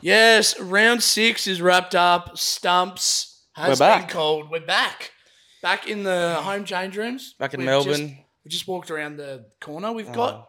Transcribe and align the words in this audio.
Yes, 0.00 0.58
round 0.60 1.02
six 1.02 1.46
is 1.46 1.62
wrapped 1.62 1.94
up. 1.94 2.36
Stumps 2.36 3.46
has 3.54 3.80
We're 3.80 3.86
been 3.86 4.00
back. 4.02 4.10
called. 4.10 4.50
We're 4.50 4.66
back. 4.66 5.12
Back 5.62 5.88
in 5.88 6.02
the 6.02 6.36
home 6.42 6.64
change 6.66 6.96
rooms. 6.96 7.34
Back 7.38 7.54
in 7.54 7.60
We've 7.60 7.66
Melbourne. 7.66 8.08
Just, 8.08 8.12
we 8.44 8.50
just 8.50 8.68
walked 8.68 8.90
around 8.90 9.16
the 9.16 9.46
corner. 9.62 9.92
We've 9.92 10.10
oh, 10.10 10.12
got, 10.12 10.48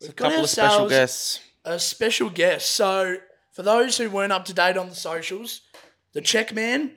It's 0.00 0.08
we've 0.08 0.16
got 0.16 0.28
couple 0.30 0.44
of 0.44 0.50
special 0.50 0.70
ourselves 0.70 0.92
guests. 0.92 1.40
a 1.64 1.78
special 1.80 2.30
guest. 2.30 2.70
So, 2.70 3.16
for 3.52 3.62
those 3.64 3.96
who 3.98 4.08
weren't 4.08 4.32
up 4.32 4.44
to 4.44 4.54
date 4.54 4.76
on 4.76 4.88
the 4.88 4.94
socials, 4.94 5.62
the 6.12 6.20
check 6.20 6.54
man, 6.54 6.92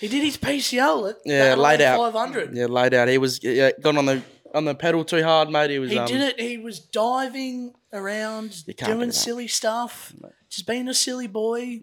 he 0.00 0.08
did 0.08 0.22
his 0.22 0.36
PCL 0.36 1.10
at 1.10 1.16
Yeah, 1.24 1.54
the 1.54 1.56
laid 1.62 1.80
out. 1.80 2.12
500. 2.12 2.54
Yeah, 2.54 2.66
laid 2.66 2.92
out. 2.92 3.08
He 3.08 3.16
was 3.16 3.42
yeah, 3.42 3.70
gone 3.80 3.96
on 3.96 4.04
the 4.04 4.22
on 4.54 4.64
the 4.64 4.74
pedal 4.74 5.04
too 5.04 5.22
hard, 5.22 5.50
mate. 5.50 5.70
He 5.70 5.78
was. 5.78 5.90
He 5.90 5.98
um, 5.98 6.06
did 6.06 6.20
it. 6.20 6.40
He 6.40 6.58
was 6.58 6.78
diving 6.78 7.74
around, 7.92 8.62
can't 8.66 8.78
do 8.78 8.94
doing 8.94 9.12
silly 9.12 9.48
stuff, 9.48 10.12
just 10.48 10.66
being 10.66 10.88
a 10.88 10.94
silly 10.94 11.26
boy. 11.26 11.82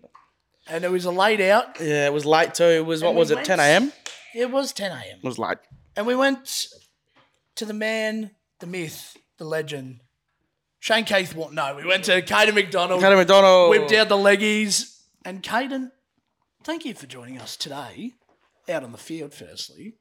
And 0.67 0.83
it 0.83 0.91
was 0.91 1.05
a 1.05 1.11
laid 1.11 1.41
out. 1.41 1.79
Yeah, 1.79 2.07
it 2.07 2.13
was 2.13 2.25
late 2.25 2.53
too. 2.55 2.63
It 2.63 2.85
was 2.85 3.01
what 3.01 3.09
And 3.09 3.17
we 3.17 3.19
was 3.19 3.31
it? 3.31 3.45
10 3.45 3.59
a.m. 3.59 3.91
It 4.33 4.49
was 4.49 4.73
10 4.73 4.91
a.m. 4.91 5.19
It 5.21 5.23
was 5.23 5.37
late. 5.37 5.59
And 5.95 6.07
we 6.07 6.15
went 6.15 6.67
to 7.55 7.65
the 7.65 7.73
man, 7.73 8.31
the 8.59 8.67
myth, 8.67 9.15
the 9.37 9.45
legend, 9.45 10.01
Shane 10.79 11.05
Keith. 11.05 11.35
What? 11.35 11.53
No, 11.53 11.75
we 11.75 11.85
went 11.85 12.03
to 12.05 12.21
Caden 12.21 12.53
MacDonald. 12.53 13.01
Caden 13.01 13.17
MacDonald. 13.17 13.69
whipped 13.69 13.91
out 13.91 14.09
the 14.09 14.15
leggies. 14.15 15.01
And 15.23 15.41
Caden, 15.41 15.91
thank 16.63 16.85
you 16.85 16.93
for 16.93 17.07
joining 17.07 17.39
us 17.39 17.57
today 17.57 18.13
out 18.69 18.83
on 18.83 18.91
the 18.91 18.97
field, 18.97 19.33
firstly. 19.33 19.95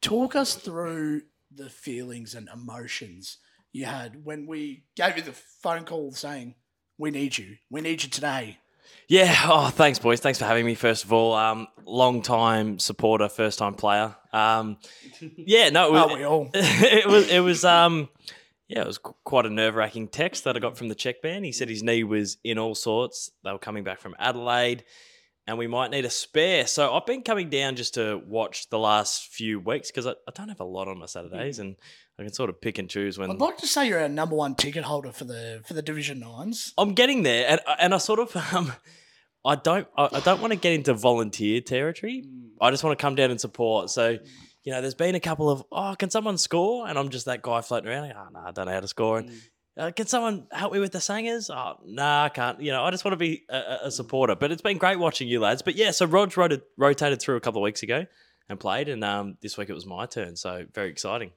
Talk 0.00 0.34
us 0.34 0.54
through 0.54 1.22
the 1.54 1.70
feelings 1.70 2.34
and 2.34 2.48
emotions 2.52 3.38
you 3.72 3.84
had 3.84 4.24
when 4.24 4.46
we 4.46 4.84
gave 4.96 5.16
you 5.16 5.22
the 5.22 5.32
phone 5.32 5.84
call 5.84 6.12
saying, 6.12 6.54
We 6.98 7.10
need 7.10 7.38
you. 7.38 7.56
We 7.70 7.80
need 7.80 8.02
you 8.02 8.08
today. 8.08 8.58
Yeah. 9.06 9.34
Oh, 9.44 9.68
thanks, 9.68 9.98
boys. 9.98 10.20
Thanks 10.20 10.38
for 10.38 10.44
having 10.44 10.66
me. 10.66 10.74
First 10.74 11.04
of 11.04 11.12
all, 11.12 11.34
um, 11.34 11.68
long 11.84 12.22
time 12.22 12.78
supporter, 12.78 13.28
first 13.28 13.58
time 13.58 13.74
player. 13.74 14.14
Um, 14.32 14.78
yeah. 15.36 15.70
No, 15.70 15.86
it 15.86 15.92
was, 15.92 16.16
we 16.16 16.24
all. 16.24 16.50
it 16.54 17.06
was. 17.06 17.28
It 17.28 17.40
was. 17.40 17.64
Um, 17.64 18.08
yeah, 18.68 18.82
it 18.82 18.86
was 18.86 18.98
quite 18.98 19.46
a 19.46 19.50
nerve 19.50 19.76
wracking 19.76 20.08
text 20.08 20.44
that 20.44 20.54
I 20.54 20.58
got 20.58 20.76
from 20.76 20.88
the 20.88 20.94
check 20.94 21.24
man. 21.24 21.42
He 21.42 21.52
said 21.52 21.70
his 21.70 21.82
knee 21.82 22.04
was 22.04 22.36
in 22.44 22.58
all 22.58 22.74
sorts. 22.74 23.30
They 23.42 23.50
were 23.50 23.58
coming 23.58 23.82
back 23.82 23.98
from 23.98 24.14
Adelaide, 24.18 24.84
and 25.48 25.56
we 25.56 25.66
might 25.66 25.90
need 25.90 26.04
a 26.04 26.10
spare. 26.10 26.66
So 26.66 26.94
I've 26.94 27.06
been 27.06 27.22
coming 27.22 27.48
down 27.48 27.74
just 27.74 27.94
to 27.94 28.20
watch 28.26 28.68
the 28.68 28.78
last 28.78 29.28
few 29.28 29.58
weeks 29.58 29.90
because 29.90 30.06
I, 30.06 30.10
I 30.10 30.32
don't 30.34 30.50
have 30.50 30.60
a 30.60 30.64
lot 30.64 30.88
on 30.88 30.98
my 30.98 31.06
Saturdays, 31.06 31.56
mm. 31.56 31.62
and 31.62 31.76
I 32.18 32.24
can 32.24 32.34
sort 32.34 32.50
of 32.50 32.60
pick 32.60 32.78
and 32.78 32.88
choose 32.88 33.18
when 33.18 33.30
I'd 33.30 33.38
like 33.38 33.56
to 33.58 33.66
say 33.66 33.88
you're 33.88 33.98
our 33.98 34.10
number 34.10 34.36
one 34.36 34.54
ticket 34.54 34.84
holder 34.84 35.10
for 35.10 35.24
the 35.24 35.62
for 35.66 35.72
the 35.72 35.80
Division 35.80 36.20
Nines. 36.20 36.74
I'm 36.76 36.92
getting 36.92 37.22
there, 37.22 37.46
and 37.48 37.60
and 37.80 37.94
I 37.94 37.98
sort 37.98 38.20
of 38.20 38.36
um, 38.54 38.74
I 39.42 39.54
don't 39.54 39.88
I, 39.96 40.08
I 40.12 40.20
don't 40.20 40.42
want 40.42 40.52
to 40.52 40.58
get 40.58 40.74
into 40.74 40.92
volunteer 40.92 41.62
territory. 41.62 42.24
Mm. 42.26 42.50
I 42.60 42.70
just 42.70 42.84
want 42.84 42.98
to 42.98 43.02
come 43.02 43.14
down 43.14 43.30
and 43.30 43.40
support. 43.40 43.88
So, 43.88 44.18
you 44.64 44.72
know, 44.72 44.82
there's 44.82 44.94
been 44.94 45.14
a 45.14 45.20
couple 45.20 45.48
of 45.48 45.64
oh, 45.72 45.96
can 45.98 46.10
someone 46.10 46.36
score? 46.36 46.86
And 46.86 46.98
I'm 46.98 47.08
just 47.08 47.24
that 47.24 47.40
guy 47.40 47.62
floating 47.62 47.88
around. 47.88 48.08
Like, 48.08 48.16
ah, 48.18 48.26
oh 48.26 48.30
no, 48.34 48.40
I 48.40 48.50
don't 48.50 48.66
know 48.66 48.72
how 48.72 48.80
to 48.80 48.88
score. 48.88 49.18
And 49.18 49.30
mm. 49.30 49.40
Uh, 49.78 49.92
can 49.92 50.06
someone 50.06 50.46
help 50.50 50.72
me 50.72 50.80
with 50.80 50.90
the 50.92 51.00
singers? 51.00 51.50
Oh 51.50 51.76
nah, 51.86 52.24
I 52.24 52.28
can't. 52.30 52.60
You 52.60 52.72
know, 52.72 52.82
I 52.84 52.90
just 52.90 53.04
want 53.04 53.12
to 53.12 53.16
be 53.16 53.44
a, 53.48 53.56
a- 53.56 53.78
a 53.84 53.90
supporter. 53.90 54.34
But 54.34 54.50
it's 54.50 54.62
been 54.62 54.76
great 54.78 54.98
watching 54.98 55.28
you 55.28 55.38
lads. 55.40 55.62
But 55.62 55.76
yeah, 55.76 55.92
so 55.92 56.04
Rog 56.06 56.36
rotated, 56.36 56.62
rotated 56.76 57.20
through 57.20 57.36
a 57.36 57.40
couple 57.40 57.60
of 57.60 57.64
weeks 57.64 57.82
ago 57.84 58.04
and 58.48 58.58
played, 58.58 58.88
and 58.88 59.04
um, 59.04 59.36
this 59.40 59.56
week 59.56 59.70
it 59.70 59.74
was 59.74 59.86
my 59.86 60.06
turn. 60.06 60.34
So 60.36 60.66
very 60.74 60.88
exciting. 60.90 61.30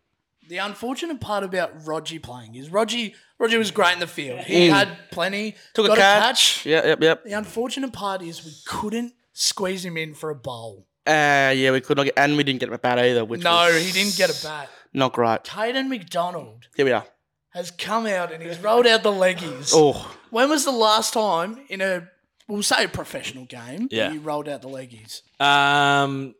The 0.50 0.58
unfortunate 0.58 1.22
part 1.22 1.44
about 1.44 1.86
Roger 1.86 2.20
playing 2.20 2.56
is 2.56 2.70
Roger 2.72 3.10
Roger 3.38 3.60
was 3.60 3.70
great 3.70 3.94
in 3.94 4.00
the 4.00 4.08
field. 4.08 4.40
He 4.40 4.68
had 4.68 4.90
plenty. 5.12 5.52
Mm. 5.52 5.56
Took 5.76 5.88
got 5.88 5.98
a 5.98 6.02
catch. 6.02 6.66
Yeah, 6.66 6.86
yep, 6.88 7.02
yep. 7.02 7.24
The 7.24 7.34
unfortunate 7.34 7.94
part 7.94 8.22
is 8.24 8.44
we 8.44 8.54
couldn't 8.66 9.14
squeeze 9.34 9.86
him 9.86 9.98
in 9.98 10.14
for 10.16 10.30
a 10.32 10.36
bowl. 10.36 10.88
Uh, 11.06 11.54
yeah, 11.56 11.72
we 11.72 11.80
could 11.82 11.96
not 11.98 12.04
get, 12.06 12.14
and 12.18 12.36
we 12.38 12.44
didn't 12.44 12.60
get 12.60 12.70
him 12.70 12.74
a 12.74 12.80
bat 12.80 12.98
either, 13.00 13.24
which 13.24 13.44
No, 13.44 13.52
was 13.72 13.86
he 13.86 13.92
didn't 13.92 14.18
get 14.18 14.30
a 14.30 14.44
bat. 14.44 14.70
not 14.94 15.14
great. 15.14 15.44
Caden 15.44 15.88
MacDonald 15.90 16.68
Here 16.76 16.86
we 16.86 16.92
are. 16.92 17.06
Has 17.54 17.70
come 17.72 18.06
out 18.08 18.32
and 18.32 18.42
he's 18.42 18.60
rolled 18.60 18.88
out 18.88 19.04
the 19.04 19.12
leggies. 19.12 19.72
Oh, 19.76 20.16
When 20.30 20.50
was 20.50 20.64
the 20.66 20.72
last 20.72 21.14
time 21.14 21.60
in 21.70 21.82
a 21.82 22.08
we'll 22.48 22.64
say 22.64 22.86
a 22.86 22.90
professional 22.90 23.46
game 23.46 23.88
Yeah. 23.92 24.12
you 24.12 24.20
rolled 24.22 24.48
out 24.50 24.62
the 24.62 24.70
leggies? 24.70 25.22
Um, 25.42 26.34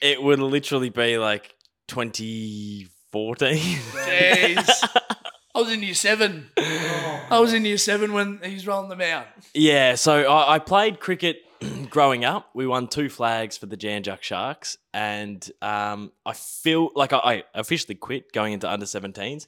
it 0.00 0.22
would 0.22 0.38
literally 0.40 0.90
be 0.90 1.18
like 1.18 1.54
2014. 1.88 3.56
Jeez. 3.56 4.88
I 5.54 5.58
was 5.60 5.70
in 5.70 5.82
year 5.82 5.94
seven. 5.94 6.48
I 6.56 7.38
was 7.38 7.52
in 7.52 7.64
year 7.64 7.76
seven 7.76 8.12
when 8.14 8.40
he's 8.42 8.66
rolling 8.66 8.88
them 8.88 9.02
out. 9.02 9.26
Yeah, 9.54 9.96
so 9.96 10.22
I, 10.22 10.54
I 10.54 10.58
played 10.58 10.98
cricket 10.98 11.42
growing 11.90 12.24
up. 12.24 12.48
We 12.54 12.66
won 12.66 12.88
two 12.88 13.10
flags 13.10 13.58
for 13.58 13.66
the 13.66 13.76
Jan 13.76 14.02
Juc 14.02 14.22
Sharks, 14.22 14.78
and 14.94 15.46
um, 15.60 16.10
I 16.24 16.32
feel 16.32 16.90
like 16.94 17.12
I, 17.12 17.18
I 17.18 17.42
officially 17.54 17.94
quit 17.96 18.32
going 18.32 18.54
into 18.54 18.68
under 18.70 18.86
17s, 18.86 19.46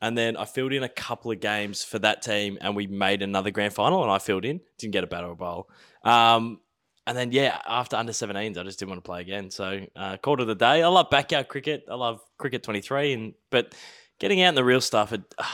and 0.00 0.16
then 0.18 0.36
I 0.36 0.44
filled 0.44 0.72
in 0.72 0.82
a 0.82 0.88
couple 0.88 1.30
of 1.30 1.40
games 1.40 1.82
for 1.84 1.98
that 2.00 2.22
team, 2.22 2.58
and 2.60 2.76
we 2.76 2.86
made 2.86 3.22
another 3.22 3.50
grand 3.50 3.72
final, 3.72 4.02
and 4.02 4.10
I 4.10 4.18
filled 4.18 4.44
in, 4.44 4.60
didn't 4.78 4.92
get 4.92 5.04
a 5.04 5.06
bat 5.06 5.24
or 5.24 5.32
a 5.32 5.36
bowl. 5.36 5.68
Um, 6.04 6.60
and 7.06 7.16
then 7.16 7.32
yeah, 7.32 7.60
after 7.66 7.96
under 7.96 8.12
17s, 8.12 8.56
I 8.58 8.62
just 8.62 8.78
didn't 8.78 8.90
want 8.90 9.04
to 9.04 9.08
play 9.08 9.20
again. 9.20 9.50
So 9.50 9.80
uh, 9.94 10.16
called 10.16 10.40
it 10.40 10.48
a 10.48 10.54
day. 10.54 10.82
I 10.82 10.88
love 10.88 11.10
backyard 11.10 11.48
cricket. 11.48 11.84
I 11.90 11.94
love 11.94 12.20
cricket 12.38 12.62
23, 12.62 13.12
and 13.12 13.34
but 13.50 13.74
getting 14.18 14.40
out 14.42 14.50
in 14.50 14.54
the 14.54 14.64
real 14.64 14.80
stuff, 14.80 15.12
it 15.12 15.22
uh, 15.38 15.44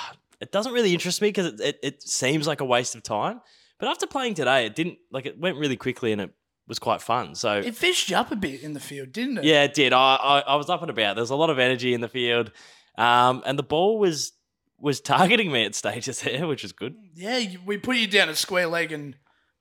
it 0.40 0.52
doesn't 0.52 0.72
really 0.72 0.92
interest 0.92 1.20
me 1.20 1.28
because 1.28 1.46
it, 1.46 1.60
it 1.60 1.78
it 1.82 2.02
seems 2.02 2.46
like 2.46 2.60
a 2.60 2.64
waste 2.64 2.94
of 2.94 3.02
time. 3.02 3.40
But 3.78 3.88
after 3.88 4.06
playing 4.06 4.34
today, 4.34 4.66
it 4.66 4.74
didn't 4.74 4.98
like 5.10 5.26
it 5.26 5.38
went 5.40 5.56
really 5.56 5.76
quickly 5.76 6.12
and 6.12 6.20
it 6.20 6.30
was 6.68 6.78
quite 6.78 7.02
fun. 7.02 7.34
So 7.34 7.54
It 7.58 7.74
fished 7.74 8.10
you 8.10 8.16
up 8.16 8.30
a 8.30 8.36
bit 8.36 8.62
in 8.62 8.72
the 8.74 8.80
field, 8.80 9.10
didn't 9.10 9.38
it? 9.38 9.44
yeah, 9.44 9.64
it 9.64 9.74
did. 9.74 9.92
I, 9.92 10.16
I 10.16 10.40
I 10.40 10.54
was 10.56 10.70
up 10.70 10.82
and 10.82 10.90
about. 10.90 11.16
There 11.16 11.22
was 11.22 11.30
a 11.30 11.36
lot 11.36 11.50
of 11.50 11.58
energy 11.58 11.94
in 11.94 12.00
the 12.00 12.08
field, 12.08 12.52
um, 13.00 13.42
and 13.46 13.58
the 13.58 13.62
ball 13.62 13.98
was 13.98 14.32
was 14.78 15.00
targeting 15.00 15.52
me 15.52 15.64
at 15.64 15.74
stages 15.74 16.20
there, 16.22 16.46
which 16.46 16.62
was 16.62 16.72
good. 16.72 16.94
Yeah, 17.14 17.38
you- 17.38 17.60
we 17.66 17.76
put 17.78 17.96
you 17.96 18.06
down 18.06 18.28
at 18.28 18.36
square 18.36 18.66
leg 18.66 18.92
and 18.92 19.14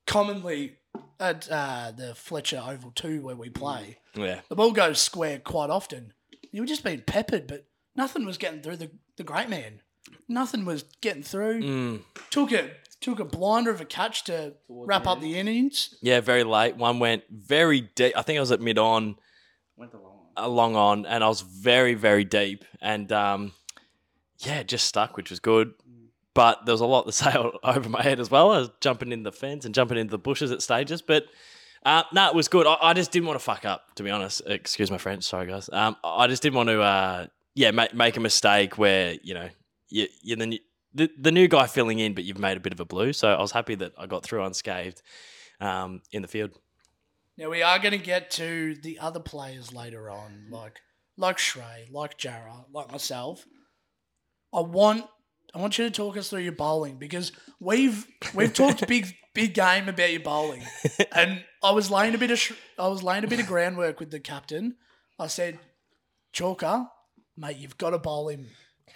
commonly 0.08 0.78
at 1.20 1.50
uh, 1.52 1.92
the 1.96 2.16
Fletcher 2.16 2.62
Oval 2.66 2.92
2 2.96 3.22
where 3.22 3.36
we 3.36 3.50
play, 3.50 3.98
Yeah, 4.16 4.40
the 4.50 4.56
ball 4.56 4.72
goes 4.72 5.00
square 5.02 5.38
quite 5.40 5.70
often. 5.70 6.14
You 6.52 6.62
were 6.62 6.68
just 6.68 6.84
being 6.84 7.02
peppered, 7.02 7.46
but 7.48 7.66
nothing 7.96 8.26
was 8.26 8.38
getting 8.38 8.62
through 8.62 8.78
the, 8.78 8.92
the 9.18 9.24
great 9.24 9.50
man. 9.50 9.82
Nothing 10.28 10.64
was 10.66 10.84
getting 11.02 11.22
through. 11.24 11.62
Mm. 11.62 12.02
Took 12.32 12.52
a 12.54 12.72
took 13.02 13.20
a 13.20 13.26
blinder 13.26 13.72
of 13.72 13.80
a 13.82 13.86
catch 13.86 14.24
to 14.26 14.54
wrap 14.68 15.06
up 15.08 15.22
the 15.22 15.38
innings. 15.38 15.94
yeah, 16.02 16.20
very 16.22 16.44
late. 16.44 16.76
One 16.78 17.00
went 17.00 17.24
very 17.30 17.82
deep. 17.82 18.14
I 18.18 18.22
think 18.24 18.38
I 18.38 18.40
was 18.40 18.52
at 18.52 18.62
mid 18.62 18.78
on. 18.78 19.16
went 19.76 19.94
along. 19.94 20.19
Along 20.40 20.76
on, 20.76 21.06
and 21.06 21.24
I 21.24 21.28
was 21.28 21.42
very, 21.42 21.94
very 21.94 22.24
deep, 22.24 22.66
and 22.82 23.12
um, 23.12 23.54
yeah, 24.40 24.64
just 24.64 24.86
stuck, 24.86 25.18
which 25.18 25.30
was 25.30 25.40
good. 25.40 25.74
But 26.34 26.66
there 26.66 26.74
was 26.74 26.82
a 26.82 26.86
lot 26.86 27.06
to 27.06 27.12
sailed 27.12 27.58
over 27.64 27.90
my 27.90 28.02
head 28.02 28.20
as 28.20 28.32
well. 28.32 28.52
I 28.52 28.60
was 28.60 28.70
jumping 28.82 29.12
in 29.12 29.24
the 29.24 29.32
fence 29.32 29.66
and 29.66 29.76
jumping 29.76 29.98
into 29.98 30.12
the 30.12 30.18
bushes 30.18 30.52
at 30.52 30.62
stages, 30.62 31.02
but 31.02 31.26
uh, 31.86 32.04
no, 32.14 32.28
it 32.28 32.36
was 32.36 32.48
good. 32.48 32.68
I, 32.68 32.78
I 32.82 32.94
just 32.94 33.12
didn't 33.12 33.28
want 33.28 33.40
to 33.40 33.44
fuck 33.44 33.66
up, 33.66 33.96
to 33.96 34.04
be 34.04 34.10
honest. 34.10 34.42
Excuse 34.46 34.92
my 34.92 34.98
French, 34.98 35.24
sorry 35.24 35.48
guys. 35.48 35.70
Um, 35.72 35.96
I 36.04 36.28
just 36.28 36.42
didn't 36.42 36.56
want 36.56 36.70
to, 36.70 36.82
uh, 36.82 37.28
yeah, 37.56 37.72
make, 37.72 37.94
make 37.94 38.18
a 38.18 38.20
mistake 38.20 38.78
where 38.78 39.16
you 39.24 39.34
know 39.34 39.50
you, 39.90 40.08
new, 40.36 40.60
the 40.94 41.10
the 41.20 41.32
new 41.32 41.48
guy 41.48 41.68
filling 41.68 42.00
in, 42.00 42.14
but 42.14 42.24
you've 42.24 42.40
made 42.40 42.58
a 42.58 42.60
bit 42.60 42.74
of 42.74 42.80
a 42.80 42.86
blue. 42.86 43.14
So 43.14 43.30
I 43.30 43.42
was 43.42 43.52
happy 43.52 43.76
that 43.76 43.94
I 43.98 44.08
got 44.08 44.24
through 44.24 44.44
unscathed 44.44 45.02
um, 45.60 46.02
in 46.12 46.22
the 46.22 46.28
field. 46.28 46.52
Now 47.40 47.50
we 47.50 47.64
are 47.64 47.80
going 47.80 47.98
to 47.98 47.98
get 47.98 48.32
to 48.32 48.76
the 48.76 49.00
other 49.00 49.22
players 49.22 49.74
later 49.74 50.10
on, 50.10 50.48
like 50.52 50.82
like 51.16 51.38
Srey, 51.38 51.90
like 51.90 52.18
Jarra, 52.18 52.66
like 52.74 52.92
myself. 52.92 53.46
I 54.54 54.60
want 54.60 55.06
I 55.56 55.60
want 55.60 55.78
you 55.78 55.86
to 55.86 55.90
talk 55.90 56.18
us 56.18 56.30
through 56.30 56.42
your 56.42 56.52
bowling 56.52 56.98
because 56.98 57.32
we've 57.62 58.06
we've 58.36 58.54
talked 58.54 58.86
big 58.88 59.16
big 59.34 59.54
game 59.54 59.88
about 59.88 60.12
your 60.12 60.20
bowling, 60.20 60.64
and 61.14 61.46
I 61.64 61.72
was 61.72 61.90
laying 61.90 62.14
a 62.14 62.18
bit 62.18 62.32
of 62.32 62.40
sh- 62.40 62.52
I 62.78 62.90
was 62.90 63.04
laying 63.04 63.24
a 63.24 63.28
bit 63.28 63.40
of 63.40 63.48
groundwork 63.48 64.02
with 64.02 64.12
the 64.12 64.20
captain. 64.20 64.76
I 65.18 65.28
said, 65.28 65.60
Chalker, 66.34 66.88
mate, 67.38 67.56
you've 67.56 67.78
got 67.78 67.92
to 67.92 68.00
bowl 68.00 68.28
him 68.28 68.48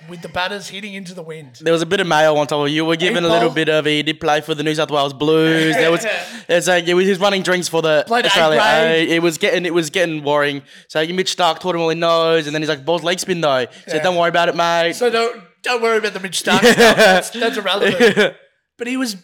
with 0.09 0.21
the 0.21 0.29
batters 0.29 0.67
hitting 0.67 0.93
into 0.93 1.13
the 1.13 1.21
wind. 1.21 1.59
There 1.61 1.73
was 1.73 1.81
a 1.81 1.85
bit 1.85 1.99
of 1.99 2.07
mail 2.07 2.35
on 2.37 2.47
top 2.47 2.65
of 2.65 2.69
you. 2.69 2.85
Were 2.85 2.95
given 2.95 3.23
a 3.23 3.27
little 3.27 3.49
bit 3.49 3.69
of. 3.69 3.85
He 3.85 4.03
did 4.03 4.19
play 4.19 4.41
for 4.41 4.53
the 4.53 4.63
New 4.63 4.75
South 4.75 4.91
Wales 4.91 5.13
Blues. 5.13 5.75
There 5.75 5.91
was, 5.91 6.05
there's 6.47 6.67
like 6.67 6.85
he 6.85 6.93
was 6.93 7.19
running 7.19 7.41
drinks 7.43 7.67
for 7.67 7.81
the 7.81 8.03
Played 8.07 8.25
Australia. 8.25 8.59
A. 8.61 9.09
It 9.09 9.21
was 9.21 9.37
getting, 9.37 9.65
it 9.65 9.73
was 9.73 9.89
getting 9.89 10.23
worrying. 10.23 10.61
So 10.87 11.05
Mitch 11.07 11.35
Starc 11.35 11.59
taught 11.59 11.75
him 11.75 11.81
all 11.81 11.89
he 11.89 11.95
knows, 11.95 12.45
and 12.47 12.53
then 12.53 12.61
he's 12.61 12.69
like, 12.69 12.85
"Ball's 12.85 13.03
leg 13.03 13.19
spin 13.19 13.41
though." 13.41 13.65
So 13.87 13.95
Yeah. 13.95 14.03
don't 14.03 14.15
worry 14.15 14.29
about 14.29 14.49
it, 14.49 14.55
mate. 14.55 14.93
So 14.93 15.09
don't 15.09 15.41
don't 15.61 15.81
worry 15.81 15.97
about 15.97 16.13
the 16.13 16.19
Mitch 16.19 16.43
Starc 16.43 16.59
stuff. 16.59 16.75
That's, 16.97 17.29
that's 17.29 17.57
irrelevant. 17.57 18.35
but 18.77 18.87
he 18.87 18.97
was 18.97 19.15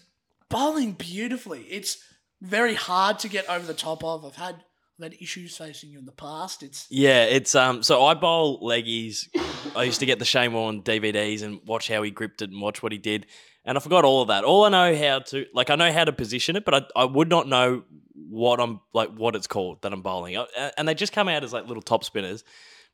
bowling 0.50 0.94
beautifully. 0.94 1.62
It's 1.70 1.98
very 2.42 2.76
hard 2.76 3.20
to 3.20 3.28
get 3.28 3.50
over 3.50 3.66
the 3.66 3.74
top 3.74 4.04
of. 4.04 4.26
I've 4.26 4.36
had 4.36 4.64
I've 5.02 5.14
issues 5.20 5.58
facing 5.58 5.92
you 5.92 6.00
in 6.00 6.06
the 6.06 6.12
past. 6.12 6.64
It's 6.64 6.88
Yeah, 6.90 7.24
it's 7.24 7.56
um. 7.56 7.84
So 7.84 8.06
I 8.06 8.14
bowl 8.14 8.62
leggies. 8.62 9.28
I 9.76 9.84
used 9.84 10.00
to 10.00 10.06
get 10.06 10.20
the 10.20 10.26
Shane 10.26 10.54
Warne 10.54 10.82
DVDs 10.82 11.42
and 11.42 11.60
watch 11.66 11.88
how 11.88 12.02
he 12.04 12.12
gripped 12.12 12.42
it 12.42 12.52
and 12.52 12.62
watch 12.62 12.84
what 12.84 12.92
he 12.92 12.98
did, 12.98 13.26
and 13.66 13.78
I 13.78 13.82
forgot 13.82 14.06
all 14.06 14.22
of 14.22 14.28
that. 14.30 14.44
All 14.44 14.66
I 14.66 14.70
know 14.70 14.96
how 14.96 15.20
to 15.20 15.46
like 15.54 15.70
I 15.70 15.76
know 15.76 15.92
how 15.92 16.06
to 16.06 16.12
position 16.12 16.56
it, 16.56 16.66
but 16.66 16.74
I, 16.96 17.02
I 17.02 17.06
would 17.06 17.30
not 17.30 17.48
know 17.48 17.84
what 18.14 18.60
I'm 18.60 18.82
like 18.94 19.10
what 19.16 19.36
it's 19.36 19.48
called 19.48 19.82
that 19.82 19.94
I'm 19.94 20.02
bowling, 20.02 20.38
Uh, 20.38 20.46
and 20.78 20.88
they 20.88 20.94
just 20.94 21.14
come 21.14 21.28
out 21.28 21.44
as 21.44 21.54
like 21.54 21.68
little 21.68 21.84
top 21.84 22.04
spinners. 22.04 22.44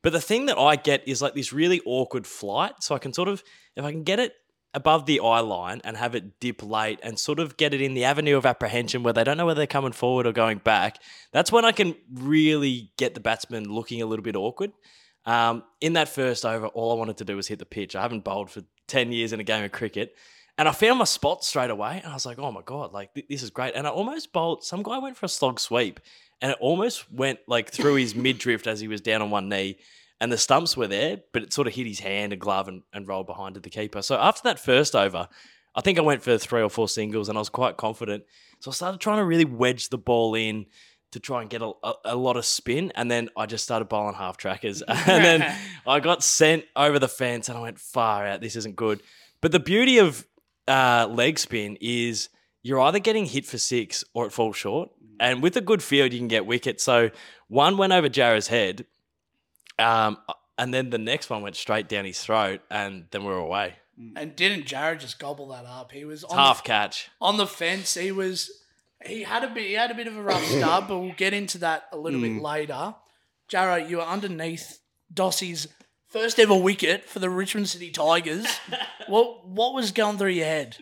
But 0.02 0.12
the 0.12 0.20
thing 0.20 0.46
that 0.46 0.58
I 0.58 0.76
get 0.76 1.06
is 1.08 1.20
like 1.20 1.34
this 1.34 1.52
really 1.52 1.80
awkward 1.84 2.26
flight. 2.26 2.74
So 2.80 2.94
I 2.94 2.98
can 2.98 3.12
sort 3.12 3.28
of 3.28 3.42
if 3.74 3.84
I 3.84 3.90
can 3.90 4.04
get 4.04 4.20
it 4.20 4.34
above 4.76 5.06
the 5.06 5.20
eye 5.20 5.40
line 5.40 5.80
and 5.84 5.96
have 5.96 6.14
it 6.14 6.38
dip 6.38 6.62
late 6.62 7.00
and 7.02 7.18
sort 7.18 7.40
of 7.40 7.56
get 7.56 7.72
it 7.72 7.80
in 7.80 7.94
the 7.94 8.04
avenue 8.04 8.36
of 8.36 8.44
apprehension 8.44 9.02
where 9.02 9.14
they 9.14 9.24
don't 9.24 9.38
know 9.38 9.46
whether 9.46 9.58
they're 9.58 9.66
coming 9.66 9.90
forward 9.90 10.26
or 10.26 10.32
going 10.32 10.58
back, 10.58 10.98
that's 11.32 11.50
when 11.50 11.64
I 11.64 11.72
can 11.72 11.96
really 12.12 12.92
get 12.98 13.14
the 13.14 13.20
batsman 13.20 13.64
looking 13.72 14.02
a 14.02 14.06
little 14.06 14.22
bit 14.22 14.36
awkward. 14.36 14.72
Um, 15.24 15.64
in 15.80 15.94
that 15.94 16.10
first 16.10 16.44
over, 16.44 16.66
all 16.66 16.92
I 16.92 16.94
wanted 16.94 17.16
to 17.16 17.24
do 17.24 17.36
was 17.36 17.48
hit 17.48 17.58
the 17.58 17.64
pitch. 17.64 17.96
I 17.96 18.02
haven't 18.02 18.22
bowled 18.22 18.50
for 18.50 18.62
10 18.88 19.12
years 19.12 19.32
in 19.32 19.40
a 19.40 19.44
game 19.44 19.64
of 19.64 19.72
cricket. 19.72 20.14
And 20.58 20.68
I 20.68 20.72
found 20.72 20.98
my 20.98 21.06
spot 21.06 21.42
straight 21.42 21.70
away. 21.70 22.02
And 22.04 22.12
I 22.12 22.14
was 22.14 22.26
like, 22.26 22.38
oh 22.38 22.52
my 22.52 22.62
God, 22.62 22.92
like 22.92 23.14
th- 23.14 23.26
this 23.30 23.42
is 23.42 23.48
great. 23.48 23.74
And 23.74 23.86
I 23.86 23.90
almost 23.90 24.30
bowled, 24.30 24.62
some 24.62 24.82
guy 24.82 24.98
went 24.98 25.16
for 25.16 25.24
a 25.24 25.30
slog 25.30 25.58
sweep 25.58 26.00
and 26.42 26.52
it 26.52 26.58
almost 26.60 27.10
went 27.10 27.38
like 27.48 27.70
through 27.70 27.94
his 27.94 28.14
mid 28.26 28.36
drift 28.36 28.66
as 28.66 28.80
he 28.80 28.88
was 28.88 29.00
down 29.00 29.22
on 29.22 29.30
one 29.30 29.48
knee. 29.48 29.78
And 30.20 30.32
the 30.32 30.38
stumps 30.38 30.76
were 30.76 30.86
there, 30.86 31.18
but 31.32 31.42
it 31.42 31.52
sort 31.52 31.66
of 31.66 31.74
hit 31.74 31.86
his 31.86 32.00
hand 32.00 32.32
and 32.32 32.40
glove 32.40 32.68
and, 32.68 32.82
and 32.92 33.06
rolled 33.06 33.26
behind 33.26 33.54
to 33.54 33.60
the 33.60 33.68
keeper. 33.68 34.00
So 34.00 34.16
after 34.16 34.42
that 34.44 34.58
first 34.58 34.96
over, 34.96 35.28
I 35.74 35.82
think 35.82 35.98
I 35.98 36.02
went 36.02 36.22
for 36.22 36.38
three 36.38 36.62
or 36.62 36.70
four 36.70 36.88
singles 36.88 37.28
and 37.28 37.36
I 37.36 37.40
was 37.40 37.50
quite 37.50 37.76
confident. 37.76 38.24
So 38.60 38.70
I 38.70 38.74
started 38.74 39.00
trying 39.00 39.18
to 39.18 39.24
really 39.24 39.44
wedge 39.44 39.90
the 39.90 39.98
ball 39.98 40.34
in 40.34 40.66
to 41.12 41.20
try 41.20 41.42
and 41.42 41.50
get 41.50 41.62
a, 41.62 41.72
a, 41.82 41.94
a 42.06 42.16
lot 42.16 42.36
of 42.36 42.46
spin. 42.46 42.92
And 42.94 43.10
then 43.10 43.28
I 43.36 43.46
just 43.46 43.64
started 43.64 43.88
bowling 43.88 44.14
half 44.14 44.38
trackers. 44.38 44.82
and 44.88 45.24
then 45.24 45.56
I 45.86 46.00
got 46.00 46.22
sent 46.22 46.64
over 46.74 46.98
the 46.98 47.08
fence 47.08 47.48
and 47.48 47.58
I 47.58 47.60
went 47.60 47.78
far 47.78 48.26
out. 48.26 48.40
This 48.40 48.56
isn't 48.56 48.76
good. 48.76 49.02
But 49.42 49.52
the 49.52 49.60
beauty 49.60 49.98
of 49.98 50.26
uh, 50.66 51.08
leg 51.10 51.38
spin 51.38 51.76
is 51.80 52.30
you're 52.62 52.80
either 52.80 52.98
getting 52.98 53.26
hit 53.26 53.46
for 53.46 53.58
six 53.58 54.02
or 54.14 54.26
it 54.26 54.32
falls 54.32 54.56
short. 54.56 54.90
And 55.20 55.42
with 55.42 55.56
a 55.56 55.60
good 55.60 55.82
field, 55.82 56.12
you 56.12 56.18
can 56.18 56.28
get 56.28 56.46
wicket. 56.46 56.80
So 56.80 57.10
one 57.48 57.76
went 57.76 57.92
over 57.92 58.08
Jarra's 58.08 58.48
head. 58.48 58.86
Um, 59.78 60.18
and 60.58 60.72
then 60.72 60.90
the 60.90 60.98
next 60.98 61.28
one 61.30 61.42
went 61.42 61.56
straight 61.56 61.88
down 61.88 62.04
his 62.04 62.20
throat, 62.20 62.60
and 62.70 63.06
then 63.10 63.22
we 63.22 63.28
were 63.28 63.38
away. 63.38 63.74
and 64.16 64.34
didn't 64.36 64.66
Jared 64.66 65.00
just 65.00 65.18
gobble 65.18 65.48
that 65.48 65.64
up? 65.66 65.92
He 65.92 66.04
was 66.04 66.24
on 66.24 66.36
Half 66.36 66.62
the, 66.62 66.66
catch. 66.68 67.10
on 67.20 67.36
the 67.36 67.46
fence. 67.46 67.94
He 67.94 68.10
was 68.12 68.50
he 69.04 69.22
had 69.24 69.44
a 69.44 69.48
bit 69.48 69.64
he 69.66 69.74
had 69.74 69.90
a 69.90 69.94
bit 69.94 70.06
of 70.06 70.16
a 70.16 70.22
rough 70.22 70.44
start, 70.58 70.88
but 70.88 70.98
we'll 70.98 71.12
get 71.16 71.34
into 71.34 71.58
that 71.58 71.84
a 71.92 71.96
little 71.96 72.20
bit 72.20 72.40
later. 72.40 72.94
Jarra, 73.50 73.88
you 73.88 73.98
were 73.98 74.02
underneath 74.02 74.80
Dossie's 75.12 75.68
first 76.08 76.38
ever 76.40 76.56
wicket 76.56 77.04
for 77.04 77.18
the 77.18 77.28
Richmond 77.30 77.68
City 77.68 77.90
Tigers. 77.90 78.46
what 79.08 79.46
what 79.46 79.74
was 79.74 79.92
going 79.92 80.16
through 80.18 80.30
your 80.30 80.46
head? 80.46 80.76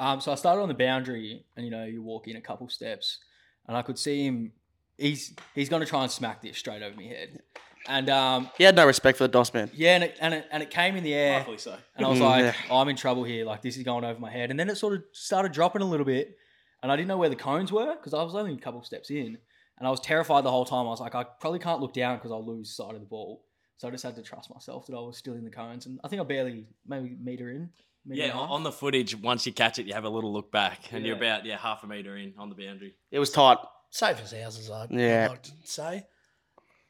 Um, 0.00 0.20
so 0.20 0.30
I 0.30 0.36
started 0.36 0.62
on 0.62 0.68
the 0.68 0.74
boundary, 0.74 1.44
and 1.56 1.64
you 1.64 1.72
know, 1.72 1.84
you 1.84 2.00
walk 2.02 2.28
in 2.28 2.36
a 2.36 2.40
couple 2.40 2.68
steps, 2.68 3.18
and 3.66 3.76
I 3.76 3.82
could 3.82 3.98
see 3.98 4.24
him. 4.24 4.52
He's 4.96 5.34
he's 5.54 5.68
going 5.68 5.80
to 5.80 5.86
try 5.88 6.02
and 6.04 6.10
smack 6.12 6.40
this 6.42 6.56
straight 6.56 6.82
over 6.82 6.94
my 6.96 7.02
head, 7.04 7.40
and 7.88 8.08
um, 8.10 8.50
He 8.56 8.64
had 8.64 8.76
no 8.76 8.86
respect 8.86 9.18
for 9.18 9.24
the 9.24 9.28
DOS 9.28 9.52
man. 9.54 9.70
yeah, 9.74 9.94
and 9.96 10.04
it, 10.04 10.16
and 10.20 10.34
it, 10.34 10.46
and 10.52 10.62
it 10.62 10.70
came 10.70 10.94
in 10.96 11.02
the 11.02 11.14
air, 11.14 11.44
so. 11.56 11.76
and 11.96 12.06
I 12.06 12.08
was 12.08 12.18
Mm, 12.18 12.22
like, 12.22 12.44
yeah. 12.44 12.52
oh, 12.70 12.78
I'm 12.78 12.88
in 12.88 12.96
trouble 12.96 13.24
here. 13.24 13.44
Like 13.44 13.62
this 13.62 13.76
is 13.76 13.82
going 13.82 14.04
over 14.04 14.20
my 14.20 14.30
head, 14.30 14.50
and 14.50 14.60
then 14.60 14.68
it 14.68 14.76
sort 14.76 14.94
of 14.94 15.02
started 15.12 15.52
dropping 15.52 15.82
a 15.82 15.86
little 15.86 16.06
bit, 16.06 16.36
and 16.82 16.92
I 16.92 16.96
didn't 16.96 17.08
know 17.08 17.16
where 17.18 17.28
the 17.30 17.36
cones 17.36 17.72
were 17.72 17.94
because 17.96 18.14
I 18.14 18.22
was 18.22 18.34
only 18.34 18.54
a 18.54 18.58
couple 18.58 18.82
steps 18.84 19.10
in, 19.10 19.38
and 19.78 19.86
I 19.86 19.90
was 19.90 20.00
terrified 20.00 20.44
the 20.44 20.50
whole 20.50 20.64
time. 20.64 20.86
I 20.86 20.90
was 20.90 21.00
like, 21.00 21.14
I 21.14 21.24
probably 21.24 21.58
can't 21.58 21.80
look 21.80 21.92
down 21.94 22.18
because 22.18 22.30
I'll 22.30 22.46
lose 22.46 22.74
sight 22.76 22.94
of 22.94 23.00
the 23.00 23.06
ball. 23.06 23.44
So 23.78 23.88
I 23.88 23.90
just 23.92 24.02
had 24.04 24.16
to 24.16 24.22
trust 24.22 24.50
myself 24.52 24.86
that 24.86 24.96
I 24.96 25.00
was 25.00 25.16
still 25.16 25.34
in 25.34 25.44
the 25.44 25.50
cones, 25.50 25.86
and 25.86 25.98
I 26.04 26.08
think 26.08 26.20
I 26.20 26.24
barely 26.24 26.66
maybe 26.86 27.16
meter 27.20 27.50
in. 27.50 27.70
Meter 28.06 28.20
Yeah, 28.22 28.28
and 28.30 28.34
a 28.38 28.42
half. 28.42 28.50
on 28.50 28.62
the 28.62 28.72
footage, 28.72 29.14
once 29.16 29.44
you 29.46 29.52
catch 29.52 29.78
it, 29.78 29.86
you 29.86 29.92
have 29.94 30.04
a 30.04 30.08
little 30.08 30.32
look 30.32 30.50
back, 30.50 30.92
and 30.92 31.04
you're 31.06 31.16
Yeah. 31.16 31.22
about 31.34 31.44
yeah 31.46 31.56
half 31.58 31.82
a 31.84 31.86
meter 31.86 32.16
in 32.16 32.32
on 32.38 32.48
the 32.48 32.54
boundary. 32.54 32.94
It 33.10 33.18
was 33.18 33.30
tight. 33.30 33.58
Safe 33.90 34.20
as 34.22 34.32
houses, 34.32 34.70
I'd, 34.70 34.90
Yeah. 34.90 35.24
I'd 35.26 35.30
like 35.30 35.42
to 35.44 35.50
say. 35.64 36.04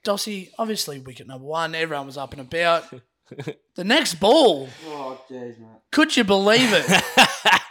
Dossie, 0.04 0.50
obviously 0.58 0.98
wicket 1.00 1.26
number 1.26 1.44
one. 1.46 1.74
Everyone 1.74 2.06
was 2.06 2.16
up 2.16 2.32
and 2.32 2.40
about. 2.40 2.84
the 3.76 3.84
next 3.84 4.14
ball, 4.14 4.68
Oh, 4.86 5.20
jeez, 5.30 5.58
man. 5.58 5.76
could 5.92 6.16
you 6.16 6.24
believe 6.24 6.70
it? 6.72 7.02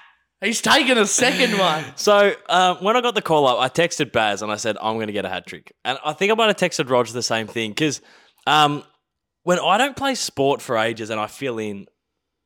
He's 0.42 0.62
taken 0.62 1.00
a 1.00 1.08
second 1.08 1.58
one. 1.58 1.84
So 1.96 2.36
um, 2.48 2.78
when 2.84 2.96
I 2.96 3.02
got 3.02 3.16
the 3.16 3.24
call 3.24 3.48
up, 3.48 3.58
I 3.60 3.70
texted 3.70 4.12
Baz 4.12 4.44
and 4.44 4.52
I 4.52 4.58
said 4.58 4.78
I'm 4.80 4.96
going 4.98 5.08
to 5.08 5.14
get 5.14 5.26
a 5.26 5.30
hat 5.30 5.48
trick, 5.48 5.74
and 5.84 5.98
I 6.06 6.14
think 6.14 6.32
I 6.32 6.36
might 6.36 6.46
have 6.48 6.58
texted 6.58 6.90
Roger 6.92 7.12
the 7.14 7.24
same 7.24 7.48
thing 7.48 7.72
because 7.72 8.02
um, 8.46 8.84
when 9.44 9.58
I 9.60 9.80
don't 9.80 9.96
play 9.98 10.14
sport 10.14 10.62
for 10.62 10.78
ages 10.78 11.10
and 11.10 11.20
I 11.20 11.26
fill 11.26 11.58
in, 11.58 11.88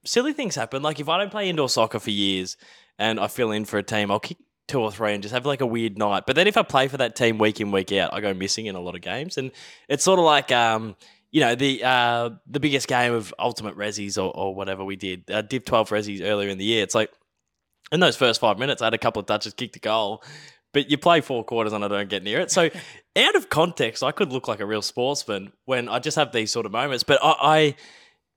silly 0.05 0.31
things 0.31 0.55
happen. 0.55 0.81
Like 0.81 1.01
if 1.01 1.09
I 1.09 1.17
don't 1.17 1.31
play 1.31 1.49
indoor 1.49 1.67
soccer 1.67 1.99
for 1.99 2.11
years 2.11 2.55
and 2.97 3.19
I 3.19 3.27
fill 3.27 3.51
in 3.51 3.65
for 3.65 3.77
a 3.77 3.83
team, 3.83 4.09
I'll 4.09 4.21
kick 4.21 4.37
two 4.71 4.81
or 4.81 4.91
three 4.91 5.13
and 5.13 5.21
just 5.21 5.33
have 5.33 5.45
like 5.45 5.61
a 5.61 5.65
weird 5.65 5.97
night. 5.97 6.23
But 6.25 6.35
then 6.35 6.47
if 6.47 6.57
I 6.57 6.63
play 6.63 6.87
for 6.87 6.97
that 6.97 7.15
team 7.15 7.37
week 7.37 7.59
in 7.59 7.71
week 7.71 7.91
out, 7.91 8.13
I 8.13 8.21
go 8.21 8.33
missing 8.33 8.65
in 8.65 8.75
a 8.75 8.79
lot 8.79 8.95
of 8.95 9.01
games, 9.01 9.37
and 9.37 9.51
it's 9.87 10.03
sort 10.03 10.19
of 10.19 10.25
like. 10.25 10.51
Um, 10.51 10.95
you 11.33 11.39
know 11.39 11.55
the 11.55 11.81
uh, 11.81 12.31
the 12.45 12.59
biggest 12.59 12.89
game 12.89 13.13
of 13.13 13.33
ultimate 13.39 13.77
ressies 13.77 14.17
or, 14.17 14.35
or 14.35 14.53
whatever 14.53 14.83
we 14.83 14.97
did, 14.97 15.31
uh, 15.31 15.41
Div 15.41 15.63
twelve 15.63 15.87
ressies 15.87 16.21
earlier 16.21 16.49
in 16.49 16.57
the 16.57 16.65
year. 16.65 16.83
It's 16.83 16.93
like 16.93 17.09
in 17.91 18.01
those 18.01 18.17
first 18.17 18.41
five 18.41 18.59
minutes, 18.59 18.81
I 18.81 18.87
had 18.87 18.93
a 18.93 18.97
couple 18.97 19.21
of 19.21 19.27
touches, 19.27 19.53
kicked 19.53 19.77
a 19.77 19.79
goal, 19.79 20.23
but 20.73 20.89
you 20.89 20.97
play 20.97 21.21
four 21.21 21.43
quarters 21.43 21.73
and 21.73 21.83
I 21.83 21.87
don't 21.87 22.09
get 22.09 22.23
near 22.23 22.39
it. 22.39 22.51
So, 22.51 22.69
out 23.15 23.35
of 23.35 23.49
context, 23.49 24.03
I 24.03 24.11
could 24.11 24.31
look 24.31 24.47
like 24.47 24.59
a 24.59 24.65
real 24.65 24.81
sportsman 24.81 25.51
when 25.65 25.89
I 25.89 25.99
just 25.99 26.17
have 26.17 26.31
these 26.31 26.51
sort 26.51 26.65
of 26.65 26.71
moments. 26.71 27.03
But 27.03 27.19
I, 27.23 27.35
I 27.39 27.75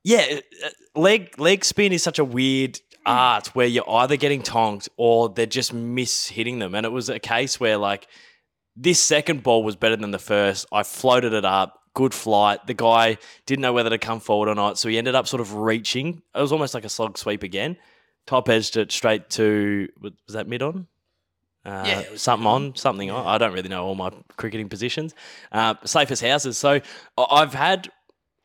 yeah, 0.02 0.38
uh, 0.64 0.68
leg 0.98 1.38
leg 1.38 1.64
spin 1.64 1.92
is 1.92 2.02
such 2.02 2.18
a 2.18 2.24
weird 2.24 2.78
art 3.06 3.48
where 3.48 3.66
you're 3.66 3.88
either 3.88 4.16
getting 4.16 4.42
tonked 4.42 4.88
or 4.96 5.28
they're 5.28 5.46
just 5.46 5.72
miss 5.72 6.28
hitting 6.28 6.58
them. 6.58 6.74
And 6.74 6.86
it 6.86 6.92
was 6.92 7.08
a 7.08 7.18
case 7.18 7.60
where 7.60 7.76
like 7.76 8.06
this 8.76 9.00
second 9.00 9.42
ball 9.42 9.62
was 9.62 9.76
better 9.76 9.96
than 9.96 10.10
the 10.10 10.18
first. 10.18 10.66
I 10.72 10.82
floated 10.82 11.32
it 11.32 11.44
up, 11.44 11.80
good 11.94 12.14
flight. 12.14 12.66
The 12.66 12.74
guy 12.74 13.18
didn't 13.46 13.62
know 13.62 13.72
whether 13.72 13.90
to 13.90 13.98
come 13.98 14.20
forward 14.20 14.48
or 14.48 14.54
not, 14.54 14.78
so 14.78 14.88
he 14.88 14.98
ended 14.98 15.14
up 15.14 15.26
sort 15.28 15.40
of 15.40 15.54
reaching. 15.54 16.22
It 16.34 16.40
was 16.40 16.52
almost 16.52 16.74
like 16.74 16.84
a 16.84 16.88
slog 16.88 17.18
sweep 17.18 17.42
again. 17.42 17.76
Top 18.26 18.48
edged 18.48 18.76
it 18.76 18.90
straight 18.90 19.28
to 19.30 19.88
was 20.00 20.12
that 20.30 20.48
mid 20.48 20.62
on? 20.62 20.86
Uh, 21.64 21.84
Yeah, 21.86 22.02
something 22.16 22.46
on, 22.46 22.74
something 22.76 23.10
on. 23.10 23.26
I 23.26 23.38
don't 23.38 23.52
really 23.52 23.68
know 23.68 23.84
all 23.84 23.94
my 23.94 24.10
cricketing 24.36 24.68
positions. 24.68 25.14
Uh, 25.52 25.74
safe 25.84 26.10
as 26.10 26.20
houses. 26.20 26.58
So 26.58 26.80
I've 27.16 27.54
had 27.54 27.90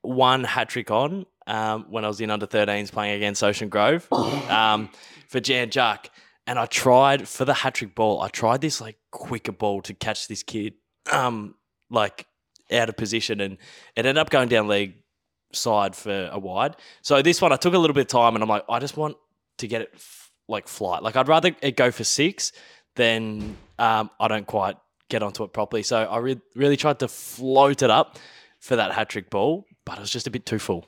one 0.01 0.43
hat 0.43 0.69
trick 0.69 0.91
on 0.91 1.25
um, 1.49 1.87
when 1.89 2.05
I 2.05 2.07
was 2.07 2.21
in 2.21 2.29
under 2.29 2.47
13s 2.47 2.91
playing 2.91 3.15
against 3.15 3.43
Ocean 3.43 3.67
Grove 3.69 4.07
um, 4.13 4.89
for 5.27 5.39
Jan 5.39 5.69
Juc. 5.69 6.05
And 6.47 6.57
I 6.57 6.65
tried 6.65 7.27
for 7.27 7.43
the 7.45 7.53
hat 7.53 7.75
trick 7.75 7.93
ball, 7.93 8.21
I 8.21 8.29
tried 8.29 8.61
this 8.61 8.79
like 8.79 8.97
quicker 9.11 9.51
ball 9.51 9.81
to 9.83 9.93
catch 9.93 10.27
this 10.27 10.41
kid 10.43 10.75
um, 11.11 11.55
like 11.89 12.25
out 12.71 12.89
of 12.89 12.97
position 12.97 13.41
and 13.41 13.53
it 13.95 14.05
ended 14.05 14.17
up 14.17 14.29
going 14.29 14.47
down 14.47 14.67
leg 14.67 14.93
side 15.51 15.95
for 15.95 16.29
a 16.31 16.39
wide. 16.39 16.75
So 17.01 17.21
this 17.21 17.41
one 17.41 17.51
I 17.51 17.55
took 17.55 17.73
a 17.73 17.77
little 17.77 17.93
bit 17.93 18.01
of 18.01 18.07
time 18.07 18.35
and 18.35 18.43
I'm 18.43 18.49
like, 18.49 18.63
I 18.69 18.79
just 18.79 18.95
want 18.95 19.17
to 19.57 19.67
get 19.67 19.81
it 19.81 19.91
f- 19.93 20.31
like 20.47 20.67
flight. 20.67 21.03
Like 21.03 21.15
I'd 21.15 21.27
rather 21.27 21.55
it 21.61 21.75
go 21.75 21.91
for 21.91 22.03
six 22.03 22.51
than 22.95 23.57
um, 23.77 24.09
I 24.19 24.27
don't 24.27 24.47
quite 24.47 24.77
get 25.09 25.23
onto 25.23 25.43
it 25.43 25.53
properly. 25.53 25.83
So 25.83 25.97
I 25.97 26.17
re- 26.17 26.41
really 26.55 26.77
tried 26.77 26.99
to 26.99 27.07
float 27.07 27.81
it 27.81 27.89
up 27.89 28.17
for 28.59 28.75
that 28.75 28.91
hat 28.91 29.09
trick 29.09 29.29
ball, 29.29 29.65
but 29.85 29.97
it 29.97 30.01
was 30.01 30.11
just 30.11 30.27
a 30.27 30.31
bit 30.31 30.45
too 30.45 30.59
full. 30.59 30.87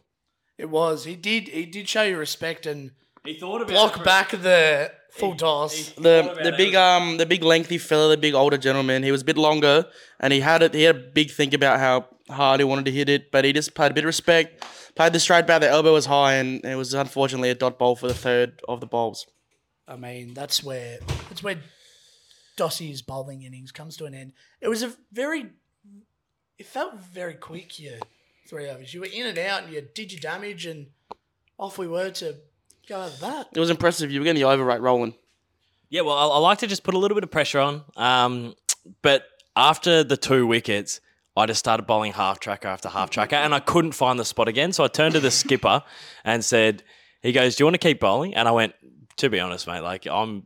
It 0.61 0.69
was. 0.69 1.05
He 1.05 1.15
did. 1.15 1.47
He 1.47 1.65
did 1.65 1.89
show 1.89 2.03
you 2.03 2.17
respect 2.19 2.67
and 2.67 2.91
He 3.25 3.33
thought 3.33 3.61
about 3.63 3.73
block 3.73 4.03
back 4.03 4.29
the 4.29 4.91
full 5.09 5.35
toss. 5.35 5.89
The 5.93 6.37
the 6.43 6.53
big 6.55 6.75
um 6.75 7.17
the 7.17 7.25
big 7.25 7.43
lengthy 7.43 7.79
fella, 7.79 8.09
the 8.09 8.17
big 8.17 8.35
older 8.35 8.59
gentleman. 8.59 9.01
He 9.01 9.11
was 9.11 9.23
a 9.23 9.25
bit 9.25 9.37
longer, 9.37 9.87
and 10.19 10.31
he 10.31 10.39
had 10.39 10.61
it. 10.61 10.75
He 10.75 10.83
had 10.83 10.95
a 10.95 10.99
big 10.99 11.31
think 11.31 11.55
about 11.55 11.79
how 11.79 12.05
hard 12.29 12.59
he 12.59 12.63
wanted 12.63 12.85
to 12.85 12.91
hit 12.91 13.09
it, 13.09 13.31
but 13.31 13.43
he 13.43 13.53
just 13.53 13.73
played 13.73 13.89
a 13.89 13.95
bit 13.95 14.03
of 14.03 14.07
respect. 14.15 14.63
Played 14.93 15.13
the 15.13 15.19
straight 15.19 15.47
bat. 15.47 15.61
The 15.61 15.69
elbow 15.69 15.93
was 15.93 16.05
high, 16.05 16.33
and 16.35 16.63
it 16.63 16.75
was 16.75 16.93
unfortunately 16.93 17.49
a 17.49 17.55
dot 17.55 17.79
ball 17.79 17.95
for 17.95 18.07
the 18.07 18.13
third 18.13 18.61
of 18.69 18.81
the 18.81 18.85
bowls. 18.85 19.25
I 19.87 19.95
mean, 19.95 20.35
that's 20.35 20.63
where 20.63 20.99
that's 21.27 21.41
where 21.41 21.57
Dossie's 22.55 23.01
bowling 23.01 23.41
innings 23.41 23.71
comes 23.71 23.97
to 23.97 24.05
an 24.05 24.13
end. 24.13 24.33
It 24.61 24.67
was 24.67 24.83
a 24.83 24.93
very. 25.11 25.49
It 26.59 26.67
felt 26.67 26.99
very 26.99 27.33
quick. 27.33 27.79
Your 27.79 27.97
three 28.51 28.69
overs. 28.69 28.93
You 28.93 28.99
were 28.99 29.07
in 29.07 29.25
and 29.27 29.37
out, 29.39 29.63
and 29.63 29.73
you 29.73 29.81
did 29.81 30.11
your 30.11 30.19
damage, 30.19 30.65
and 30.65 30.87
off 31.57 31.77
we 31.77 31.87
were 31.87 32.09
to 32.11 32.35
go 32.87 33.01
over 33.01 33.15
that. 33.21 33.47
It 33.55 33.59
was 33.59 33.69
impressive. 33.69 34.11
You 34.11 34.19
were 34.19 34.25
getting 34.25 34.41
the 34.41 34.49
over 34.49 34.63
rate 34.63 34.81
rolling. 34.81 35.15
Yeah, 35.89 36.01
well, 36.01 36.17
I, 36.17 36.35
I 36.35 36.37
like 36.39 36.57
to 36.59 36.67
just 36.67 36.83
put 36.83 36.93
a 36.93 36.97
little 36.97 37.15
bit 37.15 37.23
of 37.23 37.31
pressure 37.31 37.59
on. 37.59 37.83
Um, 37.95 38.55
but 39.01 39.23
after 39.55 40.03
the 40.03 40.17
two 40.17 40.45
wickets, 40.45 40.99
I 41.37 41.45
just 41.45 41.59
started 41.59 41.87
bowling 41.87 42.11
half 42.11 42.41
tracker 42.41 42.67
after 42.67 42.89
half 42.89 43.09
tracker, 43.09 43.37
and 43.37 43.55
I 43.55 43.61
couldn't 43.61 43.93
find 43.93 44.19
the 44.19 44.25
spot 44.25 44.49
again. 44.49 44.73
So 44.73 44.83
I 44.83 44.89
turned 44.89 45.13
to 45.13 45.21
the 45.21 45.31
skipper 45.31 45.81
and 46.25 46.43
said, 46.43 46.83
"He 47.21 47.31
goes, 47.31 47.55
do 47.55 47.61
you 47.61 47.65
want 47.67 47.75
to 47.75 47.87
keep 47.87 48.01
bowling?" 48.01 48.35
And 48.35 48.49
I 48.49 48.51
went, 48.51 48.73
"To 49.17 49.29
be 49.29 49.39
honest, 49.39 49.65
mate, 49.65 49.79
like 49.79 50.05
I'm 50.07 50.43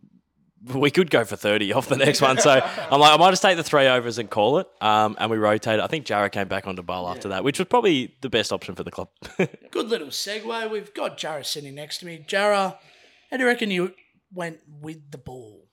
we 0.63 0.89
could 0.89 1.09
go 1.09 1.23
for 1.25 1.35
30 1.35 1.73
off 1.73 1.87
the 1.87 1.97
next 1.97 2.21
one. 2.21 2.39
So 2.39 2.49
I'm 2.51 2.99
like, 2.99 3.13
I 3.13 3.17
might 3.17 3.31
just 3.31 3.41
take 3.41 3.57
the 3.57 3.63
three 3.63 3.87
overs 3.87 4.17
and 4.17 4.29
call 4.29 4.59
it. 4.59 4.67
Um, 4.81 5.15
and 5.19 5.29
we 5.29 5.37
rotate. 5.37 5.79
I 5.79 5.87
think 5.87 6.05
Jarra 6.05 6.31
came 6.31 6.47
back 6.47 6.67
onto 6.67 6.81
bowl 6.81 7.07
after 7.07 7.29
that, 7.29 7.43
which 7.43 7.59
was 7.59 7.67
probably 7.67 8.15
the 8.21 8.29
best 8.29 8.51
option 8.51 8.75
for 8.75 8.83
the 8.83 8.91
club. 8.91 9.09
Good 9.37 9.89
little 9.89 10.07
segue. 10.07 10.71
We've 10.71 10.93
got 10.93 11.17
Jarra 11.17 11.45
sitting 11.45 11.75
next 11.75 11.99
to 11.99 12.05
me. 12.05 12.25
Jarra, 12.27 12.77
how 13.29 13.37
do 13.37 13.43
you 13.43 13.47
reckon 13.47 13.69
you 13.69 13.93
went 14.33 14.59
with 14.67 15.11
the 15.11 15.17
ball? 15.17 15.67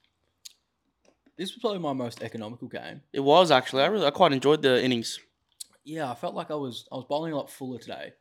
This 1.38 1.54
was 1.54 1.60
probably 1.60 1.78
my 1.78 1.94
most 1.94 2.22
economical 2.22 2.68
game. 2.68 3.00
It 3.12 3.20
was 3.20 3.50
actually. 3.50 3.82
I 3.82 3.86
really, 3.86 4.06
I 4.06 4.10
quite 4.10 4.32
enjoyed 4.32 4.62
the 4.62 4.82
innings. 4.82 5.18
Yeah, 5.84 6.10
I 6.10 6.14
felt 6.14 6.34
like 6.34 6.50
I 6.50 6.54
was 6.54 6.86
I 6.92 6.96
was 6.96 7.06
bowling 7.08 7.32
a 7.32 7.36
lot 7.36 7.50
fuller 7.50 7.78
today. 7.78 8.12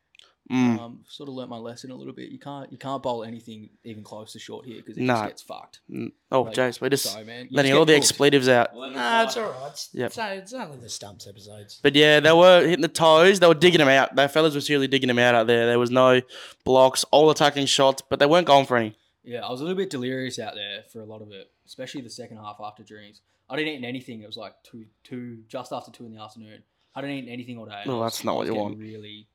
Mm. 0.51 0.79
Um, 0.79 0.99
sort 1.07 1.29
of 1.29 1.35
learnt 1.35 1.49
my 1.49 1.57
lesson 1.57 1.91
a 1.91 1.95
little 1.95 2.13
bit. 2.13 2.29
You 2.29 2.37
can't 2.39 2.69
you 2.71 2.77
can't 2.77 3.01
bowl 3.01 3.23
anything 3.23 3.69
even 3.85 4.03
close 4.03 4.33
to 4.33 4.39
short 4.39 4.65
here 4.65 4.77
because 4.77 4.97
it 4.97 5.03
No. 5.03 5.13
just 5.13 5.27
gets 5.27 5.41
fucked. 5.41 5.79
Mm. 5.89 6.11
Oh, 6.31 6.41
Like, 6.41 6.55
Jace, 6.55 6.81
we're 6.81 6.89
just 6.89 7.05
Sorry, 7.05 7.23
man. 7.23 7.47
You 7.49 7.55
letting 7.55 7.69
just 7.71 7.79
all 7.79 7.85
the 7.85 7.93
cooked. 7.93 8.03
expletives 8.05 8.49
out. 8.49 8.75
Nah, 8.75 9.23
it's 9.23 9.37
all 9.37 9.45
right. 9.49 9.69
It's, 9.71 9.89
Yep. 9.93 10.07
it's, 10.07 10.17
only- 10.17 10.35
it's 10.37 10.53
only 10.53 10.77
the 10.77 10.89
stumps 10.89 11.27
episodes. 11.27 11.79
But 11.81 11.95
yeah, 11.95 12.19
they 12.19 12.33
were 12.33 12.61
hitting 12.67 12.81
the 12.81 12.87
toes. 12.89 13.39
They 13.39 13.47
were 13.47 13.53
digging 13.53 13.79
them 13.79 13.87
out. 13.87 14.15
The 14.15 14.27
fellas 14.27 14.53
were 14.53 14.61
seriously 14.61 14.87
digging 14.87 15.07
them 15.07 15.19
out 15.19 15.35
out 15.35 15.47
there. 15.47 15.65
There 15.67 15.79
was 15.79 15.89
no 15.91 16.21
blocks, 16.65 17.05
all 17.11 17.29
attacking 17.29 17.65
shots, 17.67 18.01
but 18.09 18.19
they 18.19 18.25
weren't 18.25 18.47
going 18.47 18.65
for 18.65 18.75
any. 18.77 18.95
Yeah, 19.23 19.45
I 19.45 19.51
was 19.51 19.61
a 19.61 19.63
little 19.63 19.77
bit 19.77 19.89
delirious 19.89 20.39
out 20.39 20.55
there 20.55 20.83
for 20.91 20.99
a 20.99 21.05
lot 21.05 21.21
of 21.21 21.31
it, 21.31 21.49
especially 21.65 22.01
the 22.01 22.09
second 22.09 22.37
half 22.37 22.57
after 22.61 22.83
drinks. 22.83 23.21
I 23.49 23.55
didn't 23.55 23.83
eat 23.83 23.87
anything. 23.87 24.21
It 24.21 24.27
was 24.27 24.37
like 24.37 24.53
two, 24.63 24.85
two, 25.03 25.43
just 25.47 25.71
after 25.71 25.91
two 25.91 26.05
in 26.05 26.13
the 26.15 26.21
afternoon. 26.21 26.63
I 26.95 27.01
didn't 27.01 27.15
eat 27.17 27.29
anything 27.31 27.57
all 27.57 27.65
day. 27.65 27.83
Well, 27.85 28.01
I 28.01 28.05
was- 28.05 28.13
that's 28.15 28.23
not 28.25 28.35
what 28.35 28.47
you 28.47 28.55
want. 28.55 28.77
Really, 28.77 29.27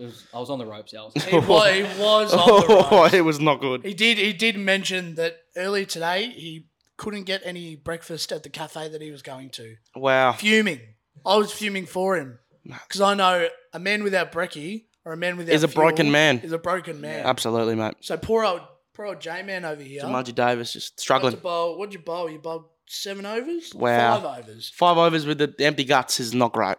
it 0.00 0.04
was. 0.06 0.26
I 0.34 0.38
was 0.38 0.50
on 0.50 0.58
the 0.58 0.66
ropes. 0.66 0.94
I 0.94 1.02
was. 1.02 1.12
He 1.24 1.36
was, 1.36 1.74
he 1.74 1.82
was 2.02 2.32
on 2.34 2.46
the 2.46 2.86
Oh, 2.90 3.02
ropes. 3.02 3.14
it 3.14 3.20
was 3.24 3.38
not 3.40 3.60
good. 3.60 3.84
He 3.84 3.94
did. 3.94 4.18
He 4.18 4.32
did 4.32 4.56
mention 4.58 5.14
that 5.16 5.38
earlier 5.56 5.84
today 5.84 6.30
he 6.30 6.66
couldn't 6.96 7.24
get 7.24 7.42
any 7.44 7.76
breakfast 7.76 8.32
at 8.32 8.42
the 8.42 8.50
cafe 8.50 8.88
that 8.88 9.00
he 9.00 9.10
was 9.10 9.22
going 9.22 9.50
to. 9.50 9.76
Wow. 9.96 10.32
Fuming. 10.32 10.80
I 11.24 11.36
was 11.36 11.52
fuming 11.52 11.86
for 11.86 12.16
him 12.16 12.38
because 12.64 13.00
I 13.00 13.14
know 13.14 13.48
a 13.72 13.78
man 13.78 14.02
without 14.02 14.32
brekkie 14.32 14.84
or 15.04 15.12
a 15.12 15.16
man 15.16 15.36
without 15.36 15.54
Is 15.54 15.62
a 15.64 15.68
fuel 15.68 15.84
broken 15.86 16.10
man. 16.10 16.38
Is 16.40 16.52
a 16.52 16.58
broken 16.58 17.00
man. 17.00 17.24
Absolutely, 17.26 17.74
mate. 17.74 17.94
So 18.00 18.16
poor 18.16 18.44
old 18.44 18.60
poor 18.94 19.06
old 19.06 19.20
J 19.20 19.42
man 19.42 19.64
over 19.64 19.82
here. 19.82 20.02
Jumanji 20.02 20.34
Davis 20.34 20.72
just 20.72 20.92
got 20.92 20.96
to 20.96 21.02
struggling. 21.02 21.36
bowl. 21.36 21.78
What'd 21.78 21.92
you 21.94 22.00
bowl? 22.00 22.30
You 22.30 22.38
bowled 22.38 22.64
seven 22.86 23.24
overs. 23.24 23.72
Wow. 23.74 24.20
Five 24.20 24.44
overs. 24.44 24.70
Five 24.74 24.96
overs 24.98 25.24
with 25.26 25.38
the 25.38 25.54
empty 25.64 25.84
guts 25.84 26.20
is 26.20 26.34
not 26.34 26.52
great. 26.52 26.76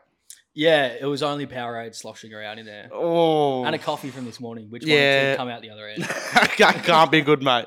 Yeah, 0.54 0.88
it 0.88 1.06
was 1.06 1.24
only 1.24 1.48
Powerade 1.48 1.96
sloshing 1.96 2.34
around 2.34 2.60
in 2.60 2.66
there, 2.66 2.90
Oh. 2.92 3.64
and 3.64 3.74
a 3.74 3.78
coffee 3.80 4.10
from 4.10 4.26
this 4.26 4.40
morning, 4.40 4.70
which 4.70 4.86
Yeah. 4.86 4.96
wanted 5.20 5.32
to 5.32 5.38
come 5.38 5.48
out 5.50 5.62
the 5.62 5.70
other 5.70 5.88
end. 5.88 6.04
That 6.58 6.84
can't 6.84 7.12
be 7.12 7.22
good, 7.22 7.42
mate. 7.42 7.66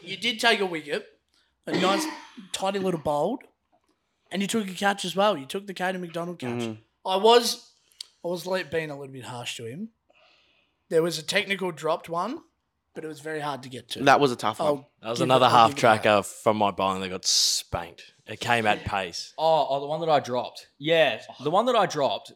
You 0.00 0.16
did 0.16 0.38
take 0.40 0.60
a 0.60 0.66
wicket, 0.66 1.06
a 1.66 1.72
nice 1.72 2.04
tidy 2.52 2.78
little 2.78 3.00
bold, 3.00 3.42
and 4.30 4.40
you 4.40 4.48
took 4.48 4.68
a 4.68 4.72
catch 4.72 5.04
as 5.04 5.14
well. 5.16 5.36
You 5.36 5.46
took 5.46 5.66
the 5.66 5.74
Caden 5.74 6.00
MacDonald 6.00 6.38
catch. 6.38 6.50
Mhm. 6.60 6.78
I 7.04 7.16
was, 7.16 7.70
I 8.24 8.28
was 8.28 8.46
le- 8.46 8.64
being 8.64 8.90
a 8.90 8.98
little 8.98 9.12
bit 9.12 9.24
harsh 9.24 9.56
to 9.56 9.64
him. 9.66 9.90
There 10.88 11.02
was 11.02 11.18
a 11.18 11.22
technical 11.22 11.72
dropped 11.72 12.08
one, 12.08 12.40
but 12.94 13.04
it 13.04 13.08
was 13.08 13.20
very 13.20 13.40
hard 13.40 13.62
to 13.64 13.68
get 13.68 13.88
to. 13.90 14.04
That 14.04 14.20
was 14.20 14.30
a 14.30 14.36
tough 14.36 14.60
one. 14.60 14.68
I'll 14.68 14.90
That 15.02 15.10
was 15.10 15.20
another 15.20 15.48
half 15.48 15.70
give 15.70 15.78
it 15.78 15.80
tracker 15.80 16.22
from 16.22 16.56
my 16.56 16.70
bowling 16.70 17.00
that 17.00 17.08
got 17.08 17.24
spanked. 17.24 18.11
It 18.26 18.40
came 18.40 18.66
at 18.66 18.84
pace. 18.84 19.34
Oh, 19.36 19.66
oh, 19.70 19.80
the 19.80 19.86
one 19.86 20.00
that 20.00 20.08
I 20.08 20.20
dropped. 20.20 20.68
Yeah, 20.78 21.20
the 21.42 21.50
one 21.50 21.66
that 21.66 21.74
I 21.76 21.86
dropped. 21.86 22.32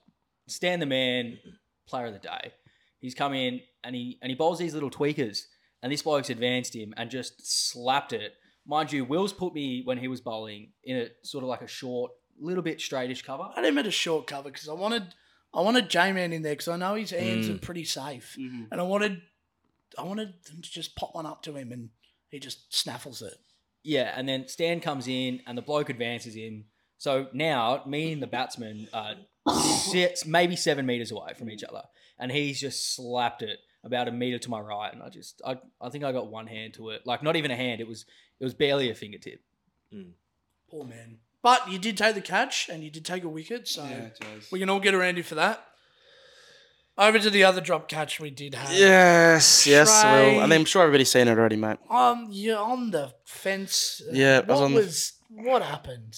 Stan 0.49 0.79
the 0.81 0.87
man, 0.87 1.39
player 1.89 2.07
of 2.07 2.13
the 2.13 2.19
day. 2.21 2.53
He's 3.01 3.15
come 3.15 3.35
in 3.35 3.61
and 3.85 3.95
he 3.95 4.19
and 4.23 4.31
he 4.31 4.37
bowls 4.37 4.59
these 4.59 4.75
little 4.75 4.91
tweakers, 4.91 5.41
and 5.83 5.93
this 5.93 6.03
bloke's 6.03 6.31
advanced 6.31 6.75
him 6.75 6.95
and 6.97 7.11
just 7.11 7.35
slapped 7.73 8.13
it. 8.13 8.35
Mind 8.67 8.93
you, 8.93 9.05
Will's 9.05 9.33
put 9.33 9.55
me 9.55 9.83
when 9.85 9.99
he 9.99 10.09
was 10.09 10.21
bowling 10.21 10.73
in 10.85 10.97
a 10.97 11.09
sort 11.23 11.45
of 11.45 11.49
like 11.49 11.63
a 11.63 11.67
short, 11.69 12.11
little 12.41 12.63
bit 12.63 12.79
straightish 12.79 13.25
cover. 13.25 13.45
I 13.57 13.61
didn't 13.63 13.77
mean 13.77 13.87
a 13.87 13.91
short 13.93 14.27
cover 14.27 14.51
because 14.51 14.69
I 14.69 14.73
wanted, 14.73 15.15
I 15.55 15.61
wanted 15.61 15.89
J 15.89 16.13
Man 16.13 16.33
in 16.33 16.43
there 16.43 16.53
because 16.53 16.69
I 16.69 16.77
know 16.77 16.95
his 16.97 17.11
hands 17.11 17.49
Mm. 17.49 17.57
are 17.57 17.59
pretty 17.59 17.85
safe, 17.85 18.37
Mhm. 18.39 18.69
and 18.73 18.81
I 18.81 18.85
wanted, 18.85 19.23
I 19.99 20.03
wanted 20.03 20.35
them 20.45 20.63
to 20.63 20.71
just 20.71 20.97
pop 20.97 21.15
one 21.15 21.27
up 21.27 21.43
to 21.45 21.55
him, 21.57 21.71
and 21.73 21.91
he 22.31 22.39
just 22.41 22.73
snaffles 22.75 23.23
it. 23.23 23.35
Yeah, 23.87 24.13
and 24.17 24.29
then 24.29 24.49
Stan 24.49 24.81
comes 24.81 25.07
in 25.07 25.43
and 25.47 25.57
the 25.57 25.63
bloke 25.63 25.91
advances 25.91 26.35
in. 26.35 26.65
So 26.99 27.29
now 27.33 27.83
me 27.87 28.13
and 28.13 28.21
the 28.21 28.27
batsman 28.27 28.89
are 28.93 29.15
six, 29.93 30.27
maybe 30.27 30.57
seven 30.57 30.87
meters 30.87 31.13
away 31.13 31.35
from 31.39 31.49
each 31.51 31.63
other, 31.63 31.83
and 32.19 32.33
he's 32.33 32.61
just 32.61 32.97
slapped 32.97 33.43
it 33.43 33.61
about 33.85 34.09
a 34.09 34.11
meter 34.11 34.39
to 34.39 34.51
my 34.51 34.59
right, 34.59 34.93
and 34.93 35.05
I 35.05 35.09
just 35.09 35.41
I, 35.47 35.59
I 35.81 35.91
think 35.91 36.03
I 36.03 36.11
got 36.11 36.27
one 36.27 36.49
hand 36.49 36.75
to 36.75 36.91
it, 36.91 37.07
like 37.07 37.23
not 37.23 37.37
even 37.37 37.53
a 37.53 37.57
hand. 37.57 37.81
It 37.81 37.87
was 37.87 38.07
it 38.41 38.45
was 38.45 38.55
barely 38.55 38.91
a 38.91 38.95
fingertip. 38.95 39.41
Mm. 39.95 40.11
Poor 40.69 40.85
man. 40.85 41.19
But 41.41 41.71
you 41.71 41.79
did 41.79 41.97
take 41.97 42.17
the 42.17 42.21
catch, 42.21 42.69
and 42.69 42.83
you 42.83 42.91
did 42.91 43.05
take 43.05 43.23
a 43.23 43.29
wicket, 43.29 43.69
so 43.69 43.87
we 44.51 44.59
can 44.59 44.69
all 44.69 44.81
get 44.81 44.95
around 44.95 45.17
you 45.17 45.23
for 45.23 45.37
that. 45.37 45.65
Over 46.99 47.19
to 47.19 47.29
the 47.29 47.45
other 47.45 47.61
drop 47.61 47.89
catch 47.89 48.21
we 48.21 48.31
did 48.31 48.55
have. 48.55 48.73
Yes, 48.73 49.67
yes, 49.67 49.91
Srey. 49.91 50.37
well, 50.37 50.45
and 50.45 50.53
I'm 50.55 50.65
sure 50.65 50.83
everybody's 50.83 51.11
seen 51.11 51.29
it 51.29 51.39
already, 51.39 51.57
mate. 51.57 51.77
Um, 51.91 52.29
you're 52.31 52.59
on 52.59 52.91
the 52.91 53.13
fence. 53.25 54.01
Uh, 54.09 54.13
Yeah, 54.15 54.37
I 54.37 54.39
What 54.41 54.49
was 54.49 54.61
on 54.63 54.73
the- 54.73 54.81
was 54.81 55.13
what 55.29 55.63
happened? 55.63 56.15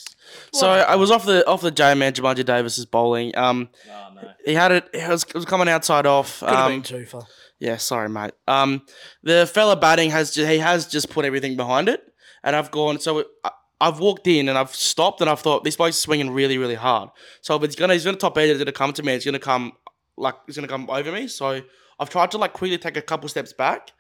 What 0.51 0.57
So 0.61 0.69
I 0.71 0.95
was 0.95 1.11
off 1.11 1.25
the 1.25 1.45
off 1.49 1.63
the 1.63 1.73
J 1.73 1.95
man 1.95 2.13
Jumanji 2.13 2.45
Davis's 2.45 2.87
bowling. 2.87 3.37
Um, 3.37 3.71
Oh, 3.91 4.09
no. 4.15 4.31
he 4.45 4.55
had 4.55 4.71
it. 4.71 4.89
It 4.93 5.09
was, 5.09 5.25
it 5.25 5.35
was 5.35 5.45
coming 5.47 5.69
outside 5.69 6.07
off. 6.07 6.39
Could 6.39 6.49
have 6.51 6.59
Um, 6.67 6.73
been 6.75 6.83
two 6.83 7.07
for. 7.07 7.23
Yeah, 7.59 7.79
sorry, 7.79 8.09
mate. 8.09 8.31
Um, 8.47 8.83
the 9.25 9.51
fella 9.53 9.75
batting 9.75 10.11
has 10.11 10.31
ju- 10.31 10.47
he 10.47 10.59
has 10.59 10.87
just 10.87 11.11
put 11.11 11.25
everything 11.25 11.57
behind 11.57 11.89
it, 11.89 12.05
and 12.45 12.55
I've 12.55 12.71
gone. 12.71 13.01
So 13.01 13.25
I, 13.43 13.51
I've 13.81 13.99
walked 13.99 14.29
in 14.29 14.49
and 14.49 14.57
I've 14.57 14.75
stopped 14.77 15.21
and 15.21 15.29
I've 15.29 15.41
thought 15.41 15.65
this 15.65 15.75
bloke's 15.75 15.97
swinging 15.97 16.31
really, 16.31 16.57
really 16.59 16.77
hard. 16.77 17.11
So 17.41 17.57
if 17.57 17.65
it's 17.65 17.75
gonna, 17.75 17.95
he's 17.95 18.05
gonna 18.05 18.17
top 18.17 18.39
edge. 18.39 18.51
It's 18.51 18.59
gonna 18.61 18.71
come 18.71 18.93
to 18.93 19.03
me. 19.03 19.15
It's 19.15 19.25
gonna 19.25 19.41
come 19.41 19.73
like 20.19 20.35
it's 20.47 20.57
gonna 20.57 20.69
come 20.69 20.89
over 20.91 21.11
me. 21.13 21.29
So 21.29 21.61
I've 22.01 22.11
tried 22.11 22.31
to 22.33 22.39
like 22.39 22.53
quickly 22.53 22.79
take 22.79 22.97
a 22.97 23.03
couple 23.03 23.29
steps 23.29 23.53
back, 23.53 23.91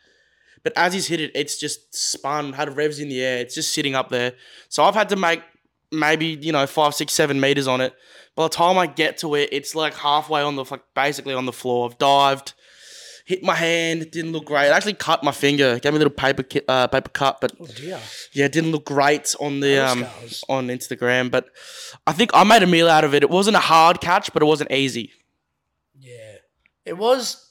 but 0.62 0.72
as 0.76 0.92
he's 0.92 1.06
hit 1.06 1.20
it, 1.20 1.32
it's 1.34 1.58
just 1.58 1.94
spun, 1.94 2.52
had 2.52 2.76
revs 2.76 2.98
in 3.00 3.08
the 3.08 3.22
air. 3.22 3.38
It's 3.38 3.54
just 3.54 3.72
sitting 3.72 3.94
up 3.94 4.08
there. 4.10 4.34
So 4.68 4.84
I've 4.84 4.94
had 4.94 5.08
to 5.10 5.16
make 5.16 5.42
maybe 5.90 6.26
you 6.40 6.52
know 6.52 6.66
five, 6.66 6.94
six, 6.94 7.12
seven 7.12 7.40
meters 7.40 7.66
on 7.66 7.80
it. 7.80 7.94
By 8.36 8.44
the 8.44 8.50
time 8.50 8.78
I 8.78 8.86
get 8.86 9.18
to 9.18 9.34
it, 9.34 9.48
it's 9.52 9.74
like 9.74 9.94
halfway 9.94 10.42
on 10.42 10.54
the 10.56 10.64
like 10.64 10.82
basically 10.94 11.34
on 11.34 11.46
the 11.46 11.52
floor. 11.52 11.88
I've 11.90 11.98
dived 11.98 12.54
hit 13.24 13.42
my 13.42 13.54
hand. 13.54 14.00
It 14.00 14.10
didn't 14.10 14.32
look 14.32 14.46
great. 14.46 14.68
It 14.68 14.72
actually 14.72 14.94
cut 14.94 15.22
my 15.22 15.32
finger. 15.32 15.78
Gave 15.78 15.92
me 15.92 15.96
a 15.96 15.98
little 15.98 16.10
paper 16.14 16.42
ki- 16.42 16.62
uh, 16.66 16.86
paper 16.86 17.10
cut, 17.10 17.42
but 17.42 17.52
Oh 17.60 17.66
dear. 17.66 18.00
yeah, 18.32 18.46
it 18.46 18.52
didn't 18.52 18.70
look 18.70 18.86
great 18.86 19.34
on 19.38 19.60
the 19.60 19.76
um 19.86 20.06
on 20.48 20.68
Instagram. 20.68 21.30
But 21.30 21.46
I 22.06 22.12
think 22.12 22.30
I 22.32 22.44
made 22.44 22.62
a 22.62 22.66
meal 22.66 22.88
out 22.88 23.04
of 23.04 23.12
it. 23.14 23.22
It 23.22 23.28
wasn't 23.28 23.56
a 23.56 23.60
hard 23.60 24.00
catch, 24.00 24.32
but 24.32 24.40
it 24.42 24.46
wasn't 24.46 24.72
easy. 24.72 25.10
Yeah, 26.88 26.94
it 26.94 26.98
was. 26.98 27.50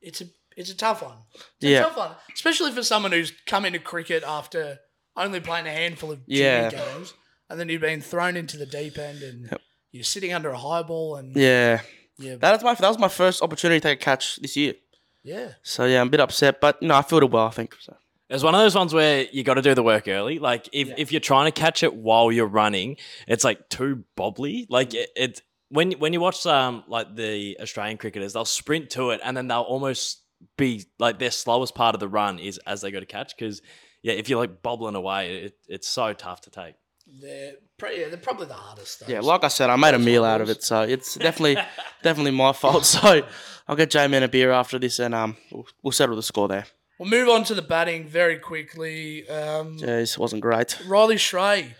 It's 0.00 0.20
a 0.20 0.24
it's 0.56 0.70
a 0.70 0.76
tough 0.76 1.02
one. 1.02 1.16
It's 1.34 1.44
Yeah. 1.60 1.80
a 1.80 1.82
tough 1.84 1.96
one, 1.96 2.10
especially 2.34 2.72
for 2.72 2.82
someone 2.82 3.12
who's 3.12 3.32
come 3.46 3.64
into 3.64 3.78
cricket 3.78 4.22
after 4.26 4.78
only 5.16 5.40
playing 5.40 5.66
a 5.66 5.70
handful 5.72 6.12
of 6.12 6.26
junior 6.26 6.42
Yeah. 6.42 6.70
games, 6.70 7.14
and 7.48 7.58
then 7.60 7.68
you've 7.68 7.80
been 7.80 8.00
thrown 8.00 8.36
into 8.36 8.56
the 8.56 8.66
deep 8.66 8.98
end, 8.98 9.22
and 9.22 9.48
Yep. 9.50 9.60
you're 9.92 10.04
sitting 10.04 10.32
under 10.32 10.50
a 10.50 10.58
high 10.58 10.82
ball, 10.82 11.16
and 11.16 11.36
Yeah, 11.36 11.82
yeah, 12.18 12.36
that 12.36 12.52
was 12.52 12.62
my 12.62 12.74
that 12.74 12.88
was 12.88 12.98
my 12.98 13.08
first 13.08 13.42
opportunity 13.42 13.80
to 13.80 13.88
take 13.88 14.00
a 14.00 14.04
catch 14.04 14.36
this 14.36 14.56
year. 14.56 14.74
yeah. 15.22 15.54
So 15.62 15.84
yeah, 15.84 16.00
I'm 16.00 16.08
a 16.08 16.10
bit 16.10 16.20
upset, 16.20 16.60
but 16.60 16.78
you 16.80 16.88
know 16.88 16.96
I 16.96 17.02
filled 17.02 17.22
it 17.24 17.30
well. 17.30 17.46
I 17.46 17.50
think. 17.50 17.74
So. 17.80 17.96
It's 18.28 18.44
one 18.44 18.54
of 18.54 18.60
those 18.60 18.76
ones 18.76 18.94
where 18.94 19.24
you 19.32 19.42
got 19.42 19.54
to 19.54 19.62
do 19.62 19.74
the 19.74 19.82
work 19.82 20.06
early. 20.06 20.38
Like 20.38 20.68
if, 20.72 20.88
if 20.96 21.10
you're 21.10 21.20
trying 21.20 21.50
to 21.50 21.60
catch 21.60 21.82
it 21.82 21.94
while 21.96 22.30
you're 22.30 22.46
running, 22.46 22.96
it's 23.26 23.42
like 23.42 23.68
too 23.68 24.04
bobbly. 24.16 24.66
Like 24.68 24.94
it, 24.94 25.10
it 25.16 25.42
when 25.70 25.92
when 25.92 26.12
you 26.12 26.20
watch 26.20 26.44
um 26.46 26.84
like 26.88 27.14
the 27.16 27.56
Australian 27.60 27.96
cricketers, 27.98 28.32
they'll 28.34 28.44
sprint 28.44 28.90
to 28.90 29.10
it 29.10 29.20
and 29.24 29.36
then 29.36 29.48
they'll 29.48 29.60
almost 29.60 30.22
be 30.56 30.84
like 30.98 31.18
their 31.18 31.30
slowest 31.30 31.74
part 31.74 31.94
of 31.94 32.00
the 32.00 32.08
run 32.08 32.38
is 32.38 32.58
as 32.66 32.80
they 32.82 32.90
go 32.90 33.00
to 33.00 33.06
catch 33.06 33.34
because 33.36 33.62
yeah, 34.02 34.14
if 34.14 34.28
you're 34.28 34.38
like 34.40 34.62
bobbling 34.62 34.94
away, 34.94 35.44
it, 35.44 35.54
it's 35.68 35.88
so 35.88 36.12
tough 36.14 36.40
to 36.42 36.50
take. 36.50 36.74
They're 37.20 37.52
pre- 37.76 38.00
yeah, 38.00 38.08
they're 38.08 38.16
probably 38.16 38.46
the 38.46 38.54
hardest. 38.54 39.00
Though. 39.00 39.12
Yeah, 39.12 39.20
like 39.20 39.44
I 39.44 39.48
said, 39.48 39.68
I 39.68 39.76
made 39.76 39.94
a 39.94 39.98
meal 39.98 40.24
out 40.24 40.40
of 40.40 40.48
it, 40.48 40.62
so 40.62 40.82
it's 40.82 41.14
definitely 41.26 41.56
definitely 42.02 42.30
my 42.32 42.52
fault. 42.52 42.84
So 43.00 43.22
I'll 43.68 43.76
get 43.76 43.90
J 43.90 44.06
Man 44.08 44.22
a 44.22 44.28
beer 44.28 44.50
after 44.52 44.78
this, 44.78 44.98
and 44.98 45.14
um, 45.14 45.36
we'll, 45.52 45.66
we'll 45.82 45.92
settle 45.92 46.16
the 46.16 46.22
score 46.22 46.48
there. 46.48 46.66
we'll 46.98 47.08
move 47.08 47.28
on 47.28 47.44
to 47.44 47.54
the 47.54 47.62
batting 47.62 48.06
very 48.08 48.38
quickly. 48.38 49.28
Um, 49.28 49.76
Jeez, 49.78 50.18
wasn't 50.18 50.42
great. 50.42 50.78
Riley 50.86 51.16
Srey 51.16 51.74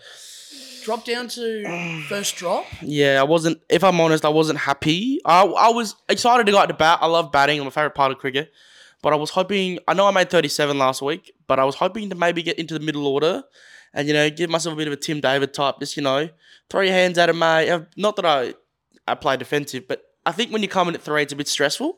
dropped 0.83 1.07
down 1.07 1.27
to 1.29 2.03
first 2.07 2.35
drop. 2.35 2.65
Yeah, 2.81 3.19
I 3.19 3.23
wasn't. 3.23 3.61
If 3.69 3.83
I'm 3.83 3.99
honest, 3.99 4.25
I 4.25 4.29
wasn't 4.29 4.59
happy. 4.59 5.19
I, 5.25 5.43
I 5.43 5.69
was 5.69 5.95
excited 6.09 6.45
to 6.45 6.51
go 6.51 6.57
out 6.57 6.67
to 6.67 6.73
bat. 6.73 6.99
I 7.01 7.07
love 7.07 7.31
batting. 7.31 7.59
I'm 7.59 7.65
my 7.65 7.71
favorite 7.71 7.95
part 7.95 8.11
of 8.11 8.17
cricket. 8.17 8.51
But 9.01 9.13
I 9.13 9.15
was 9.15 9.31
hoping. 9.31 9.79
I 9.87 9.93
know 9.93 10.07
I 10.07 10.11
made 10.11 10.29
37 10.29 10.77
last 10.77 11.01
week, 11.01 11.31
but 11.47 11.59
I 11.59 11.65
was 11.65 11.75
hoping 11.75 12.09
to 12.09 12.15
maybe 12.15 12.43
get 12.43 12.59
into 12.59 12.73
the 12.77 12.85
middle 12.85 13.07
order, 13.07 13.43
and 13.93 14.07
you 14.07 14.13
know, 14.13 14.29
give 14.29 14.49
myself 14.49 14.73
a 14.73 14.77
bit 14.77 14.87
of 14.87 14.93
a 14.93 14.97
Tim 14.97 15.21
David 15.21 15.53
type. 15.53 15.79
Just 15.79 15.97
you 15.97 16.03
know, 16.03 16.29
throw 16.69 16.81
your 16.81 16.93
hands 16.93 17.17
out 17.17 17.29
of. 17.29 17.41
Uh, 17.41 17.81
Not 17.97 18.15
that 18.17 18.25
I 18.25 18.53
I 19.07 19.15
play 19.15 19.37
defensive, 19.37 19.87
but 19.87 20.03
I 20.25 20.31
think 20.31 20.51
when 20.51 20.61
you 20.61 20.67
come 20.67 20.87
in 20.89 20.95
at 20.95 21.01
three, 21.01 21.23
it's 21.23 21.33
a 21.33 21.35
bit 21.35 21.47
stressful. 21.47 21.97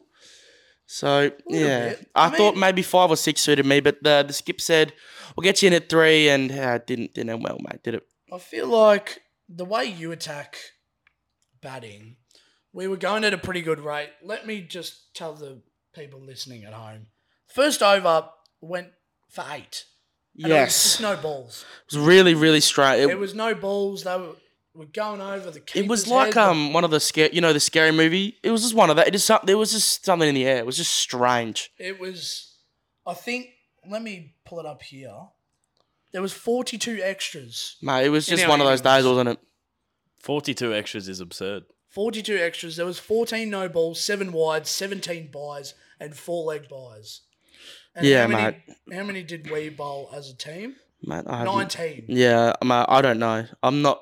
So 0.85 1.31
yeah. 1.47 1.95
I, 2.15 2.27
I 2.27 2.29
thought 2.29 2.55
maybe 2.55 2.81
five 2.81 3.09
or 3.09 3.15
six 3.15 3.41
suited 3.41 3.65
me, 3.65 3.79
but 3.79 4.03
the 4.03 4.23
the 4.27 4.33
skip 4.33 4.61
said 4.61 4.93
we'll 5.35 5.43
get 5.43 5.61
you 5.61 5.67
in 5.67 5.73
at 5.73 5.89
three, 5.89 6.29
and 6.29 6.51
uh, 6.51 6.75
it 6.75 6.87
didn't 6.87 7.13
didn't 7.13 7.29
end 7.31 7.43
well, 7.43 7.57
mate. 7.59 7.83
Did 7.83 7.95
it? 7.95 8.07
I 8.32 8.38
feel 8.39 8.68
like 8.68 9.22
the 9.50 9.65
way 9.65 9.86
you 9.86 10.12
attack 10.12 10.58
batting, 11.62 12.18
we 12.72 12.88
were 12.88 12.98
going 12.98 13.24
at 13.24 13.34
a 13.34 13.38
pretty 13.38 13.62
good 13.62 13.80
rate. 13.80 14.10
Let 14.24 14.46
me 14.48 14.62
just 14.62 15.13
tell 15.13 15.34
the 15.34 15.62
people 15.94 16.22
listening 16.22 16.63
at 16.63 16.74
home. 16.74 17.08
First 17.53 17.82
over 17.84 18.30
went 18.62 18.89
for 19.30 19.44
eight. 19.51 19.86
And 20.38 20.48
Yes, 20.48 20.84
just 20.84 21.01
no 21.01 21.15
balls. 21.15 21.63
it 21.89 21.96
was 21.96 22.03
really 22.06 22.34
really 22.34 22.60
straight. 22.60 23.01
It, 23.01 23.10
It, 23.12 23.20
was 23.20 23.36
no 23.36 23.53
balls. 23.53 24.03
They 24.03 24.18
were, 24.18 24.36
were 24.74 24.86
going 24.88 25.22
over 25.22 25.51
the. 25.51 25.62
it 25.75 25.88
was 25.88 26.08
like 26.08 26.34
head. 26.34 26.44
um 26.50 26.74
one 26.74 26.84
of 26.84 26.89
the 26.89 27.00
scare, 27.00 27.30
you 27.32 27.39
know, 27.42 27.53
the 27.53 27.60
scary 27.60 27.92
movie. 27.92 28.38
It 28.42 28.50
was 28.50 28.63
just 28.63 28.74
one 28.74 28.89
of 28.89 28.96
that. 28.96 29.08
It 29.08 29.12
just 29.12 29.30
there 29.46 29.58
was 29.60 29.72
just 29.72 30.03
something 30.03 30.27
in 30.27 30.34
the 30.34 30.46
air. 30.46 30.58
It 30.58 30.65
was 30.65 30.77
just 30.77 30.92
strange. 30.96 31.70
It 31.77 32.00
was. 32.00 32.58
I 33.06 33.13
think. 33.13 33.50
Let 33.88 34.01
me 34.01 34.34
pull 34.46 34.60
it 34.62 34.65
up 34.65 34.82
here. 34.82 35.13
There 36.13 36.22
was 36.22 36.32
forty-two 36.32 37.00
extras. 37.03 37.75
Mate, 37.82 38.05
it 38.05 38.10
was 38.10 38.25
just 38.25 38.43
our 38.43 38.50
one 38.50 38.62
of 38.62 38.67
those 38.67 38.82
days, 38.82 39.03
wasn't 39.05 39.29
it? 39.29 39.39
42 40.20 40.74
extras 40.74 41.10
is 41.10 41.20
absurd. 41.20 41.63
42 41.89 42.38
extras. 42.38 42.77
There 42.77 42.86
was 42.86 42.98
14 42.98 43.50
no 43.50 43.67
balls, 43.67 44.00
7 44.00 44.32
wides, 44.32 44.70
17 44.70 45.29
byes, 45.32 45.74
and 46.00 46.15
4 46.15 46.46
leg 46.46 46.70
byes. 46.70 47.22
And 47.93 48.05
Yeah, 48.08 48.22
how 48.22 48.27
many, 48.29 48.43
mate. 48.88 48.96
How 48.98 49.03
many 49.03 49.24
did 49.24 49.51
we 49.51 49.67
bowl 49.70 50.10
as 50.15 50.29
a 50.29 50.36
team? 50.36 50.77
Mate, 51.03 51.25
I 51.27 51.39
haven't- 51.39 51.53
19. 51.53 52.05
Yeah, 52.08 52.53
mate, 52.63 52.86
I 52.88 53.01
don't 53.01 53.20
know. 53.20 53.46
I'm 53.62 53.82
not. 53.82 54.01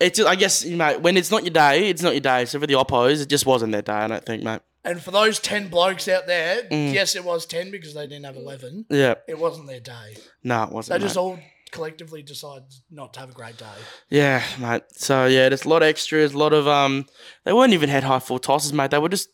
It's 0.00 0.18
I 0.18 0.34
guess 0.34 0.64
mate, 0.64 1.02
when 1.02 1.18
it's 1.18 1.30
not 1.30 1.44
your 1.44 1.52
day, 1.52 1.90
it's 1.90 2.00
not 2.02 2.14
your 2.14 2.22
day. 2.22 2.46
So 2.46 2.58
for 2.58 2.66
the 2.66 2.72
oppos, 2.72 3.20
it 3.22 3.28
just 3.28 3.44
wasn't 3.44 3.72
their 3.72 3.82
day. 3.82 3.92
I 3.92 4.08
don't 4.08 4.24
think, 4.24 4.42
mate. 4.42 4.62
And 4.84 5.02
for 5.02 5.10
those 5.10 5.38
10 5.38 5.68
blokes 5.68 6.08
out 6.08 6.26
there, 6.26 6.62
Mm. 6.70 6.94
yes, 6.94 7.14
it 7.14 7.24
was 7.24 7.44
10 7.46 7.70
because 7.70 7.92
they 7.94 8.06
didn't 8.06 8.24
have 8.24 8.36
11. 8.36 8.86
Yeah, 8.88 9.14
It 9.28 9.38
wasn't 9.38 9.66
their 9.66 9.80
day. 9.80 10.16
no, 10.42 10.62
it 10.64 10.70
wasn't. 10.70 10.98
They 10.98 11.04
just 11.04 11.16
mate. 11.16 11.22
all 11.22 11.38
collectively 11.70 12.22
decided 12.22 12.64
not 12.90 13.12
to 13.14 13.20
have 13.20 13.30
a 13.30 13.32
great 13.34 13.56
day. 13.58 13.66
Yeah, 14.08 14.42
mate. 14.58 14.82
So 14.92 15.26
yeah, 15.26 15.48
there's 15.50 15.64
a 15.64 15.68
lot 15.68 15.82
of 15.82 15.88
extras, 15.88 16.32
a 16.34 16.38
lot 16.38 16.52
of 16.52 16.66
um. 16.66 17.06
They 17.44 17.52
weren't 17.52 17.72
even 17.74 17.88
head 17.90 18.04
high 18.04 18.18
full 18.20 18.38
tosses, 18.38 18.72
mate. 18.72 18.90
They 18.90 18.98
were 18.98 19.08
just. 19.10 19.28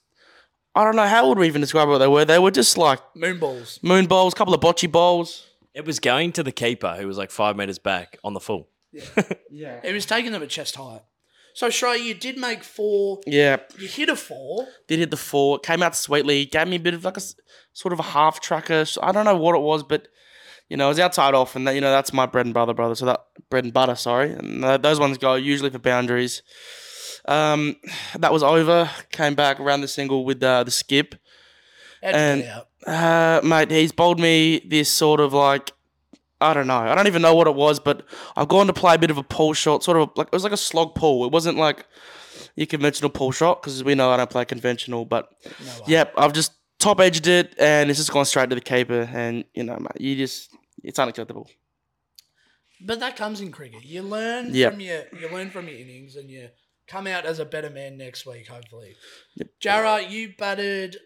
I 0.75 0.85
don't 0.85 0.97
know 0.97 1.07
how 1.07 1.29
would 1.29 1.39
we 1.39 1.47
even 1.47 1.63
describe 1.63 1.89
what 1.89 1.99
they 1.99 2.07
were. 2.09 2.25
They 2.27 2.39
were 2.39 2.51
just 2.51 2.77
like 2.77 3.01
Moon 3.15 3.39
balls. 3.39 3.79
moon 3.83 4.07
bowls, 4.07 4.35
couple 4.35 4.53
of 4.53 4.61
bocce 4.61 4.91
balls. 4.91 5.47
It 5.73 5.87
was 5.87 6.01
going 6.01 6.33
to 6.33 6.43
the 6.43 6.53
keeper 6.53 6.97
who 6.99 7.07
was 7.07 7.17
like 7.17 7.31
five 7.31 7.57
meters 7.57 7.79
back 7.79 8.19
on 8.25 8.35
the 8.35 8.41
full. 8.41 8.69
Yeah. 8.93 9.81
It 9.85 9.93
was 9.95 10.05
taking 10.07 10.33
them 10.33 10.43
at 10.43 10.51
chest 10.51 10.77
height. 10.77 11.03
So, 11.57 11.69
Srey, 11.69 12.03
you 12.05 12.13
did 12.13 12.37
make 12.37 12.63
four. 12.63 13.21
Yeah, 13.27 13.57
You 13.79 13.89
hit 13.89 14.11
a 14.11 14.15
four. 14.17 14.67
did 14.89 14.99
hit 14.99 15.11
the 15.11 15.17
four. 15.17 15.59
Came 15.59 15.83
out 15.83 15.97
sweetly. 15.97 16.45
Gave 16.45 16.69
me 16.69 16.77
a 16.77 16.79
bit 16.79 16.93
of 16.93 17.03
like 17.03 17.17
a 17.17 17.23
sort 17.73 17.95
of 17.95 17.99
a 17.99 18.03
half 18.03 18.41
tracker. 18.41 18.85
I 19.03 19.11
don't 19.11 19.25
know 19.25 19.37
what 19.37 19.55
it 19.55 19.63
was, 19.63 19.83
but 19.83 20.09
you 20.69 20.77
know, 20.77 20.85
it 20.85 20.89
was 20.89 21.01
outside 21.01 21.33
off, 21.33 21.57
and 21.57 21.67
that 21.67 21.75
you 21.75 21.81
know 21.81 21.91
that's 21.91 22.13
my 22.13 22.27
bread 22.27 22.45
and 22.45 22.55
butter, 22.55 22.75
brother. 22.75 22.95
So 22.95 23.07
that 23.07 23.21
bread 23.49 23.65
and 23.65 23.73
butter, 23.73 23.95
sorry, 23.95 24.33
and 24.33 24.63
those 24.85 25.01
ones 25.01 25.17
go 25.17 25.35
usually 25.35 25.71
for 25.71 25.79
boundaries. 25.79 26.43
Um, 27.27 27.77
that 28.19 28.33
was 28.35 28.43
over. 28.43 28.91
Came 29.11 29.35
back 29.35 29.59
around 29.59 29.81
the 29.81 29.89
single 29.89 30.27
with 30.27 30.43
uh, 30.43 30.63
the 30.63 30.71
skip. 30.71 31.15
And- 32.03 32.45
Uh, 32.87 33.41
mate, 33.43 33.71
he's 33.71 33.91
bowled 33.93 34.21
me 34.21 34.61
this 34.69 34.89
sort 34.91 35.21
of 35.21 35.33
like 35.33 35.73
I 36.41 36.53
don't 36.55 36.67
know. 36.67 36.77
I 36.79 36.95
don't 36.95 37.07
even 37.07 37.23
know 37.23 37.35
what 37.35 37.47
it 37.47 37.55
was, 37.55 37.81
but 37.81 38.05
I've 38.37 38.49
gone 38.49 38.67
to 38.67 38.73
play 38.73 38.95
a 38.95 38.99
bit 38.99 39.11
of 39.11 39.19
a 39.19 39.23
pull 39.23 39.53
shot, 39.55 39.83
sort 39.83 39.97
of 39.97 40.11
like 40.17 40.27
it 40.29 40.33
was 40.33 40.45
like 40.45 40.53
a 40.53 40.57
slog 40.59 40.95
pull. 40.95 41.25
It 41.25 41.33
wasn't 41.33 41.57
like 41.59 41.87
your 42.57 42.67
conventional 42.67 43.11
pull 43.11 43.33
shot 43.33 43.63
because 43.63 43.83
we 43.83 43.95
know 43.95 44.11
I 44.11 44.17
don't 44.19 44.31
play 44.31 44.45
conventional. 44.45 45.05
But 45.05 45.31
No 45.65 45.73
yep, 45.87 46.13
I've 46.17 46.33
just 46.35 46.53
top 46.79 47.01
edged 47.01 47.27
it 47.27 47.55
and 47.59 47.89
it's 47.89 47.99
just 47.99 48.13
gone 48.13 48.27
straight 48.27 48.51
to 48.51 48.55
the 48.55 48.61
keeper. 48.61 49.09
And 49.13 49.45
you 49.55 49.65
know, 49.65 49.79
mate, 49.79 49.99
you 50.01 50.15
just 50.17 50.51
it's 50.85 50.99
unacceptable. 50.99 51.49
But 52.85 53.01
that 53.01 53.17
comes 53.17 53.41
in 53.41 53.51
cricket. 53.53 53.85
You 53.85 54.03
learn 54.03 54.55
Yep. 54.55 54.73
from 54.73 54.81
your 54.81 55.03
you 55.19 55.29
learn 55.33 55.51
from 55.51 55.69
your 55.69 55.79
innings 55.79 56.17
and 56.17 56.31
you 56.31 56.49
come 56.87 57.07
out 57.07 57.25
as 57.25 57.39
a 57.39 57.45
better 57.47 57.71
man 57.71 57.97
next 57.97 58.27
week, 58.27 58.47
hopefully. 58.49 58.95
Yep. 59.37 59.49
Jarra, 59.63 60.11
you 60.11 60.35
batted 60.39 60.99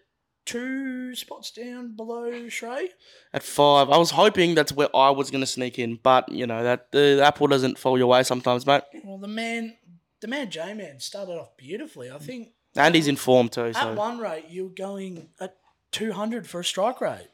two 0.51 1.15
spots 1.15 1.51
down 1.51 1.97
below 1.97 2.31
Srey. 2.49 2.89
At 3.33 3.43
five, 3.43 3.89
I 3.91 3.99
was 3.99 4.11
hoping 4.11 4.55
that's 4.55 4.73
where 4.73 4.95
I 4.95 5.11
was 5.11 5.31
going 5.31 5.43
to 5.43 5.47
sneak 5.47 5.79
in, 5.79 5.99
but 6.03 6.29
you 6.31 6.47
know 6.47 6.63
that 6.63 6.93
the 6.93 7.21
apple 7.25 7.47
doesn't 7.47 7.79
fall 7.79 7.97
your 7.99 8.09
way 8.09 8.23
sometimes, 8.23 8.67
mate. 8.67 8.83
Well 9.05 9.19
the 9.19 9.29
man 9.29 9.77
the 10.21 10.29
man 10.29 10.51
J 10.51 10.75
Man 10.75 11.01
started 11.01 11.33
off 11.33 11.57
beautifully. 11.57 12.11
I 12.11 12.19
think 12.19 12.49
And 12.77 12.95
he's 12.95 13.09
in 13.09 13.17
form 13.17 13.49
too. 13.49 13.67
at 13.67 13.77
So 13.77 13.95
one 13.95 14.19
rate 14.19 14.47
you're 14.51 14.69
going 14.69 15.29
at 15.41 15.57
two 15.93 16.13
hundred 16.13 16.47
for 16.49 16.61
a 16.61 16.65
strike 16.65 17.01
rate. 17.01 17.29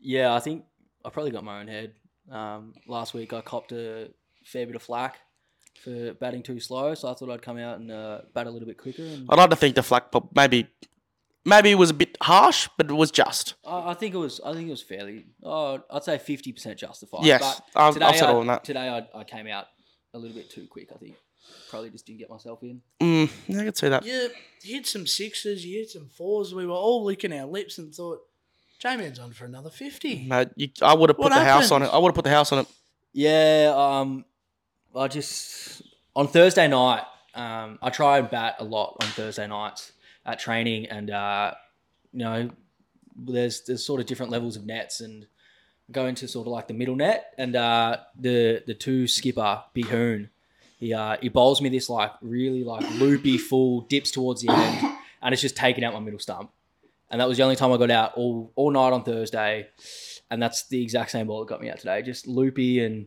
Yeah, 0.00 0.34
I 0.34 0.40
think 0.40 0.64
I 1.04 1.10
probably 1.10 1.30
got 1.32 1.44
my 1.44 1.60
own 1.60 1.68
head. 1.68 1.92
Um, 2.30 2.74
last 2.86 3.14
week 3.14 3.32
I 3.32 3.40
copped 3.40 3.72
a 3.72 4.10
fair 4.44 4.66
bit 4.66 4.76
of 4.76 4.82
flack 4.82 5.16
for 5.82 6.14
batting 6.14 6.42
too 6.42 6.58
slow, 6.60 6.94
so 6.94 7.08
I 7.10 7.14
thought 7.14 7.30
I'd 7.30 7.42
come 7.42 7.58
out 7.58 7.78
and 7.78 7.90
uh, 7.90 8.20
bat 8.34 8.46
a 8.46 8.50
little 8.50 8.66
bit 8.66 8.78
quicker. 8.78 9.02
And 9.02 9.26
I'd 9.28 9.38
like 9.38 9.50
to 9.50 9.56
think 9.56 9.74
the 9.74 9.82
flack 9.82 10.10
pop 10.10 10.34
maybe 10.34 10.68
maybe 11.46 11.70
it 11.70 11.76
was 11.76 11.88
a 11.90 11.94
bit 11.94 12.16
harsh, 12.20 12.68
but 12.76 12.90
it 12.90 12.94
was 12.94 13.10
just. 13.10 13.54
I, 13.64 13.90
I 13.90 13.94
think 13.94 14.14
it 14.14 14.18
was 14.18 14.40
I 14.44 14.52
think 14.52 14.68
it 14.68 14.72
was 14.72 14.82
fairly. 14.82 15.24
Oh, 15.42 15.82
I'd 15.90 16.04
say 16.04 16.18
fifty 16.18 16.52
percent 16.52 16.78
justified. 16.78 17.24
Yes, 17.24 17.62
but 17.72 17.80
I'll- 17.80 17.92
today 17.92 18.04
I'll 18.06 18.14
settle 18.14 18.36
I, 18.36 18.40
on 18.40 18.46
that. 18.48 18.64
Today 18.64 18.88
I, 18.88 19.18
I 19.18 19.24
came 19.24 19.46
out 19.46 19.66
a 20.12 20.18
little 20.18 20.36
bit 20.36 20.50
too 20.50 20.66
quick. 20.68 20.88
I 20.94 20.98
think 20.98 21.14
probably 21.70 21.90
just 21.90 22.04
didn't 22.06 22.18
get 22.18 22.28
myself 22.28 22.62
in. 22.62 22.82
Mm, 23.00 23.30
yeah, 23.46 23.60
I 23.60 23.64
could 23.64 23.76
see 23.76 23.88
that. 23.88 24.04
You 24.04 24.30
hit 24.62 24.86
some 24.86 25.06
sixes, 25.06 25.64
you 25.64 25.78
hit 25.78 25.90
some 25.90 26.08
fours. 26.08 26.54
We 26.54 26.66
were 26.66 26.74
all 26.74 27.04
licking 27.04 27.32
our 27.32 27.46
lips 27.46 27.78
and 27.78 27.94
thought, 27.94 28.20
J 28.80 28.96
Man's 28.96 29.18
on 29.18 29.32
for 29.32 29.44
another 29.44 29.70
fifty. 29.70 30.26
Mate, 30.26 30.48
you, 30.56 30.68
I 30.82 30.94
would 30.94 31.10
have 31.10 31.16
put 31.16 31.24
What 31.24 31.28
the 31.30 31.44
house 31.44 31.70
on 31.70 31.80
happened? 31.80 31.94
it. 31.94 31.96
I 31.96 31.98
would 32.00 32.08
have 32.08 32.14
put 32.14 32.24
the 32.24 32.30
house 32.30 32.52
on 32.52 32.58
it. 32.60 32.66
Yeah, 33.12 33.72
um, 33.74 34.24
I 34.94 35.08
just 35.08 35.82
on 36.14 36.28
Thursday 36.28 36.68
night, 36.68 37.02
um, 37.34 37.78
I 37.82 37.90
try 37.90 38.18
and 38.18 38.28
bat 38.30 38.56
a 38.58 38.64
lot 38.64 38.96
on 39.00 39.08
Thursday 39.08 39.46
nights 39.46 39.92
at 40.26 40.38
training, 40.38 40.86
and 40.86 41.10
uh, 41.10 41.54
you 42.12 42.18
know, 42.18 42.50
there's 43.16 43.62
there's 43.62 43.84
sort 43.84 44.00
of 44.00 44.06
different 44.06 44.32
levels 44.32 44.56
of 44.56 44.66
nets, 44.66 45.00
and 45.00 45.26
go 45.90 46.06
into 46.06 46.28
sort 46.28 46.46
of 46.46 46.52
like 46.52 46.68
the 46.68 46.74
middle 46.74 46.96
net, 46.96 47.34
and 47.38 47.56
uh, 47.56 47.98
the 48.18 48.62
the 48.66 48.74
two 48.74 49.06
skipper 49.06 49.62
Big 49.72 49.86
Hoon, 49.86 50.28
he 50.78 50.92
uh, 50.92 51.16
he 51.20 51.28
bowls 51.28 51.62
me 51.62 51.68
this 51.68 51.88
like 51.88 52.12
really 52.20 52.64
like 52.64 52.88
loopy 52.98 53.38
full 53.38 53.82
dips 53.82 54.10
towards 54.10 54.42
the 54.42 54.52
end, 54.52 54.96
and 55.22 55.32
it's 55.32 55.42
just 55.42 55.56
taking 55.56 55.84
out 55.84 55.94
my 55.94 56.00
middle 56.00 56.20
stump, 56.20 56.50
and 57.10 57.20
that 57.20 57.28
was 57.28 57.38
the 57.38 57.44
only 57.44 57.56
time 57.56 57.72
I 57.72 57.76
got 57.76 57.90
out 57.90 58.12
all 58.16 58.52
all 58.56 58.70
night 58.70 58.92
on 58.92 59.04
Thursday 59.04 59.68
and 60.30 60.42
that's 60.42 60.66
the 60.68 60.82
exact 60.82 61.10
same 61.10 61.26
ball 61.26 61.40
that 61.40 61.48
got 61.48 61.60
me 61.60 61.70
out 61.70 61.78
today. 61.78 62.02
Just 62.02 62.26
loopy 62.26 62.84
and 62.84 63.06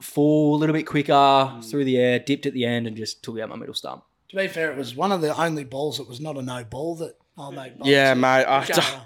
full, 0.00 0.56
a 0.56 0.58
little 0.58 0.72
bit 0.72 0.86
quicker 0.86 1.60
through 1.62 1.84
the 1.84 1.98
air, 1.98 2.18
dipped 2.18 2.46
at 2.46 2.54
the 2.54 2.64
end, 2.64 2.86
and 2.86 2.96
just 2.96 3.22
took 3.22 3.38
out 3.38 3.48
my 3.48 3.56
middle 3.56 3.74
stump. 3.74 4.04
To 4.30 4.36
be 4.36 4.48
fair, 4.48 4.70
it 4.70 4.78
was 4.78 4.94
one 4.94 5.12
of 5.12 5.20
the 5.20 5.36
only 5.40 5.64
balls 5.64 5.98
that 5.98 6.08
was 6.08 6.20
not 6.20 6.36
a 6.36 6.42
no 6.42 6.64
ball 6.64 6.94
that 6.96 7.16
I'll 7.36 7.52
make. 7.52 7.72
Yeah, 7.82 8.14
mate. 8.14 8.44
I 8.44 8.58
uh, 8.58 8.64
don't, 8.66 8.96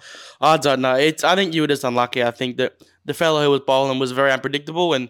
I 0.41 0.57
don't 0.57 0.81
know. 0.81 0.95
It's. 0.95 1.25
I 1.25 1.35
think 1.35 1.55
you 1.55 1.63
were 1.63 1.67
just 1.67 1.85
unlucky. 1.85 2.23
I 2.23 2.31
think 2.31 2.59
that 2.59 2.75
the 3.05 3.15
fellow 3.15 3.43
who 3.43 3.51
was 3.51 3.61
bowling 3.61 3.99
was 3.99 4.13
very 4.13 4.31
unpredictable, 4.33 4.93
and 4.93 5.09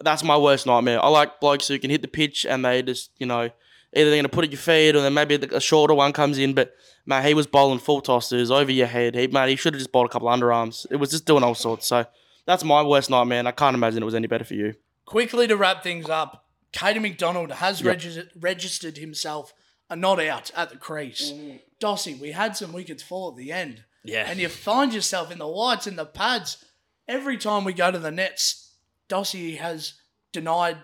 that's 0.00 0.22
my 0.22 0.36
worst 0.36 0.66
nightmare. 0.66 1.02
I 1.02 1.08
like 1.08 1.40
blokes 1.40 1.68
who 1.68 1.78
can 1.78 1.90
hit 1.90 2.02
the 2.02 2.08
pitch 2.08 2.44
and 2.44 2.64
they 2.64 2.82
just, 2.82 3.10
you 3.18 3.26
know, 3.26 3.42
either 3.42 4.10
they're 4.10 4.10
going 4.10 4.24
to 4.24 4.28
put 4.28 4.44
it 4.44 4.48
at 4.48 4.52
your 4.52 4.60
feet 4.60 4.96
or 4.96 5.02
then 5.02 5.14
maybe 5.14 5.34
a 5.34 5.60
shorter 5.60 5.94
one 5.94 6.12
comes 6.12 6.38
in. 6.38 6.54
But 6.54 6.74
mate, 7.06 7.24
he 7.24 7.34
was 7.34 7.46
bowling 7.46 7.78
full 7.78 8.00
tosses 8.00 8.50
over 8.50 8.72
your 8.72 8.86
head. 8.86 9.14
He 9.14 9.26
mate, 9.28 9.50
he 9.50 9.56
should 9.56 9.74
have 9.74 9.80
just 9.80 9.92
bowled 9.92 10.06
a 10.06 10.08
couple 10.10 10.28
of 10.28 10.38
underarms. 10.38 10.86
It 10.90 10.96
was 10.96 11.10
just 11.10 11.26
doing 11.26 11.42
all 11.42 11.54
sorts. 11.54 11.86
So 11.86 12.04
that's 12.46 12.64
my 12.64 12.82
worst 12.82 13.10
nightmare. 13.10 13.38
And 13.38 13.48
I 13.48 13.52
can't 13.52 13.74
imagine 13.74 14.02
it 14.02 14.06
was 14.06 14.14
any 14.14 14.26
better 14.26 14.44
for 14.44 14.54
you. 14.54 14.74
Quickly 15.06 15.46
to 15.48 15.56
wrap 15.56 15.82
things 15.82 16.08
up, 16.08 16.43
Caden 16.74 17.02
MacDonald 17.02 17.52
has 17.52 17.80
Yep. 17.80 17.94
regis- 17.94 18.26
registered 18.36 18.98
himself 18.98 19.54
a 19.88 19.96
not 19.96 20.20
out 20.20 20.50
at 20.56 20.70
the 20.70 20.76
crease. 20.76 21.32
Dossie, 21.80 22.18
we 22.18 22.32
had 22.32 22.56
some 22.56 22.72
wickets 22.72 23.02
fall 23.02 23.30
at 23.30 23.36
the 23.36 23.52
end. 23.52 23.84
Yeah. 24.02 24.28
And 24.28 24.38
you 24.40 24.48
find 24.48 24.92
yourself 24.92 25.30
in 25.30 25.38
the 25.38 25.46
whites 25.48 25.86
and 25.86 25.98
the 25.98 26.04
pads. 26.04 26.62
Every 27.06 27.36
time 27.38 27.64
we 27.64 27.72
go 27.72 27.90
to 27.90 27.98
the 27.98 28.10
nets, 28.10 28.74
Dossie 29.08 29.58
has 29.58 29.94
denied 30.32 30.78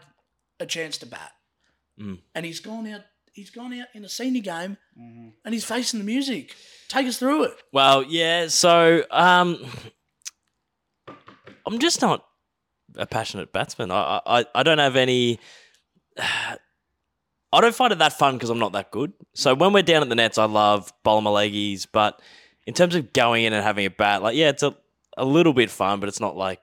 a 0.58 0.66
chance 0.66 0.96
to 0.98 1.06
bat. 1.06 1.32
Mm. 1.98 2.20
And 2.34 2.46
he's 2.46 2.60
gone 2.60 2.86
out 2.86 3.02
he's 3.32 3.50
gone 3.50 3.72
out 3.72 3.86
in 3.94 4.04
a 4.04 4.08
senior 4.08 4.42
game 4.42 4.76
and 4.96 5.54
he's 5.54 5.64
facing 5.64 6.00
the 6.00 6.04
music. 6.04 6.56
Take 6.88 7.06
us 7.06 7.16
through 7.18 7.44
it. 7.44 7.52
Well, 7.72 8.02
yeah. 8.02 8.48
So, 8.48 9.04
um, 9.10 9.64
I'm 11.66 11.78
just 11.78 12.02
not 12.02 12.26
a 12.96 13.06
passionate 13.06 13.52
batsman. 13.52 13.90
I, 13.90 14.20
I, 14.26 14.44
I 14.54 14.62
don't 14.62 14.78
have 14.78 14.96
any. 14.96 15.38
I 17.52 17.60
don't 17.60 17.74
find 17.74 17.92
it 17.92 17.98
that 17.98 18.12
fun 18.12 18.36
because 18.36 18.50
I'm 18.50 18.60
not 18.60 18.72
that 18.72 18.92
good. 18.92 19.12
So 19.34 19.54
when 19.54 19.72
we're 19.72 19.82
down 19.82 20.02
at 20.02 20.08
the 20.08 20.14
nets, 20.14 20.38
I 20.38 20.44
love 20.44 20.92
bowling 21.02 21.24
my 21.24 21.30
leggies. 21.30 21.86
But 21.90 22.20
in 22.66 22.74
terms 22.74 22.94
of 22.94 23.12
going 23.12 23.44
in 23.44 23.52
and 23.52 23.64
having 23.64 23.86
a 23.86 23.90
bat, 23.90 24.22
like 24.22 24.36
yeah, 24.36 24.50
it's 24.50 24.62
a 24.62 24.76
a 25.16 25.24
little 25.24 25.52
bit 25.52 25.70
fun, 25.70 25.98
but 26.00 26.08
it's 26.08 26.20
not 26.20 26.36
like 26.36 26.60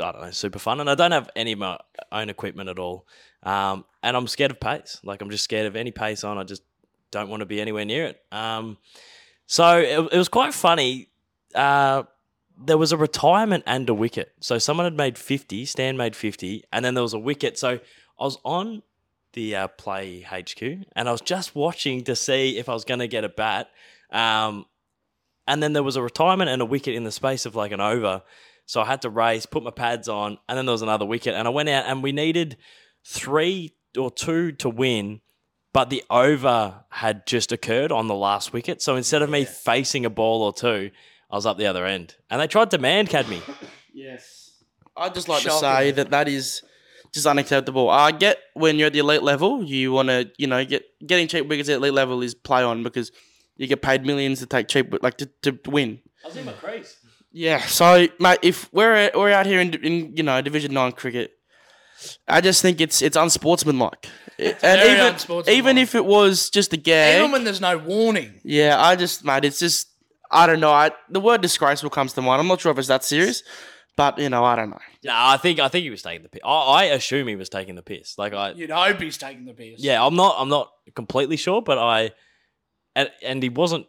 I 0.00 0.12
don't 0.12 0.20
know, 0.20 0.30
super 0.30 0.60
fun. 0.60 0.80
And 0.80 0.88
I 0.88 0.94
don't 0.94 1.10
have 1.10 1.28
any 1.34 1.52
of 1.52 1.58
my 1.58 1.78
own 2.12 2.28
equipment 2.28 2.68
at 2.68 2.78
all. 2.78 3.06
Um, 3.42 3.84
and 4.02 4.16
I'm 4.16 4.28
scared 4.28 4.52
of 4.52 4.60
pace. 4.60 5.00
Like 5.02 5.20
I'm 5.20 5.30
just 5.30 5.44
scared 5.44 5.66
of 5.66 5.74
any 5.74 5.90
pace 5.90 6.22
on. 6.22 6.38
I 6.38 6.44
just 6.44 6.62
don't 7.10 7.28
want 7.28 7.40
to 7.40 7.46
be 7.46 7.60
anywhere 7.60 7.84
near 7.84 8.06
it. 8.06 8.22
Um, 8.30 8.78
So 9.46 9.78
it, 9.78 10.12
it 10.12 10.18
was 10.18 10.28
quite 10.28 10.54
funny. 10.54 11.08
Uh, 11.54 12.02
there 12.62 12.76
was 12.78 12.92
a 12.92 12.96
retirement 12.96 13.64
and 13.66 13.88
a 13.88 13.94
wicket. 13.94 14.32
So 14.40 14.58
someone 14.58 14.84
had 14.84 14.96
made 14.96 15.16
50, 15.16 15.64
Stan 15.64 15.96
made 15.96 16.14
50, 16.14 16.64
and 16.72 16.84
then 16.84 16.94
there 16.94 17.02
was 17.02 17.14
a 17.14 17.18
wicket. 17.18 17.58
So 17.58 17.80
I 18.18 18.24
was 18.24 18.38
on 18.44 18.82
the 19.32 19.54
uh, 19.54 19.68
PlayHQ 19.78 20.84
and 20.96 21.08
I 21.08 21.12
was 21.12 21.20
just 21.20 21.54
watching 21.54 22.04
to 22.04 22.16
see 22.16 22.58
if 22.58 22.68
I 22.68 22.74
was 22.74 22.84
going 22.84 23.00
to 23.00 23.08
get 23.08 23.24
a 23.24 23.28
bat. 23.28 23.70
Um, 24.10 24.66
and 25.46 25.62
then 25.62 25.72
there 25.72 25.82
was 25.82 25.96
a 25.96 26.02
retirement 26.02 26.50
and 26.50 26.60
a 26.60 26.66
wicket 26.66 26.94
in 26.94 27.04
the 27.04 27.12
space 27.12 27.46
of 27.46 27.54
like 27.54 27.72
an 27.72 27.80
over. 27.80 28.22
So 28.66 28.80
I 28.82 28.84
had 28.84 29.02
to 29.02 29.10
race, 29.10 29.46
put 29.46 29.62
my 29.62 29.70
pads 29.70 30.08
on, 30.08 30.38
and 30.48 30.58
then 30.58 30.66
there 30.66 30.72
was 30.72 30.82
another 30.82 31.06
wicket. 31.06 31.34
And 31.34 31.48
I 31.48 31.50
went 31.50 31.68
out 31.68 31.86
and 31.86 32.02
we 32.02 32.12
needed 32.12 32.58
three 33.04 33.74
or 33.96 34.10
two 34.10 34.52
to 34.52 34.68
win, 34.68 35.20
but 35.72 35.88
the 35.88 36.04
over 36.10 36.84
had 36.90 37.26
just 37.26 37.50
occurred 37.50 37.92
on 37.92 38.08
the 38.08 38.14
last 38.14 38.52
wicket. 38.52 38.82
So 38.82 38.96
instead 38.96 39.22
of 39.22 39.30
me 39.30 39.44
facing 39.44 40.04
a 40.04 40.10
ball 40.10 40.42
or 40.42 40.52
two, 40.52 40.90
I 41.30 41.36
was 41.36 41.46
up 41.46 41.56
the 41.56 41.66
other 41.66 41.86
end. 41.86 42.16
And 42.28 42.40
they 42.40 42.46
tried 42.46 42.70
to 42.72 42.78
Mankad 42.78 43.28
me. 43.28 43.42
Yes. 43.94 44.52
I'd 44.96 45.12
just 45.12 45.28
like 45.28 45.42
to 45.42 45.50
say 45.50 45.90
that 45.90 46.10
that 46.10 46.28
is 46.28 46.62
just 47.12 47.26
unacceptable. 47.26 47.88
I 47.90 48.12
get 48.12 48.38
when 48.54 48.76
you're 48.78 48.86
at 48.88 48.92
the 48.92 48.98
elite 49.00 49.22
level, 49.22 49.62
you 49.64 49.92
want 49.92 50.08
to, 50.08 50.30
you 50.38 50.46
know, 50.46 50.64
get 50.64 50.84
getting 51.06 51.28
cheap 51.28 51.46
wickets 51.46 51.68
at 51.68 51.76
elite 51.76 51.94
level 51.94 52.22
is 52.22 52.34
play 52.34 52.62
on 52.62 52.82
because 52.82 53.12
you 53.56 53.66
get 53.66 53.82
paid 53.82 54.04
millions 54.04 54.38
to 54.40 54.46
take 54.46 54.68
cheap, 54.68 54.94
like 55.02 55.16
to, 55.18 55.26
to 55.42 55.58
win. 55.66 56.00
I 56.24 56.28
was 56.28 56.36
in 56.36 56.44
my 56.44 56.52
crease. 56.52 56.96
Yeah. 57.32 57.60
So, 57.60 58.06
mate, 58.18 58.38
if 58.42 58.72
we're 58.72 59.10
we're 59.14 59.30
out 59.32 59.46
here 59.46 59.60
in, 59.60 59.74
in 59.74 60.16
you 60.16 60.22
know 60.22 60.40
Division 60.40 60.72
Nine 60.72 60.92
cricket, 60.92 61.32
I 62.26 62.40
just 62.40 62.62
think 62.62 62.80
it's 62.80 63.02
it's 63.02 63.16
unsportsmanlike. 63.16 64.08
and 64.38 64.56
very 64.60 64.92
even 64.92 65.06
unsportsmanlike. 65.06 65.58
even 65.58 65.78
if 65.78 65.94
it 65.94 66.04
was 66.04 66.48
just 66.50 66.72
a 66.72 66.76
gag, 66.76 67.18
Even 67.18 67.32
when 67.32 67.44
there's 67.44 67.60
no 67.60 67.76
warning. 67.78 68.40
yeah, 68.44 68.80
I 68.80 68.96
just 68.96 69.24
mate, 69.24 69.44
it's 69.44 69.58
just 69.58 69.88
I 70.30 70.46
don't 70.46 70.60
know. 70.60 70.70
I, 70.72 70.90
the 71.08 71.20
word 71.20 71.40
disgraceful 71.40 71.90
comes 71.90 72.12
to 72.14 72.22
mind. 72.22 72.40
I'm 72.40 72.46
not 72.46 72.60
sure 72.60 72.70
if 72.72 72.78
it's 72.78 72.88
that 72.88 73.02
serious, 73.04 73.42
but 73.98 74.16
you 74.18 74.30
know, 74.30 74.44
I 74.44 74.54
don't 74.54 74.70
know. 74.70 74.78
No, 75.04 75.12
I 75.12 75.36
think 75.36 75.58
I 75.58 75.66
think 75.68 75.82
he 75.82 75.90
was 75.90 76.02
taking 76.02 76.22
the 76.22 76.28
piss. 76.28 76.40
I, 76.44 76.50
I 76.50 76.84
assume 76.84 77.26
he 77.26 77.34
was 77.36 77.48
taking 77.48 77.74
the 77.74 77.82
piss. 77.82 78.16
Like 78.16 78.32
I, 78.32 78.52
You'd 78.52 78.70
hope 78.70 79.00
he's 79.00 79.18
taking 79.18 79.44
the 79.44 79.52
piss. 79.52 79.80
yeah, 79.80 80.02
I'm 80.02 80.14
not 80.14 80.36
I'm 80.38 80.48
not 80.48 80.70
completely 80.94 81.36
sure, 81.36 81.60
but 81.60 81.78
I, 81.78 82.12
and, 82.94 83.10
and 83.22 83.42
he 83.42 83.48
wasn't. 83.48 83.86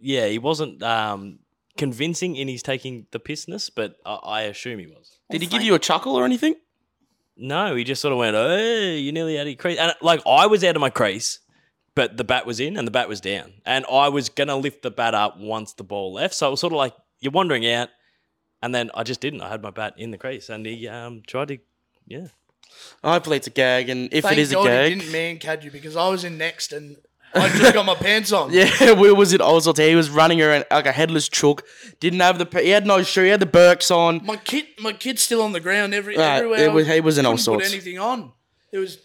Yeah, 0.00 0.26
he 0.26 0.38
wasn't 0.38 0.82
um, 0.82 1.38
convincing 1.78 2.34
in 2.34 2.48
his 2.48 2.60
taking 2.62 3.06
the 3.12 3.20
pissness, 3.20 3.70
but 3.74 3.96
I, 4.04 4.14
I 4.14 4.40
assume 4.42 4.80
he 4.80 4.88
was. 4.88 5.18
Did 5.30 5.42
he 5.42 5.46
give 5.46 5.62
you 5.62 5.74
a 5.74 5.78
chuckle 5.78 6.16
or 6.16 6.24
anything? 6.24 6.56
No, 7.36 7.76
he 7.76 7.84
just 7.84 8.02
sort 8.02 8.12
of 8.12 8.18
went, 8.18 8.34
"Hey, 8.34 8.98
you're 8.98 9.12
nearly 9.12 9.38
out 9.38 9.42
of 9.42 9.46
your 9.48 9.56
crease," 9.56 9.78
and 9.78 9.94
like 10.02 10.20
I 10.26 10.46
was 10.46 10.64
out 10.64 10.74
of 10.74 10.80
my 10.80 10.90
crease, 10.90 11.38
but 11.94 12.16
the 12.16 12.24
bat 12.24 12.46
was 12.46 12.58
in 12.58 12.76
and 12.76 12.86
the 12.86 12.90
bat 12.90 13.08
was 13.08 13.20
down, 13.20 13.54
and 13.64 13.86
I 13.90 14.08
was 14.08 14.28
gonna 14.28 14.56
lift 14.56 14.82
the 14.82 14.90
bat 14.90 15.14
up 15.14 15.38
once 15.38 15.72
the 15.72 15.84
ball 15.84 16.12
left, 16.12 16.34
so 16.34 16.48
it 16.48 16.50
was 16.50 16.60
sort 16.60 16.72
of 16.72 16.78
like 16.78 16.94
you're 17.20 17.30
wandering 17.32 17.64
out, 17.70 17.88
and 18.62 18.74
then 18.74 18.90
I 18.94 19.02
just 19.02 19.20
didn't. 19.20 19.40
I 19.42 19.48
had 19.48 19.62
my 19.62 19.70
bat 19.70 19.94
in 19.96 20.10
the 20.10 20.18
crease, 20.18 20.48
and 20.48 20.64
he 20.64 20.88
um, 20.88 21.22
tried 21.26 21.48
to, 21.48 21.58
yeah. 22.06 22.28
Hopefully, 23.04 23.36
it's 23.36 23.46
a 23.46 23.50
gag, 23.50 23.88
and 23.90 24.08
if 24.12 24.24
Thank 24.24 24.38
it 24.38 24.40
is 24.40 24.52
God 24.52 24.66
a 24.66 24.68
gag, 24.68 24.92
he 24.92 24.98
didn't 25.00 25.12
Mankad 25.12 25.62
you 25.64 25.70
because 25.70 25.96
I 25.96 26.08
was 26.08 26.24
in 26.24 26.38
next 26.38 26.72
and 26.72 26.96
I 27.34 27.48
just 27.48 27.74
got 27.74 27.86
my 27.86 27.94
pants 27.94 28.32
on. 28.32 28.52
Yeah, 28.52 28.92
where 28.92 29.14
was 29.14 29.32
in 29.32 29.40
Oswald. 29.40 29.78
He 29.78 29.94
was 29.94 30.10
running 30.10 30.40
around 30.42 30.64
like 30.70 30.86
a 30.86 30.92
headless 30.92 31.28
chook. 31.28 31.64
Didn't 32.00 32.20
have 32.20 32.38
the. 32.38 32.60
He 32.60 32.70
had 32.70 32.86
no 32.86 33.02
shoe. 33.02 33.24
He 33.24 33.30
had 33.30 33.40
the 33.40 33.46
Birks 33.46 33.90
on. 33.90 34.24
My 34.24 34.36
kid, 34.36 34.66
my 34.80 34.92
kid's 34.92 35.22
still 35.22 35.42
on 35.42 35.52
the 35.52 35.60
ground 35.60 35.94
every 35.94 36.16
Right, 36.16 36.36
everywhere. 36.38 36.64
it 36.64 36.72
was- 36.72 36.86
he 36.86 37.00
was 37.00 37.18
in 37.18 37.26
all 37.26 37.36
couldn't 37.36 37.60
put 37.60 37.66
anything 37.66 37.98
on. 37.98 38.32
It 38.70 38.78
was 38.78 38.98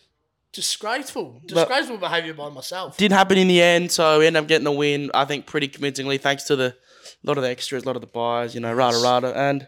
disgraceful, 0.54 1.42
disgraceful 1.46 1.98
behaviour 1.98 2.34
by 2.34 2.50
myself. 2.50 2.98
Didn't 2.98 3.18
happen 3.18 3.38
in 3.38 3.48
the 3.48 3.62
end, 3.62 3.92
so 3.92 4.20
we 4.20 4.28
ended 4.28 4.42
up 4.42 4.48
getting 4.48 4.64
the 4.66 4.72
win. 4.72 5.12
I 5.14 5.26
think 5.26 5.46
pretty 5.46 5.68
convincingly, 5.68 6.18
thanks 6.18 6.44
to 6.46 6.56
the 6.56 6.76
lot 7.24 7.38
of 7.38 7.44
the 7.44 7.50
extras, 7.50 7.84
a 7.84 7.86
lot 7.86 7.96
of 7.96 8.02
the 8.02 8.08
byes. 8.08 8.54
You 8.56 8.62
know, 8.62 8.74
rada 8.74 8.98
rada, 8.98 9.38
and 9.38 9.68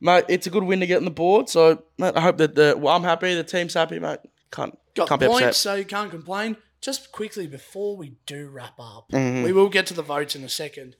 mate, 0.00 0.24
it's 0.28 0.46
a 0.46 0.50
good 0.50 0.64
win 0.64 0.80
to 0.80 0.86
get 0.86 0.98
on 0.98 1.04
the 1.04 1.10
board. 1.10 1.48
So 1.48 1.82
mate, 1.98 2.16
I 2.16 2.20
hope 2.20 2.38
that 2.38 2.54
the. 2.54 2.74
Well, 2.78 2.94
I'm 2.96 3.02
happy. 3.04 3.34
The 3.34 3.44
team's 3.44 3.74
happy, 3.74 3.98
mate. 3.98 4.20
Can't 4.50 4.76
Got 4.94 5.08
can't 5.08 5.20
be 5.20 5.26
points, 5.26 5.42
upset. 5.42 5.54
so 5.56 5.74
you 5.74 5.84
can't 5.84 6.10
complain. 6.10 6.56
Just 6.80 7.12
quickly 7.12 7.46
before 7.46 7.96
we 7.96 8.16
do 8.26 8.48
wrap 8.48 8.74
up, 8.80 9.08
Mm-hmm. 9.12 9.44
we 9.44 9.52
will 9.52 9.68
get 9.68 9.86
to 9.86 9.94
the 9.94 10.02
votes 10.02 10.34
in 10.36 10.42
a 10.44 10.48
second. 10.48 10.96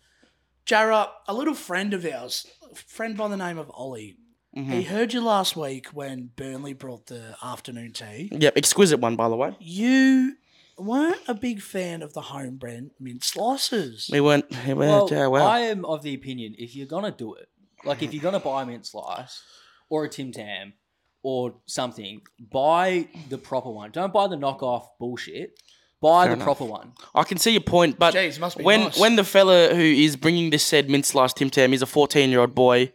Jarra, 0.64 1.09
a 1.27 1.35
little 1.35 1.55
friend 1.55 1.92
of 1.92 2.07
ours, 2.07 2.47
a 2.71 2.75
friend 2.77 3.16
by 3.16 3.29
the 3.29 3.37
name 3.37 3.59
of 3.59 3.71
Ollie, 3.75 4.16
Mm-hmm. 4.57 4.71
he 4.71 4.83
heard 4.83 5.14
you 5.14 5.21
last 5.23 5.57
week 5.57 5.87
when 5.88 6.29
Burnley 6.37 6.75
brought 6.75 7.07
the 7.07 7.35
afternoon 7.42 7.92
tea. 7.95 8.29
Yep, 8.33 8.53
exquisite 8.59 9.01
one 9.01 9.16
by 9.16 9.29
the 9.31 9.35
way. 9.37 9.57
You 9.59 10.35
weren't 10.83 11.21
a 11.29 11.35
big 11.35 11.61
fan 11.62 12.03
of 12.03 12.12
the 12.14 12.21
home 12.23 12.57
brand 12.57 12.90
mint 13.01 13.25
slices. 13.25 14.09
We 14.12 14.21
went. 14.21 14.47
We 14.66 14.75
Well, 14.75 15.01
went 15.01 15.12
yeah, 15.12 15.27
well. 15.29 15.47
I 15.47 15.61
am 15.61 15.85
of 15.85 16.03
the 16.03 16.14
opinion 16.14 16.55
if 16.59 16.75
you're 16.77 16.87
gonna 16.87 17.11
do 17.11 17.35
it, 17.35 17.49
like 17.85 18.03
if 18.03 18.12
you're 18.12 18.23
gonna 18.23 18.40
buy 18.40 18.62
a 18.62 18.66
mint 18.66 18.87
slice 18.87 19.42
or 19.88 20.05
a 20.05 20.09
Tim 20.09 20.33
Tam 20.33 20.75
or 21.23 21.55
something, 21.66 22.21
buy 22.38 23.07
the 23.29 23.38
proper 23.38 23.71
one. 23.71 23.90
Don't 23.90 24.12
buy 24.12 24.27
the 24.29 24.37
knockoff 24.37 24.87
bullshit. 24.99 25.59
Buy 26.01 26.27
the 26.27 26.33
enough. 26.33 26.45
proper 26.45 26.64
one. 26.64 26.92
I 27.14 27.23
can 27.23 27.38
see 27.38 27.53
your 27.53 27.61
point, 27.61 27.97
but 27.97 28.12
Jeez, 28.12 28.40
must 28.40 28.59
be 28.59 28.64
when 28.64 28.81
nice. 28.81 28.99
when 28.99 29.14
the 29.14 29.23
fella 29.23 29.68
who 29.73 29.81
is 29.83 30.16
bringing 30.16 30.51
this 30.51 30.64
said 30.66 30.90
mint 30.90 31.07
slice 31.07 31.33
Tim 31.33 31.49
Tam 31.49 31.73
is 31.73 31.81
a 31.81 31.87
14 31.87 32.29
year 32.29 32.40
old 32.40 32.55
boy, 32.57 32.92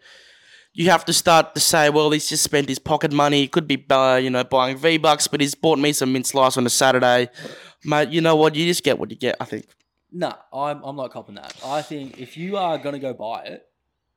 you 0.79 0.89
have 0.91 1.03
to 1.05 1.13
start 1.13 1.55
to 1.55 1.59
say, 1.59 1.89
well, 1.89 2.11
he's 2.11 2.29
just 2.29 2.43
spent 2.43 2.69
his 2.69 2.77
pocket 2.79 3.11
money. 3.11 3.39
He 3.41 3.47
could 3.47 3.67
be, 3.67 3.83
uh, 3.89 4.19
you 4.21 4.29
know, 4.29 4.43
buying 4.43 4.77
V 4.77 4.97
bucks, 4.97 5.27
but 5.27 5.41
he's 5.41 5.55
bought 5.55 5.79
me 5.79 5.91
some 5.91 6.13
mint 6.13 6.27
slice 6.27 6.55
on 6.55 6.65
a 6.65 6.69
Saturday, 6.69 7.29
mate. 7.83 8.09
You 8.09 8.21
know 8.21 8.35
what? 8.35 8.53
You 8.55 8.65
just 8.65 8.83
get 8.83 8.99
what 8.99 9.09
you 9.09 9.17
get. 9.17 9.35
I 9.39 9.45
think. 9.45 9.65
No, 10.11 10.31
I'm, 10.53 10.83
I'm 10.83 10.95
not 10.95 11.11
copping 11.11 11.35
that. 11.35 11.53
I 11.65 11.81
think 11.81 12.19
if 12.19 12.37
you 12.37 12.57
are 12.57 12.77
gonna 12.77 12.99
go 12.99 13.13
buy 13.13 13.43
it, 13.45 13.65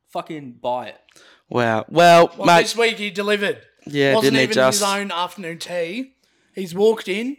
fucking 0.08 0.58
buy 0.62 0.88
it. 0.88 1.00
Wow. 1.48 1.86
Well, 1.88 2.30
Well, 2.36 2.46
mate. 2.46 2.62
this 2.62 2.76
week 2.76 2.98
he 2.98 3.10
delivered. 3.10 3.62
Yeah, 3.86 4.14
Wasn't 4.16 4.34
didn't 4.34 4.36
he 4.38 4.42
even 4.44 4.54
just? 4.54 4.80
his 4.80 4.88
own 4.88 5.10
afternoon 5.10 5.58
tea. 5.58 6.12
He's 6.54 6.74
walked 6.74 7.08
in, 7.08 7.38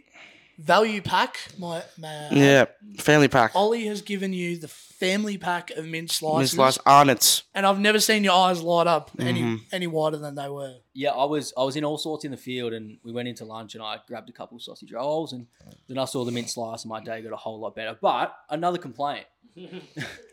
value 0.58 1.00
pack. 1.02 1.36
My, 1.58 1.82
my 1.98 2.28
Yeah, 2.30 2.66
family 2.98 3.28
pack. 3.28 3.52
Ollie 3.54 3.86
has 3.86 4.02
given 4.02 4.32
you 4.32 4.58
the 4.58 4.68
family 4.68 5.36
pack 5.38 5.70
of 5.72 5.78
mint 5.84 5.90
Mint 5.92 6.10
slices, 6.10 6.50
slice 6.52 6.78
Arnott's. 6.86 7.42
and 7.54 7.66
I've 7.66 7.80
never 7.80 7.98
seen 7.98 8.22
your 8.24 8.34
eyes 8.34 8.62
light 8.62 8.86
up 8.86 9.10
any 9.18 9.42
Mm-hmm. 9.42 9.56
any 9.72 9.86
wider 9.86 10.16
than 10.18 10.34
they 10.36 10.48
were. 10.48 10.76
Yeah, 10.94 11.10
I 11.10 11.24
was 11.24 11.52
I 11.56 11.64
was 11.64 11.74
in 11.76 11.84
all 11.84 11.98
sorts 11.98 12.24
in 12.24 12.30
the 12.30 12.36
field, 12.36 12.72
and 12.72 12.98
we 13.02 13.12
went 13.12 13.26
into 13.28 13.44
lunch, 13.44 13.74
and 13.74 13.82
I 13.82 13.98
grabbed 14.06 14.28
a 14.28 14.32
couple 14.32 14.56
of 14.56 14.62
sausage 14.62 14.92
rolls, 14.92 15.32
and 15.32 15.46
then 15.88 15.98
I 15.98 16.04
saw 16.04 16.24
the 16.24 16.32
mint 16.32 16.50
slice, 16.50 16.82
and 16.84 16.90
my 16.90 17.02
day 17.02 17.20
got 17.22 17.32
a 17.32 17.36
whole 17.36 17.58
lot 17.60 17.74
better. 17.74 17.96
But 18.00 18.34
another 18.50 18.78
complaint. 18.78 19.26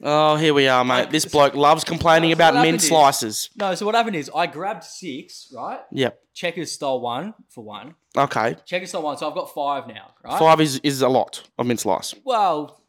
Oh, 0.02 0.38
here 0.38 0.54
we 0.54 0.68
are, 0.70 0.86
mate. 0.86 1.10
This 1.10 1.26
bloke 1.26 1.54
loves 1.54 1.84
complaining 1.84 2.32
about 2.32 2.54
what 2.54 2.62
mint 2.62 2.68
happened 2.76 2.82
is- 2.84 2.88
slices. 2.88 3.50
No, 3.58 3.76
so 3.76 3.86
what 3.86 3.96
happened 3.96 4.16
is 4.16 4.32
I 4.34 4.48
grabbed 4.48 4.84
six, 4.86 5.52
right? 5.54 5.82
Yep. 5.92 6.22
Checkers 6.34 6.72
stole 6.72 7.02
one 7.02 7.34
for 7.50 7.62
one. 7.64 7.96
Okay. 8.18 8.56
Checkers 8.66 8.90
stole 8.90 9.04
one, 9.04 9.18
so 9.18 9.28
I've 9.30 9.36
got 9.36 9.54
five 9.54 9.88
now, 9.88 10.12
right? 10.24 10.40
Five 10.40 10.60
is, 10.62 10.80
is 10.84 11.02
a 11.02 11.10
lot 11.10 11.44
of 11.58 11.66
mint 11.68 11.80
slice. 11.80 12.16
Well, 12.24 12.82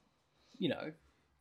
you 0.58 0.70
know, 0.70 0.92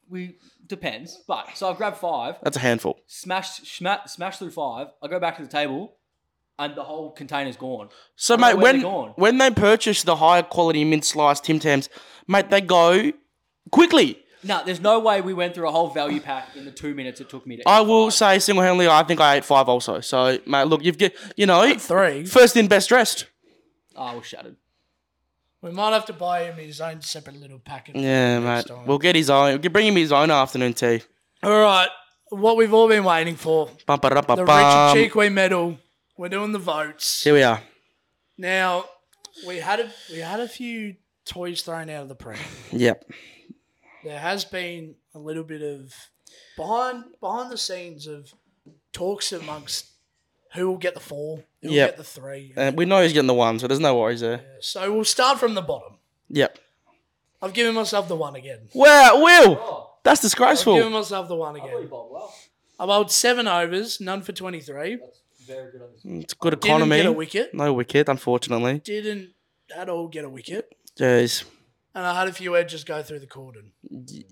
we 0.10 0.36
depends, 0.68 1.22
but 1.28 1.56
so 1.56 1.70
I've 1.70 1.78
grabbed 1.78 1.98
five, 1.98 2.36
That's 2.44 2.58
a 2.58 2.60
handful. 2.60 3.00
smashed, 3.08 3.66
sma- 3.66 4.02
smashed 4.08 4.40
through 4.40 4.52
five. 4.52 4.88
I 5.02 5.08
go 5.08 5.20
back 5.20 5.38
to 5.38 5.44
the 5.44 5.48
table, 5.50 5.94
and 6.58 6.76
the 6.76 6.84
whole 6.84 7.12
container's 7.12 7.56
gone. 7.58 7.90
So, 8.16 8.34
I 8.34 8.38
don't 8.38 8.42
know 8.42 8.48
mate, 8.48 8.54
where 8.56 8.64
when 8.64 8.82
they're 8.82 8.92
gone. 8.92 9.14
when 9.16 9.38
they 9.38 9.52
purchase 9.52 10.04
the 10.04 10.18
higher 10.18 10.44
quality 10.44 10.84
mint 10.84 11.06
slice 11.06 11.40
Tim 11.40 11.60
Tams, 11.60 11.90
mate, 12.28 12.50
they 12.50 12.62
go 12.62 13.12
quickly. 13.72 14.20
No, 14.44 14.62
there's 14.66 14.80
no 14.80 15.00
way 15.00 15.20
we 15.22 15.34
went 15.34 15.54
through 15.56 15.68
a 15.68 15.72
whole 15.72 15.90
value 15.90 16.22
pack 16.22 16.56
in 16.56 16.64
the 16.66 16.72
two 16.72 16.94
minutes 16.96 17.20
it 17.20 17.30
took 17.30 17.46
me 17.46 17.58
to. 17.58 17.64
I 17.68 17.82
will 17.82 18.06
five. 18.08 18.14
say 18.14 18.40
single 18.40 18.64
handedly, 18.64 18.88
I 18.88 19.04
think 19.04 19.20
I 19.22 19.36
ate 19.36 19.46
five 19.46 19.68
also. 19.70 20.00
So, 20.02 20.38
mate, 20.46 20.64
look, 20.66 20.84
you've 20.84 20.98
get 20.98 21.16
you 21.38 21.46
know 21.46 21.74
Three. 21.78 22.26
first 22.26 22.56
in, 22.58 22.68
best 22.68 22.90
dressed. 22.90 23.26
Oh, 24.00 24.04
I 24.06 24.16
was 24.16 24.26
shattered. 24.26 24.56
We 25.62 25.72
might 25.72 25.92
have 25.92 26.06
to 26.06 26.14
buy 26.14 26.44
him 26.46 26.56
his 26.56 26.80
own 26.80 27.02
separate 27.02 27.36
little 27.36 27.60
packet. 27.60 27.98
Yeah, 27.98 28.40
mate. 28.40 28.66
time. 28.68 28.86
We'll 28.86 28.98
get 28.98 29.16
his 29.18 29.30
own. 29.30 29.60
We'll 29.62 29.72
bring 29.72 29.88
him 29.88 29.98
his 29.98 30.14
own 30.14 30.32
afternoon 30.32 30.74
tea. 30.74 31.02
All 31.44 31.52
right, 31.52 31.90
what 32.30 32.56
we've 32.56 32.74
all 32.74 32.88
been 32.88 33.04
waiting 33.04 33.36
for 33.36 33.70
Bum, 33.86 34.00
ba, 34.00 34.10
da, 34.10 34.22
ba, 34.22 34.36
the 34.38 34.46
bum. 34.46 34.96
Richard 34.98 35.12
Cheekway 35.12 35.32
medal. 35.34 35.78
We're 36.18 36.30
doing 36.30 36.54
the 36.54 36.60
votes 36.60 37.24
Here 37.24 37.34
we 37.34 37.44
are. 37.44 37.62
now. 38.38 38.86
We 39.48 39.58
had 39.58 39.80
a 39.80 39.90
we 40.12 40.20
had 40.20 40.40
a 40.42 40.48
few 40.48 40.96
toys 41.26 41.62
thrown 41.62 41.90
out 41.90 42.04
of 42.04 42.10
the 42.10 42.16
print. 42.16 42.42
Yep. 42.72 43.10
there 44.04 44.20
has 44.20 44.44
been 44.46 44.96
a 45.14 45.20
little 45.20 45.44
bit 45.44 45.62
of 45.62 45.94
behind 46.58 47.04
behind 47.20 47.52
the 47.52 47.58
scenes 47.58 48.06
of 48.08 48.34
talks 48.92 49.32
amongst 49.32 49.88
who 50.54 50.68
will 50.68 50.78
get 50.78 50.94
the 50.94 51.00
four, 51.00 51.44
who 51.62 51.70
will 51.70 51.76
Yep. 51.76 51.90
get 51.90 51.98
the 51.98 52.04
three. 52.04 52.54
Uh, 52.56 52.72
we 52.76 52.86
know 52.86 53.02
he's 53.02 53.14
getting 53.14 53.28
the 53.28 53.34
one, 53.34 53.60
so 53.60 53.68
there's 53.68 53.80
no 53.80 53.98
worries 53.98 54.22
there. 54.22 54.42
so 54.62 54.92
we'll 54.94 55.04
start 55.06 55.40
from 55.40 55.54
the 55.56 55.62
bottom. 55.62 55.94
Yep. 56.30 56.58
I've 57.42 57.54
given 57.54 57.74
myself 57.76 58.08
the 58.08 58.16
one 58.16 58.36
again. 58.36 58.68
Wow, 58.74 59.22
Will, 59.24 59.58
Oh, 59.62 59.92
that's 60.04 60.20
I've 60.20 60.24
given 60.38 60.54
disgraceful. 60.56 60.90
myself 60.90 61.28
the 61.28 61.36
one 61.36 61.56
I 61.60 61.64
again. 61.66 61.88
bowled 61.88 62.12
well. 62.12 62.36
I 62.80 62.86
bowled 62.86 63.12
seven 63.12 63.48
overs, 63.48 64.00
none 64.02 64.22
for 64.22 64.32
twenty 64.34 64.60
three. 64.62 64.98
That's 64.98 65.22
very 65.46 65.72
good 65.72 65.82
on 65.82 65.88
this. 65.94 66.24
It's 66.24 66.34
good 66.34 66.52
Didn't 66.52 66.66
economy. 66.66 66.98
get 66.98 67.06
a 67.06 67.12
wicket. 67.12 67.54
No 67.54 67.74
wicket, 67.74 68.10
unfortunately. 68.10 68.80
Didn't 68.80 69.30
at 69.76 69.88
all 69.90 70.08
get 70.08 70.26
a 70.26 70.30
wicket. 70.30 70.74
Jeez. 70.98 71.44
and 71.96 72.06
I 72.06 72.18
had 72.20 72.28
a 72.28 72.34
few 72.34 72.56
edges 72.58 72.84
go 72.84 73.02
through 73.02 73.20
the 73.20 73.28
cordon. 73.28 73.72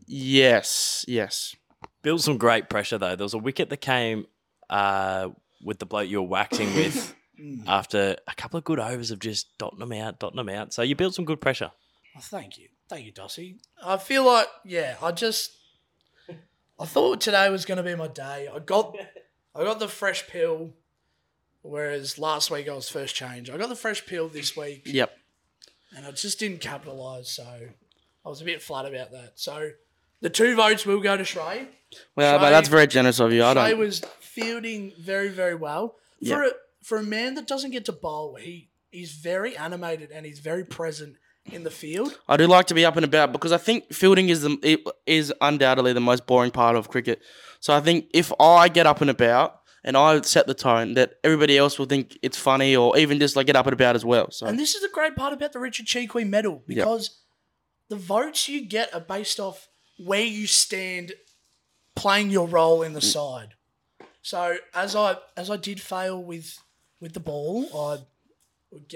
Yes, 0.05 1.05
yes. 1.07 1.55
Built 2.01 2.21
some 2.21 2.37
great 2.37 2.69
pressure 2.69 2.97
though. 2.97 3.15
There 3.15 3.25
was 3.25 3.33
a 3.33 3.37
wicket 3.39 3.69
that 3.69 3.77
came 3.77 4.25
uh, 4.69 5.29
with 5.61 5.79
the 5.79 5.85
bloke 5.85 6.07
you 6.09 6.21
were 6.21 6.27
waxing 6.27 6.73
with 6.75 7.15
after 7.67 8.15
a 8.27 8.35
couple 8.35 8.57
of 8.57 8.63
good 8.63 8.79
overs 8.79 9.11
of 9.11 9.19
just 9.19 9.57
dotting 9.57 9.79
them 9.79 9.91
out, 9.93 10.19
dotting 10.19 10.37
them 10.37 10.49
out. 10.49 10.73
So 10.73 10.81
you 10.81 10.95
built 10.95 11.15
some 11.15 11.25
good 11.25 11.41
pressure. 11.41 11.71
Oh, 12.15 12.19
thank 12.21 12.57
you, 12.57 12.69
thank 12.89 13.05
you, 13.05 13.11
Dossie. 13.11 13.57
I 13.83 13.97
feel 13.97 14.25
like 14.25 14.47
yeah, 14.65 14.95
I 15.01 15.11
just 15.11 15.51
I 16.79 16.85
thought 16.85 17.21
today 17.21 17.49
was 17.49 17.65
going 17.65 17.77
to 17.77 17.83
be 17.83 17.95
my 17.95 18.07
day. 18.07 18.47
I 18.53 18.59
got 18.59 18.95
I 19.55 19.63
got 19.63 19.79
the 19.79 19.87
fresh 19.87 20.27
pill, 20.27 20.73
whereas 21.61 22.17
last 22.19 22.51
week 22.51 22.69
I 22.69 22.73
was 22.73 22.89
first 22.89 23.15
change. 23.15 23.49
I 23.49 23.57
got 23.57 23.69
the 23.69 23.75
fresh 23.75 24.05
pill 24.05 24.27
this 24.27 24.55
week, 24.55 24.83
Yep. 24.85 25.11
and 25.95 26.05
I 26.05 26.11
just 26.11 26.39
didn't 26.39 26.61
capitalise. 26.61 27.29
So 27.29 27.43
I 27.43 28.29
was 28.29 28.41
a 28.41 28.45
bit 28.45 28.61
flat 28.61 28.85
about 28.85 29.11
that. 29.11 29.33
So 29.35 29.71
the 30.21 30.29
two 30.29 30.55
votes 30.55 30.85
will 30.85 30.99
go 30.99 31.17
to 31.17 31.23
Srey. 31.23 31.67
Well, 32.15 32.39
but 32.39 32.49
that's 32.49 32.67
very 32.67 32.87
generous 32.87 33.19
of 33.19 33.31
you. 33.31 33.43
I 33.43 33.53
don't. 33.53 33.77
was 33.79 34.01
fielding 34.41 34.93
very, 34.99 35.29
very 35.29 35.55
well. 35.55 35.95
For 36.25 36.43
a 36.43 36.51
for 36.83 36.97
a 36.97 37.03
man 37.03 37.35
that 37.35 37.47
doesn't 37.47 37.71
get 37.71 37.85
to 37.85 37.91
bowl, 37.91 38.35
he 38.35 38.69
he's 38.89 39.11
very 39.11 39.55
animated 39.55 40.11
and 40.11 40.25
he's 40.25 40.39
very 40.39 40.63
present 40.63 41.17
in 41.45 41.63
the 41.63 41.71
field. 41.71 42.17
I 42.27 42.37
do 42.37 42.47
like 42.47 42.67
to 42.67 42.73
be 42.73 42.85
up 42.85 42.95
and 42.95 43.05
about 43.05 43.31
because 43.31 43.51
I 43.51 43.57
think 43.57 43.93
fielding 43.93 44.29
is 44.29 44.41
the 44.41 44.57
it 44.63 44.81
is 45.05 45.33
undoubtedly 45.41 45.93
the 45.93 45.99
most 45.99 46.25
boring 46.25 46.51
part 46.51 46.75
of 46.75 46.89
cricket. 46.89 47.21
So 47.59 47.73
I 47.73 47.81
think 47.81 48.07
if 48.13 48.31
I 48.39 48.69
get 48.69 48.85
up 48.85 49.01
and 49.01 49.09
about 49.09 49.61
and 49.83 49.95
I 49.95 50.21
set 50.21 50.47
the 50.47 50.53
tone, 50.53 50.95
that 50.95 51.13
everybody 51.23 51.57
else 51.57 51.79
will 51.79 51.85
think 51.85 52.17
it's 52.21 52.37
funny 52.37 52.75
or 52.75 52.97
even 52.97 53.19
just 53.19 53.35
like 53.35 53.47
get 53.47 53.55
up 53.55 53.67
and 53.67 53.73
about 53.73 53.95
as 53.95 54.05
well. 54.05 54.31
So 54.31 54.47
And 54.47 54.59
this 54.59 54.75
is 54.75 54.81
the 54.81 54.89
great 54.93 55.15
part 55.15 55.33
about 55.33 55.53
the 55.53 55.59
Richard 55.59 55.85
Cheekwee 55.85 56.27
medal 56.27 56.63
because 56.67 57.21
the 57.89 57.95
votes 57.95 58.49
you 58.49 58.65
get 58.65 58.93
are 58.93 59.01
based 59.01 59.39
off 59.39 59.69
where 59.97 60.25
you 60.25 60.47
stand 60.47 61.13
playing 61.95 62.29
your 62.29 62.47
role 62.47 62.83
in 62.83 62.93
the 62.93 62.99
mm. 62.99 63.11
side. 63.11 63.53
So 64.27 64.57
as 64.73 64.93
I 64.93 65.15
as 65.37 65.49
I 65.49 65.55
did 65.55 65.79
fail 65.79 66.21
with 66.21 66.59
with 66.99 67.13
the 67.13 67.21
ball, 67.21 67.65
I 67.73 67.99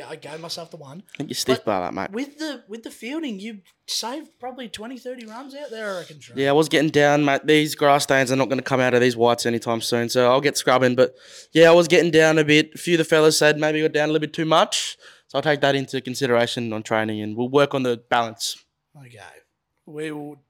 I 0.05 0.17
gave 0.17 0.41
myself 0.41 0.71
the 0.71 0.75
one. 0.75 1.03
I 1.13 1.17
think 1.19 1.29
you're 1.29 1.35
stiff 1.35 1.63
by 1.63 1.79
that, 1.79 1.93
mate. 1.93 2.11
With 2.11 2.37
the 2.37 2.65
with 2.67 2.83
the 2.83 2.91
fielding, 2.91 3.39
you 3.39 3.59
saved 3.87 4.31
probably 4.41 4.67
20, 4.67 4.97
30 4.97 5.27
runs 5.27 5.55
out 5.55 5.71
there, 5.71 5.95
I 5.95 5.99
reckon. 5.99 6.19
Yeah, 6.35 6.49
I 6.49 6.51
was 6.51 6.67
getting 6.67 6.89
down, 6.89 7.23
mate. 7.23 7.47
These 7.47 7.75
grass 7.75 8.03
stains 8.03 8.29
are 8.29 8.35
not 8.35 8.49
going 8.49 8.57
to 8.57 8.63
come 8.63 8.81
out 8.81 8.93
of 8.93 8.99
these 8.99 9.15
whites 9.15 9.45
anytime 9.45 9.79
soon, 9.79 10.09
so 10.09 10.29
I'll 10.29 10.41
get 10.41 10.57
scrubbing. 10.57 10.95
But 10.95 11.15
yeah, 11.53 11.69
I 11.69 11.73
was 11.73 11.87
getting 11.87 12.11
down 12.11 12.37
a 12.37 12.43
bit. 12.43 12.71
A 12.75 12.77
few 12.77 12.95
of 12.95 12.97
the 12.97 13.05
fellas 13.05 13.37
said 13.37 13.57
maybe 13.57 13.81
got 13.81 13.93
down 13.93 14.09
a 14.09 14.11
little 14.11 14.27
bit 14.27 14.33
too 14.33 14.43
much, 14.43 14.97
so 15.29 15.37
I'll 15.37 15.41
take 15.41 15.61
that 15.61 15.75
into 15.75 16.01
consideration 16.01 16.73
on 16.73 16.83
training, 16.83 17.21
and 17.21 17.37
we'll 17.37 17.47
work 17.47 17.73
on 17.73 17.83
the 17.83 18.03
balance. 18.09 18.57
Okay. 18.97 19.19
We 19.85 20.11
will 20.11 20.43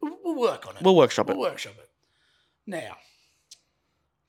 we'll 0.00 0.34
work 0.34 0.66
on 0.66 0.74
it. 0.74 0.82
We'll 0.82 0.96
workshop 0.96 1.30
it. 1.30 1.36
We'll 1.36 1.48
workshop 1.48 1.74
it. 1.78 1.88
Now, 2.66 2.96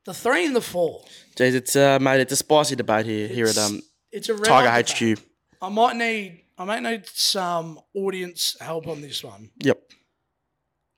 the 0.05 0.13
three 0.13 0.45
and 0.45 0.55
the 0.55 0.61
four. 0.61 1.03
Jeez, 1.35 1.53
it's 1.53 1.75
uh, 1.75 1.99
mate, 1.99 2.21
it's 2.21 2.31
a 2.31 2.37
spicy 2.37 2.75
debate 2.75 3.05
here 3.05 3.27
here 3.27 3.47
at 3.47 3.57
um 3.57 3.81
It's 4.11 4.29
a 4.29 4.37
Tiger 4.37 4.67
debate. 4.83 5.17
HQ. 5.19 5.25
I 5.61 5.69
might 5.69 5.95
need 5.95 6.41
I 6.57 6.63
might 6.63 6.83
need 6.83 7.05
some 7.07 7.79
audience 7.93 8.55
help 8.61 8.87
on 8.87 9.01
this 9.01 9.23
one. 9.23 9.49
Yep. 9.61 9.79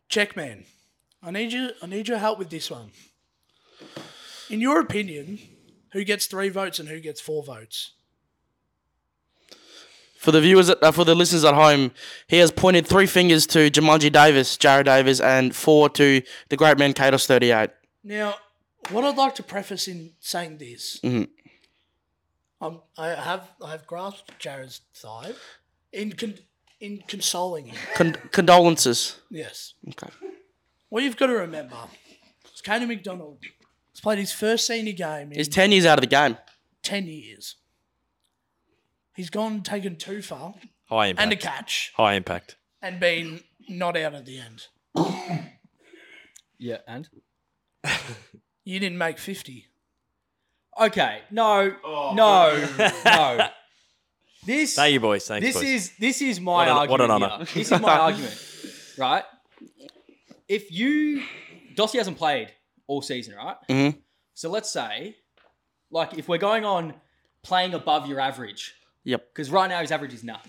Checkman, 0.10 0.66
I 1.24 1.32
need 1.32 1.52
you 1.52 1.72
I 1.82 1.88
need 1.88 2.08
your 2.08 2.20
help 2.20 2.38
with 2.40 2.50
this 2.50 2.70
one. 2.70 2.92
In 4.50 4.62
your 4.62 4.80
opinion, 4.80 5.40
who 5.92 6.04
gets 6.04 6.26
three 6.26 6.50
votes 6.50 6.80
and 6.80 6.88
who 6.88 7.00
gets 7.00 7.20
four 7.20 7.44
votes? 7.44 7.92
For 10.18 10.32
the 10.32 10.42
viewers, 10.42 10.70
at, 10.70 10.82
uh, 10.82 10.92
for 10.92 11.06
the 11.06 11.14
listeners 11.16 11.46
at 11.46 11.54
home, 11.54 11.92
he 12.28 12.38
has 12.38 12.52
pointed 12.52 12.88
three 12.88 13.06
fingers 13.06 13.46
to 13.48 13.70
Jumanji 13.70 14.12
Davis, 14.12 14.58
Jared 14.58 14.86
Davis, 14.86 15.20
and 15.20 15.56
four 15.56 15.90
to 15.92 16.22
the 16.50 16.58
great 16.58 16.78
man 16.78 16.94
thirty 16.94 17.52
eight. 17.52 17.70
Now, 18.04 18.36
what 18.90 19.04
I'd 19.04 19.18
like 19.18 19.36
to 19.36 19.44
preface 19.44 19.88
in 19.88 20.14
saying 20.20 20.58
this, 20.58 21.00
Mhm. 21.04 21.30
um, 22.62 22.82
I 22.98 23.10
have 23.10 23.50
I 23.62 23.72
have 23.72 23.86
grasped 23.88 24.38
Jared's 24.40 24.82
thigh 24.94 25.34
in 25.92 26.14
con- 26.14 26.40
in 26.80 27.02
consoling 27.08 27.68
him. 27.68 27.78
Con- 27.96 28.30
condolences. 28.32 29.20
Yes. 29.30 29.74
Okay. 29.90 30.10
What 30.90 31.04
you've 31.04 31.18
got 31.18 31.28
to 31.28 31.34
remember 31.34 31.90
is 32.54 32.62
Caden 32.62 32.88
MacDonald 32.88 33.44
has 33.92 34.00
played 34.00 34.20
his 34.20 34.32
first 34.32 34.66
senior 34.68 34.94
game 34.94 35.32
in 35.32 35.38
He's 35.38 35.48
ten 35.50 35.72
years 35.72 35.86
out 35.86 35.98
of 35.98 36.02
the 36.02 36.08
game. 36.08 36.38
10 36.84 37.08
years. 37.08 37.56
He's 39.16 39.30
gone 39.30 39.52
and 39.54 39.66
taken 39.66 39.98
two 39.98 40.22
far 40.22 40.54
High 40.86 41.08
impact. 41.08 41.24
and 41.24 41.34
a 41.34 41.36
catch 41.36 41.92
High 41.98 42.14
impact. 42.14 42.56
and 42.82 43.00
been 43.00 43.44
not 43.68 43.98
out 43.98 44.14
at 44.16 44.26
the 44.26 44.40
end. 44.40 44.68
Yeah, 46.60 46.78
and 46.88 47.10
You 48.68 48.80
didn't 48.82 48.98
make 48.98 49.18
50. 49.18 49.66
okay, 50.82 51.22
no, 51.32 51.74
no, 52.14 52.68
no. 53.06 53.48
This 54.46 54.76
Thank 54.76 54.94
you, 54.94 55.00
boys. 55.00 55.26
Thanks, 55.28 55.46
this 55.46 55.56
boys. 55.56 55.64
is 55.64 55.92
this 55.98 56.22
is 56.22 56.40
my 56.40 56.52
What 56.52 56.68
an- 56.68 56.76
argument. 56.78 56.90
what 56.90 57.02
an 57.02 57.22
here. 57.22 57.30
honour. 57.32 57.46
This 57.46 57.72
is 57.72 57.82
my 57.82 57.98
argument, 58.08 58.46
right? 58.98 59.24
If 60.48 60.72
you 60.72 61.24
Dossie 61.76 61.98
hasn't 61.98 62.18
played 62.18 62.54
all 62.88 63.02
season, 63.02 63.36
right? 63.36 63.58
Mhm. 63.70 63.98
So 64.34 64.50
let's 64.50 64.70
say, 64.70 65.16
like, 65.92 66.18
if 66.18 66.28
we're 66.28 66.38
going 66.38 66.64
on 66.66 66.94
playing 67.44 67.74
above 67.74 68.08
your 68.08 68.20
average, 68.20 68.74
Yep. 69.04 69.28
because 69.34 69.50
right 69.50 69.68
now 69.68 69.82
his 69.82 69.92
average 69.92 70.14
is 70.14 70.24
none, 70.24 70.40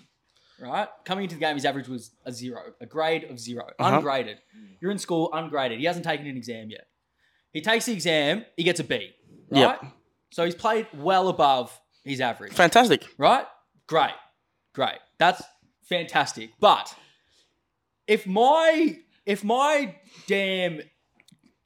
right? 0.61 0.88
Coming 1.04 1.24
into 1.24 1.37
the 1.37 1.40
game, 1.40 1.54
his 1.54 1.64
average 1.64 1.88
was 1.88 2.11
a 2.24 2.33
zero, 2.33 2.74
a 2.81 2.87
grade 2.87 3.24
of 3.24 3.38
0 3.40 3.64
Uh-huh. 3.78 3.96
ungraded. 3.96 4.38
You're 4.81 4.90
in 4.90 4.98
school, 4.98 5.31
ungraded. 5.33 5.78
He 5.78 5.85
hasn't 5.87 6.04
taken 6.04 6.26
an 6.26 6.37
exam 6.37 6.70
yet. 6.70 6.87
He 7.53 7.61
takes 7.61 7.87
the 7.87 7.93
exam, 7.93 8.45
he 8.57 8.63
gets 8.65 8.81
a 8.81 8.85
B, 8.85 9.11
right? 9.51 9.61
Yep. 9.61 9.85
So 10.31 10.45
he's 10.45 10.55
played 10.55 10.87
well 10.95 11.29
above 11.29 11.79
his 12.05 12.21
average 12.21 12.53
Fantastic. 12.53 13.07
right? 13.19 13.47
Great, 13.87 14.13
great. 14.75 14.99
That's 15.19 15.43
fantastic. 15.89 16.51
But 16.61 16.95
if 18.07 18.27
my 18.27 18.99
if 19.27 19.43
my 19.45 19.97
damn 20.27 20.81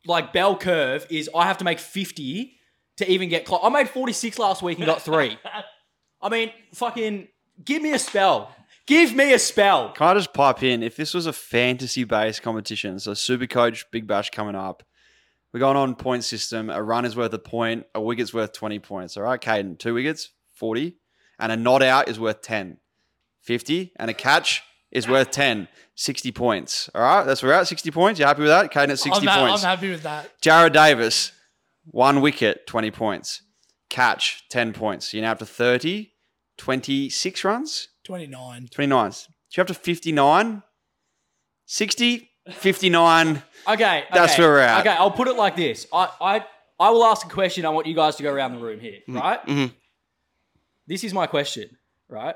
like 0.07 0.33
bell 0.33 0.57
curve 0.57 1.07
is 1.11 1.29
I 1.35 1.47
have 1.47 1.59
to 1.59 1.65
make 1.65 1.79
fifty 1.79 2.57
to 2.97 3.11
even 3.11 3.29
get 3.29 3.45
close. 3.45 3.61
I 3.63 3.69
made 3.69 3.89
forty 3.89 4.13
six 4.13 4.39
last 4.39 4.63
week 4.63 4.79
and 4.79 4.87
got 4.87 5.03
three. 5.03 5.39
I 6.23 6.29
mean, 6.29 6.53
fucking 6.75 7.29
give 7.65 7.83
me 7.83 7.93
a 7.93 7.99
spell. 7.99 8.55
Give 8.87 9.15
me 9.15 9.33
a 9.33 9.39
spell. 9.39 9.93
Can 9.93 10.09
I 10.09 10.15
just 10.15 10.33
pipe 10.33 10.63
in? 10.63 10.83
If 10.83 10.97
this 10.97 11.15
was 11.15 11.27
a 11.27 11.33
fantasy 11.33 12.05
based 12.05 12.43
competition, 12.43 12.99
so 12.99 13.15
Super 13.15 13.47
Coach 13.47 13.85
Big 13.91 14.07
Bash 14.07 14.31
coming 14.31 14.55
up, 14.57 14.83
we're 15.53 15.61
going 15.61 15.77
on 15.77 15.95
point 15.95 16.25
system. 16.25 16.71
A 16.71 16.83
run 16.83 17.05
is 17.05 17.15
worth 17.17 17.33
a 17.33 17.39
point, 17.39 17.87
a 17.95 18.01
wicket's 18.01 18.33
worth 18.33 18.53
20 18.53 18.79
points. 18.79 19.17
All 19.17 19.23
right, 19.23 19.41
Caden, 19.41 19.79
two 19.79 19.95
wickets, 19.95 20.31
40, 20.55 20.97
and 21.39 21.53
a 21.53 21.57
not 21.57 21.83
out 21.83 22.09
is 22.09 22.19
worth 22.19 22.43
10, 22.43 22.79
50, 23.43 23.93
and 23.97 24.11
a 24.11 24.15
catch 24.15 24.63
is 24.91 25.09
worth 25.09 25.31
10, 25.31 25.69
60 25.95 26.33
points. 26.33 26.91
All 26.95 27.03
right, 27.03 27.25
that's 27.25 27.43
where 27.43 27.53
we're 27.53 27.61
at, 27.61 27.69
60 27.69 27.91
points. 27.91 28.21
You 28.21 28.27
happy 28.27 28.43
with 28.43 28.51
that? 28.51 28.71
Caden 28.73 28.91
at 28.91 28.99
60 28.99 29.11
I'm, 29.11 29.27
ha- 29.27 29.47
points. 29.47 29.65
I'm 29.65 29.71
happy 29.77 29.91
with 29.91 30.03
that. 30.03 30.41
Jared 30.41 30.73
Davis, 30.73 31.33
one 31.85 32.21
wicket, 32.21 32.67
20 32.67 32.91
points. 32.91 33.43
Catch, 33.89 34.45
10 34.49 34.73
points. 34.73 35.13
You're 35.13 35.23
now 35.23 35.33
up 35.33 35.39
to 35.41 35.47
30, 35.47 36.13
26 36.57 37.45
runs. 37.45 37.89
29. 38.05 38.69
29. 38.71 39.13
So 39.13 39.27
you're 39.55 39.63
up 39.63 39.69
to 39.69 39.75
59, 39.75 40.63
60, 41.67 42.31
59. 42.51 43.43
Okay, 43.69 44.05
That's 44.13 44.33
okay, 44.35 44.43
where 44.43 44.51
we're 44.53 44.59
at. 44.61 44.81
Okay, 44.81 44.97
I'll 44.97 45.11
put 45.11 45.29
it 45.29 45.37
like 45.37 45.57
this. 45.57 45.87
I 45.93 46.09
I 46.21 46.45
I 46.81 46.91
will 46.91 47.05
ask 47.05 47.25
a 47.27 47.29
question. 47.31 47.65
I 47.65 47.69
want 47.71 47.87
you 47.87 47.95
guys 47.95 48.17
to 48.17 48.23
go 48.23 48.33
around 48.33 48.53
the 48.57 48.59
room 48.59 48.81
here, 48.81 48.99
right? 49.09 49.45
mhm. 49.47 49.73
This 50.87 51.05
is 51.05 51.15
my 51.15 51.27
question, 51.29 51.77
right? 52.09 52.35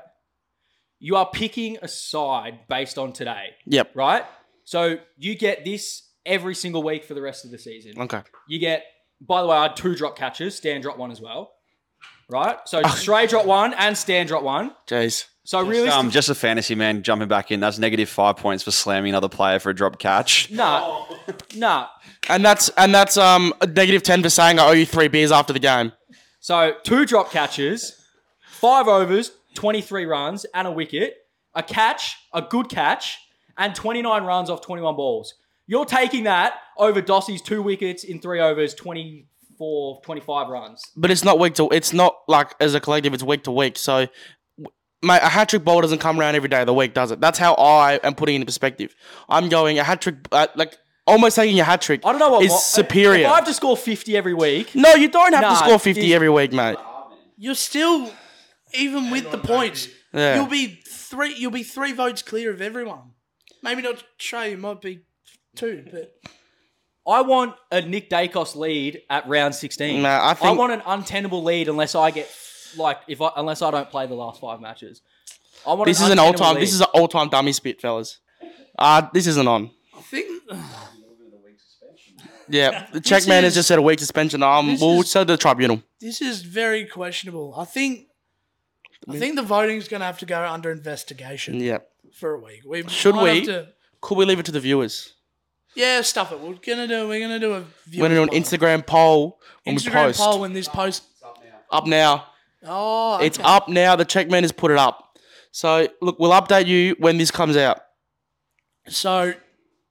You 0.99 1.17
are 1.17 1.29
picking 1.29 1.77
a 1.81 1.87
side 1.87 2.61
based 2.69 2.97
on 2.97 3.11
today, 3.13 3.49
Yep. 3.65 3.91
right? 3.95 4.23
So 4.63 4.97
you 5.17 5.35
get 5.35 5.65
this 5.65 6.09
every 6.25 6.55
single 6.55 6.81
week 6.81 7.03
for 7.03 7.13
the 7.13 7.21
rest 7.21 7.45
of 7.45 7.51
the 7.51 7.57
season. 7.59 7.99
Okay. 8.01 8.21
You 8.47 8.59
get, 8.59 8.83
by 9.21 9.41
the 9.41 9.47
way, 9.47 9.57
I 9.57 9.63
had 9.63 9.75
two 9.75 9.95
drop 9.95 10.17
catches. 10.17 10.55
Stan 10.55 10.81
dropped 10.81 10.97
one 10.97 11.11
as 11.11 11.19
well, 11.21 11.51
right? 12.29 12.57
So 12.65 12.81
Srey 12.83 13.27
dropped 13.29 13.47
one 13.47 13.73
and 13.73 13.97
Stan 13.97 14.25
dropped 14.27 14.45
one. 14.45 14.71
Jeez. 14.87 15.25
So 15.47 15.61
really, 15.61 15.87
Um, 15.87 16.11
just 16.11 16.27
a 16.27 16.35
fantasy 16.35 16.75
man 16.75 17.03
jumping 17.03 17.29
back 17.29 17.51
in. 17.51 17.61
That's 17.61 17.79
negative 17.79 18.09
five 18.09 18.35
points 18.35 18.65
for 18.65 18.71
slamming 18.71 19.11
another 19.11 19.29
player 19.29 19.59
for 19.59 19.69
a 19.69 19.73
drop 19.73 19.97
catch. 19.97 20.51
nah, 20.51 21.05
nah. 21.55 21.87
And 22.27 22.43
that's 22.43 22.67
and 22.75 22.93
that's 22.93 23.15
um 23.15 23.53
a 23.61 23.65
negative 23.65 24.03
ten 24.03 24.21
for 24.21 24.29
saying 24.29 24.59
I 24.59 24.67
owe 24.67 24.71
you 24.73 24.85
three 24.85 25.07
beers 25.07 25.31
after 25.31 25.53
the 25.53 25.59
game. 25.59 25.93
So 26.41 26.73
two 26.83 27.05
drop 27.05 27.31
catches, 27.31 27.95
five 28.45 28.89
overs, 28.89 29.31
23 29.55 30.05
runs, 30.05 30.45
and 30.53 30.67
a 30.67 30.71
wicket, 30.71 31.15
a 31.55 31.63
catch, 31.63 32.17
a 32.33 32.41
good 32.41 32.67
catch, 32.67 33.17
and 33.57 33.73
29 33.73 34.23
runs 34.23 34.49
off 34.49 34.59
21 34.59 34.97
balls. 34.97 35.33
You're 35.65 35.85
taking 35.85 36.25
that 36.25 36.55
over 36.77 37.01
Dossie's 37.01 37.41
two 37.41 37.61
wickets 37.61 38.03
in 38.03 38.19
three 38.19 38.41
overs, 38.41 38.73
24, 38.73 40.01
25 40.01 40.49
runs. 40.49 40.81
But 40.97 41.09
it's 41.09 41.23
not 41.23 41.39
week 41.39 41.53
to. 41.55 41.69
It's 41.71 41.93
not 41.93 42.17
like 42.27 42.53
as 42.59 42.75
a 42.75 42.81
collective. 42.81 43.13
It's 43.13 43.23
week 43.23 43.43
to 43.45 43.51
week. 43.51 43.77
So 43.77 44.07
mate, 45.03 45.19
a 45.21 45.29
hat 45.29 45.49
trick 45.49 45.63
ball 45.63 45.81
doesn't 45.81 45.99
come 45.99 46.19
around 46.19 46.35
every 46.35 46.49
day 46.49 46.61
of 46.61 46.65
the 46.67 46.73
week, 46.73 46.93
does 46.93 47.11
it? 47.11 47.19
That's 47.21 47.37
how 47.39 47.53
I 47.55 47.99
am 48.03 48.15
putting 48.15 48.35
it 48.35 48.39
in 48.41 48.45
perspective. 48.45 48.95
I'm 49.29 49.49
going 49.49 49.79
a 49.79 49.83
hat 49.83 50.01
trick, 50.01 50.15
uh, 50.31 50.47
like 50.55 50.75
almost 51.05 51.35
taking 51.35 51.59
a 51.59 51.63
hat 51.63 51.81
trick. 51.81 52.01
I 52.03 52.11
don't 52.11 52.19
know 52.19 52.29
what 52.31 52.43
is 52.43 52.51
mo- 52.51 52.57
superior. 52.57 53.25
If 53.25 53.31
I 53.31 53.35
have 53.35 53.45
to 53.45 53.53
score 53.53 53.77
50 53.77 54.17
every 54.17 54.33
week, 54.33 54.73
no, 54.75 54.93
you 54.95 55.09
don't 55.09 55.33
have 55.33 55.41
Nah, 55.41 55.49
to 55.51 55.55
score 55.65 55.79
50 55.79 56.13
every 56.13 56.29
week, 56.29 56.51
mate. 56.53 56.77
You're 57.37 57.55
still, 57.55 58.11
even 58.73 59.09
with 59.11 59.31
the 59.31 59.37
points, 59.37 59.87
Yeah. 60.13 60.35
you'll 60.37 60.47
be 60.47 60.79
three. 60.89 61.33
You'll 61.35 61.51
be 61.51 61.63
three 61.63 61.93
votes 61.93 62.21
clear 62.21 62.51
of 62.51 62.61
everyone. 62.61 63.11
Maybe 63.61 63.81
not 63.81 64.03
Srey. 64.19 64.51
You 64.51 64.57
might 64.57 64.81
be 64.81 65.01
two, 65.55 65.85
but 65.91 66.13
I 67.07 67.21
want 67.21 67.55
a 67.71 67.81
Nick 67.81 68.09
Daicos 68.09 68.55
lead 68.55 69.01
at 69.09 69.27
round 69.27 69.55
16. 69.55 70.01
Nah, 70.01 70.27
I 70.29 70.33
think- 70.33 70.57
want 70.57 70.73
an 70.73 70.81
untenable 70.85 71.43
lead 71.43 71.69
unless 71.69 71.95
I 71.95 72.11
get 72.11 72.29
like 72.75 72.99
if 73.07 73.21
I 73.21 73.29
unless 73.37 73.61
I 73.61 73.71
don't 73.71 73.89
play 73.89 74.07
the 74.07 74.15
last 74.15 74.41
five 74.41 74.59
matches. 74.59 75.01
I 75.65 75.73
want 75.73 75.87
This 75.87 76.01
is 76.01 76.09
an 76.09 76.19
all 76.19 76.33
time. 76.33 76.55
This 76.59 76.73
is 76.73 76.81
an 76.81 76.87
all 76.93 77.07
time 77.07 77.29
dummy 77.29 77.51
spit, 77.53 77.79
fellas. 77.81 78.19
Uh 78.77 79.07
this 79.13 79.27
isn't 79.27 79.47
on. 79.47 79.71
I 79.97 80.01
think 80.01 80.27
Yeah, 82.49 82.87
the 82.93 83.01
check 83.01 83.27
man 83.27 83.43
has 83.43 83.51
is- 83.53 83.55
just 83.59 83.67
said 83.67 83.77
a 83.79 83.81
week 83.81 83.99
suspension. 83.99 84.41
Um, 84.43 84.67
this 84.67 84.81
we'll 84.81 85.01
is- 85.01 85.11
send 85.11 85.27
to 85.27 85.33
the 85.33 85.37
tribunal. 85.37 85.83
this 85.99 86.21
is 86.21 86.41
very 86.43 86.85
questionable. 86.85 87.53
I 87.57 87.65
think. 87.65 88.07
I 89.09 89.17
think 89.17 89.35
the 89.35 89.43
voting's 89.43 89.87
going 89.87 89.99
to 90.01 90.05
have 90.05 90.17
to 90.19 90.25
go 90.25 90.43
under 90.43 90.69
investigation 90.71 91.55
Yeah. 91.61 91.77
for 92.13 92.33
a 92.33 92.39
week. 92.39 92.61
We 92.65 92.85
Should 92.89 93.15
might 93.15 93.41
we? 93.41 93.45
to- 93.45 93.67
Could 94.01 94.17
we 94.17 94.25
leave 94.25 94.39
it 94.39 94.45
to 94.47 94.51
the 94.51 94.59
viewers? 94.59 95.13
yeah, 95.75 96.01
stuff 96.01 96.31
it. 96.31 96.39
We're 96.39 96.55
gonna 96.55 96.87
do. 96.87 97.07
We're 97.07 97.19
gonna 97.19 97.39
do 97.39 97.53
a. 97.53 97.63
We're 97.93 98.01
gonna 98.09 98.15
do 98.15 98.23
an 98.23 98.29
Instagram 98.29 98.85
poll 98.85 99.39
when 99.63 99.75
we 99.75 99.81
Instagram 99.81 100.05
post. 100.07 100.19
poll 100.19 100.39
when 100.41 100.53
this 100.53 100.67
post. 100.67 101.03
Up 101.69 101.85
now. 101.85 102.25
Oh, 102.65 103.19
It's 103.19 103.39
up 103.43 103.69
now. 103.69 103.95
The 103.95 104.05
checkman 104.05 104.41
has 104.43 104.51
put 104.51 104.71
it 104.71 104.77
up. 104.77 105.17
So 105.51 105.87
look, 106.01 106.19
we'll 106.19 106.31
update 106.31 106.67
you 106.67 106.95
when 106.99 107.17
this 107.17 107.31
comes 107.31 107.55
out. 107.57 107.79
So, 108.87 109.33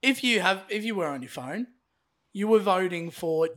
if 0.01 0.23
you 0.23 0.39
have, 0.39 0.63
if 0.69 0.83
you 0.83 0.95
were 0.95 1.07
on 1.07 1.21
your 1.21 1.29
phone, 1.29 1.67
you 2.33 2.47
were 2.47 2.59
voting 2.59 3.11
for 3.11 3.49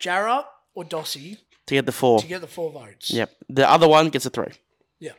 Jarra 0.00 0.44
or 0.74 0.84
Dossie 0.84 1.38
To 1.66 1.74
get 1.74 1.86
the 1.86 1.92
four. 1.92 2.20
to 2.20 2.26
get 2.26 2.40
the 2.40 2.46
four 2.46 2.70
votes. 2.72 3.10
Yep. 3.10 3.30
The 3.48 3.68
other 3.70 3.88
one 3.88 4.08
gets 4.10 4.24
a 4.26 4.30
three. 4.30 4.52
Yeah. 4.98 5.12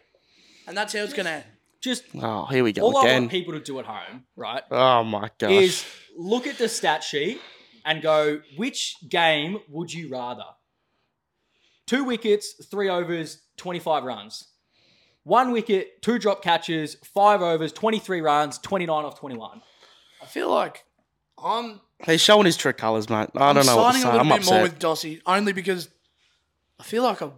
And 0.67 0.75
that's 0.75 0.93
how 0.93 0.99
it's 0.99 1.13
gonna 1.13 1.29
end. 1.29 1.43
just 1.81 2.03
Oh, 2.15 2.45
here 2.45 2.63
we 2.63 2.73
go 2.73 2.81
all 2.83 2.97
I 2.97 3.01
again. 3.03 3.21
want 3.23 3.31
people 3.31 3.53
to 3.53 3.59
do 3.59 3.79
at 3.79 3.85
home, 3.85 4.23
right, 4.35 4.63
Oh 4.71 5.03
my 5.03 5.29
gosh. 5.37 5.51
is 5.51 5.85
look 6.17 6.47
at 6.47 6.57
the 6.57 6.67
stat 6.69 7.03
sheet 7.03 7.39
and 7.85 8.01
go, 8.01 8.41
which 8.55 8.95
game 9.07 9.59
would 9.69 9.93
you 9.93 10.09
rather? 10.09 10.43
Two 11.87 12.03
wickets, 12.03 12.63
three 12.65 12.89
overs, 12.89 13.39
25 13.57 14.03
runs. 14.03 14.49
One 15.23 15.51
wicket, 15.51 16.01
two 16.01 16.19
drop 16.19 16.41
catches, 16.43 16.95
five 17.03 17.41
overs, 17.41 17.71
23 17.73 18.21
runs, 18.21 18.59
29 18.59 19.05
off 19.05 19.19
21. 19.19 19.61
I 20.21 20.25
feel 20.25 20.49
like 20.49 20.85
I'm. 21.43 21.81
He's 22.05 22.21
showing 22.21 22.45
his 22.45 22.55
true 22.55 22.73
colours, 22.73 23.09
mate. 23.09 23.29
I 23.35 23.49
I'm 23.49 23.55
don't 23.55 23.65
know 23.65 23.77
what 23.77 23.93
to 23.93 23.99
signing 23.99 24.01
say. 24.03 24.07
a 24.09 24.11
little 24.11 24.33
I'm 24.33 24.39
bit 24.39 24.49
more 24.49 24.61
with 24.61 24.79
Dossie 24.79 25.21
only 25.25 25.51
because 25.53 25.89
I 26.79 26.83
feel 26.83 27.03
like 27.03 27.21
I've 27.21 27.31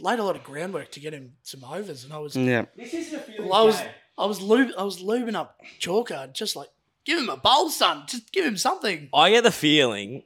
laid 0.00 0.18
a 0.18 0.24
lot 0.24 0.34
of 0.36 0.42
groundwork 0.44 0.90
to 0.92 1.00
get 1.00 1.12
him 1.12 1.34
some 1.42 1.62
overs, 1.64 2.04
and 2.04 2.12
I 2.12 2.18
was, 2.18 2.34
yeah. 2.36 2.64
This 2.76 2.94
isn't 2.94 3.18
a 3.18 3.22
feeling 3.22 3.48
well, 3.50 3.60
I 3.60 3.64
was, 3.64 3.82
I 4.16 4.26
was, 4.26 4.40
lube, 4.40 4.70
I 4.78 4.82
was 4.84 5.02
lubing 5.02 5.34
up 5.34 5.60
Chalker, 5.80 6.32
just 6.32 6.56
like 6.56 6.68
give 7.04 7.18
him 7.18 7.28
a 7.28 7.36
bowl, 7.36 7.68
son. 7.70 8.04
Just 8.06 8.32
give 8.32 8.44
him 8.44 8.56
something. 8.56 9.08
I 9.12 9.30
get 9.30 9.44
the 9.44 9.52
feeling 9.52 10.22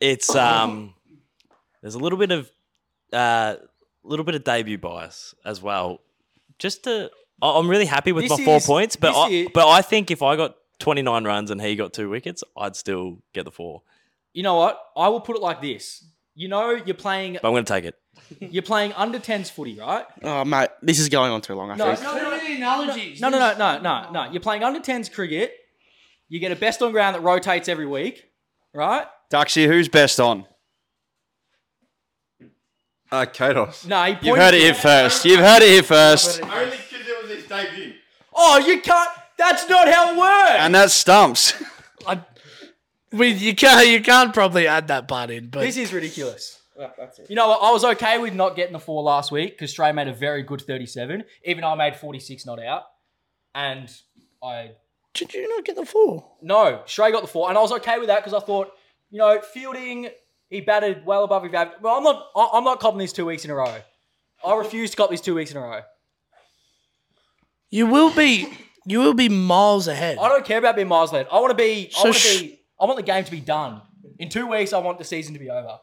it's 0.00 0.34
um 0.34 0.94
there's 1.80 1.94
a 1.94 1.98
little 1.98 2.18
bit 2.18 2.30
of 2.30 2.50
uh 3.12 3.56
little 4.02 4.24
bit 4.24 4.34
of 4.34 4.44
debut 4.44 4.78
bias 4.78 5.34
as 5.44 5.60
well. 5.62 6.00
Just 6.58 6.84
to 6.84 7.10
I- 7.42 7.58
I'm 7.58 7.68
really 7.68 7.86
happy 7.86 8.12
with 8.12 8.28
This 8.28 8.38
my 8.38 8.44
four 8.44 8.56
is- 8.56 8.66
points, 8.66 8.96
but 8.96 9.08
this 9.08 9.16
I, 9.16 9.28
is- 9.28 9.48
but 9.52 9.68
I 9.68 9.82
think 9.82 10.10
if 10.10 10.22
I 10.22 10.36
got 10.36 10.56
29 10.78 11.24
runs 11.24 11.50
and 11.50 11.60
he 11.60 11.74
got 11.76 11.92
two 11.92 12.08
wickets, 12.10 12.42
I'd 12.56 12.76
still 12.76 13.18
get 13.32 13.44
the 13.44 13.50
four. 13.50 13.82
You 14.32 14.42
know 14.42 14.56
what? 14.56 14.80
I 14.96 15.08
will 15.08 15.20
put 15.20 15.36
it 15.36 15.42
like 15.42 15.60
this. 15.62 16.04
You 16.34 16.48
know, 16.48 16.70
you're 16.72 16.94
playing 16.94 17.34
But 17.40 17.48
I'm 17.48 17.54
going 17.54 17.64
to 17.64 17.72
take 17.72 17.84
it. 17.86 17.94
you're 18.52 18.62
playing 18.62 18.92
under 18.94 19.18
10s 19.18 19.50
footy, 19.50 19.78
right? 19.78 20.04
Oh 20.22 20.44
mate, 20.44 20.68
this 20.82 20.98
is 20.98 21.08
going 21.08 21.32
on 21.32 21.40
too 21.40 21.54
long. 21.54 21.70
I 21.70 21.76
No, 21.76 21.94
think. 21.94 22.02
no, 22.02 22.14
no, 22.16 22.30
no. 22.36 22.54
analogies. 22.56 23.20
No, 23.20 23.28
no, 23.30 23.38
no, 23.38 23.56
no, 23.58 23.80
no, 23.80 24.10
no. 24.10 24.30
You're 24.30 24.40
playing 24.42 24.62
under 24.64 24.80
10s 24.80 25.10
cricket. 25.12 25.52
You 26.28 26.38
get 26.40 26.52
a 26.52 26.56
best 26.56 26.82
on 26.82 26.92
ground 26.92 27.14
that 27.14 27.20
rotates 27.22 27.68
every 27.68 27.86
week, 27.86 28.24
right? 28.74 29.06
Duxie, 29.30 29.66
who's 29.66 29.88
best 29.88 30.18
on? 30.20 30.46
Uh, 33.10 33.24
Katos. 33.24 33.86
No, 33.86 34.02
he 34.04 34.26
You've 34.26 34.36
heard 34.36 34.54
it 34.54 34.62
here 34.62 34.74
first. 34.74 35.24
You've 35.24 35.40
heard 35.40 35.62
it 35.62 35.68
here 35.68 35.82
first. 35.82 36.42
Only 36.42 36.70
because 36.70 37.06
it 37.06 37.22
was 37.22 37.30
his 37.30 37.46
debut. 37.46 37.94
Oh, 38.34 38.58
you 38.58 38.80
can't. 38.80 39.10
That's 39.38 39.68
not 39.68 39.88
how 39.88 40.12
it 40.12 40.18
works. 40.18 40.58
And 40.58 40.74
that's 40.74 40.94
stumps. 40.94 41.54
I, 42.06 42.20
we, 43.12 43.28
you 43.28 43.54
can't, 43.54 43.86
you 43.86 44.00
can't 44.02 44.32
probably 44.34 44.66
add 44.66 44.88
that 44.88 45.08
part 45.08 45.30
in, 45.30 45.48
but 45.48 45.60
This 45.60 45.76
is 45.76 45.92
ridiculous. 45.92 46.60
You 47.28 47.36
know 47.36 47.48
what? 47.48 47.62
I 47.62 47.70
was 47.72 47.84
okay 47.84 48.18
with 48.18 48.34
not 48.34 48.54
getting 48.54 48.74
the 48.74 48.78
four 48.78 49.02
last 49.02 49.32
week 49.32 49.52
because 49.52 49.74
Srey 49.74 49.94
made 49.94 50.08
a 50.08 50.12
very 50.12 50.42
good 50.42 50.60
37, 50.60 51.24
even 51.44 51.62
though 51.62 51.68
I 51.68 51.74
made 51.74 51.96
46 51.96 52.44
not 52.44 52.62
out. 52.62 52.82
And 53.54 53.90
I. 54.42 54.72
did 55.14 55.32
you 55.32 55.48
not 55.48 55.64
get 55.64 55.76
the 55.76 55.86
four? 55.86 56.26
No, 56.42 56.82
Srey 56.86 57.12
got 57.12 57.22
the 57.22 57.28
four. 57.28 57.48
And 57.48 57.56
I 57.56 57.62
was 57.62 57.72
okay 57.72 57.98
with 57.98 58.08
that 58.08 58.22
because 58.22 58.34
I 58.34 58.44
thought, 58.44 58.72
you 59.10 59.18
know, 59.18 59.40
fielding, 59.40 60.10
he 60.48 60.60
batted 60.60 61.04
well 61.04 61.24
above 61.24 61.44
his 61.44 61.52
average. 61.54 61.78
Well, 61.80 61.96
I'm 61.96 62.02
not, 62.04 62.26
I- 62.36 62.50
I'm 62.54 62.64
not 62.64 62.80
copping 62.80 62.98
these 62.98 63.12
two 63.12 63.26
weeks 63.26 63.44
in 63.44 63.50
a 63.50 63.54
row. 63.54 63.76
I 64.44 64.54
refuse 64.54 64.90
to 64.92 64.96
cop 64.96 65.10
these 65.10 65.20
two 65.20 65.34
weeks 65.34 65.50
in 65.50 65.56
a 65.56 65.60
row. 65.60 65.80
You 67.70 67.86
will 67.86 68.10
be, 68.14 68.48
you 68.86 69.00
will 69.00 69.14
be 69.14 69.28
miles 69.28 69.88
ahead. 69.88 70.18
I 70.18 70.28
don't 70.28 70.44
care 70.44 70.58
about 70.58 70.76
being 70.76 70.88
miles 70.88 71.12
ahead. 71.12 71.26
I 71.32 71.40
want 71.40 71.50
to 71.50 71.56
be. 71.56 71.88
I 71.88 71.98
So 71.98 72.04
want 72.10 72.16
to 72.16 72.38
be. 72.40 72.60
I 72.80 72.84
want 72.84 72.96
the 72.96 73.02
game 73.02 73.24
to 73.24 73.30
be 73.30 73.40
done. 73.40 73.82
In 74.18 74.28
two 74.28 74.46
weeks, 74.46 74.72
I 74.72 74.78
want 74.78 74.98
the 74.98 75.04
season 75.04 75.32
to 75.34 75.40
be 75.40 75.50
over. 75.50 75.78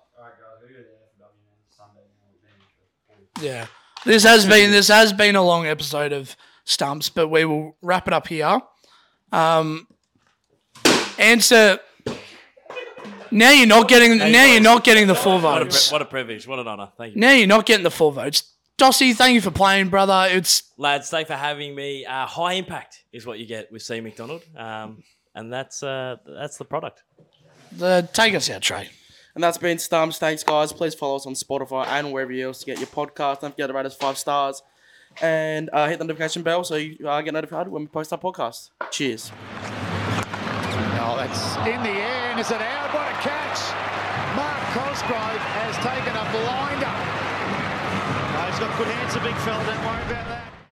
Yeah. 3.42 3.68
This 4.06 4.24
has 4.24 4.46
been 4.46 4.72
this 4.72 4.88
has 4.90 5.12
been 5.14 5.36
a 5.36 5.42
long 5.44 5.66
episode 5.66 6.12
of 6.14 6.36
stumps, 6.66 7.10
but 7.10 7.28
we 7.30 7.46
will 7.46 7.76
wrap 7.82 8.08
it 8.08 8.14
up 8.14 8.28
here. 8.28 8.60
Um, 9.32 9.88
answer. 11.18 11.80
Now 13.34 13.52
you're 13.52 13.68
not 13.68 13.88
getting. 13.88 14.18
Now 14.18 14.46
you're 14.46 14.62
not 14.62 14.84
getting 14.84 15.08
the 15.08 15.16
full 15.16 15.40
What 15.42 15.62
a, 15.62 15.66
votes. 15.66 15.90
pri- 15.90 15.96
what 15.96 16.02
a 16.02 16.06
privilege. 16.06 16.48
What 16.48 16.60
an 16.60 16.68
honour. 16.68 16.90
Thank 16.98 17.16
you. 17.16 17.22
Now 17.22 17.32
you're 17.34 17.48
not 17.48 17.66
getting 17.66 17.84
the 17.84 17.92
full 17.92 18.12
votes. 18.12 18.44
Dossie, 18.78 19.14
thank 19.14 19.36
you 19.36 19.42
for 19.42 19.52
playing, 19.52 19.90
brother. 19.90 20.28
It's 20.32 20.64
Lads, 20.78 21.10
thanks 21.10 21.30
for 21.30 21.36
having 21.36 21.76
me. 21.76 22.06
Uh, 22.06 22.26
high 22.26 22.54
impact 22.54 23.04
is 23.14 23.26
what 23.26 23.38
you 23.40 23.46
get 23.46 23.72
with 23.72 23.84
C. 23.84 24.02
MacDonald. 24.02 24.42
Um, 24.58 25.04
and 25.36 25.54
that's 25.54 25.84
uh, 25.84 26.18
that's 26.26 26.58
the 26.58 26.66
product. 26.66 27.04
the 27.72 28.08
take 28.14 28.34
us 28.36 28.50
out, 28.50 28.62
Trey. 28.62 28.90
And 29.36 29.44
that's 29.44 29.58
been 29.58 29.80
Stumps. 29.80 30.18
Thanks, 30.20 30.44
guys. 30.44 30.72
Please 30.74 30.94
follow 30.94 31.16
us 31.16 31.26
on 31.26 31.34
Spotify 31.34 31.88
and 31.88 32.12
wherever 32.12 32.32
else 32.34 32.60
to 32.60 32.66
get 32.66 32.78
your 32.78 32.88
podcast. 32.88 33.42
Don't 33.42 33.52
forget 33.52 33.68
to 33.68 33.74
rate 33.74 33.86
us 33.86 33.96
five 33.96 34.18
stars. 34.18 34.62
And 35.22 35.70
uh, 35.74 35.88
hit 35.88 36.00
the 36.00 36.06
notification 36.06 36.42
bell 36.44 36.64
so 36.64 36.76
you 36.76 37.08
uh, 37.08 37.22
get 37.22 37.34
notified 37.34 37.68
when 37.68 37.84
we 37.84 37.88
post 37.88 38.12
our 38.12 38.20
podcast. 38.20 38.70
Cheers. 38.92 39.32
Oh, 41.06 41.18
that's 41.18 41.58
in 41.68 41.84
the 41.84 41.92
air, 42.00 42.32
and 42.32 42.40
is 42.40 42.50
it 42.50 42.62
out? 42.62 42.94
What 42.94 43.12
a 43.12 43.16
catch! 43.20 43.60
Mark 44.40 44.64
Cosgrove 44.72 45.44
has 45.60 45.76
taken 45.84 46.16
a 46.16 46.24
blinder. 46.32 46.96
No, 48.32 48.48
he's 48.48 48.58
got 48.58 48.78
good 48.78 48.88
hands, 48.88 49.14
the 49.14 49.20
big 49.20 49.36
fella. 49.44 49.66
Don't 49.66 49.84
worry 49.84 50.02
about 50.08 50.30
that. 50.30 50.53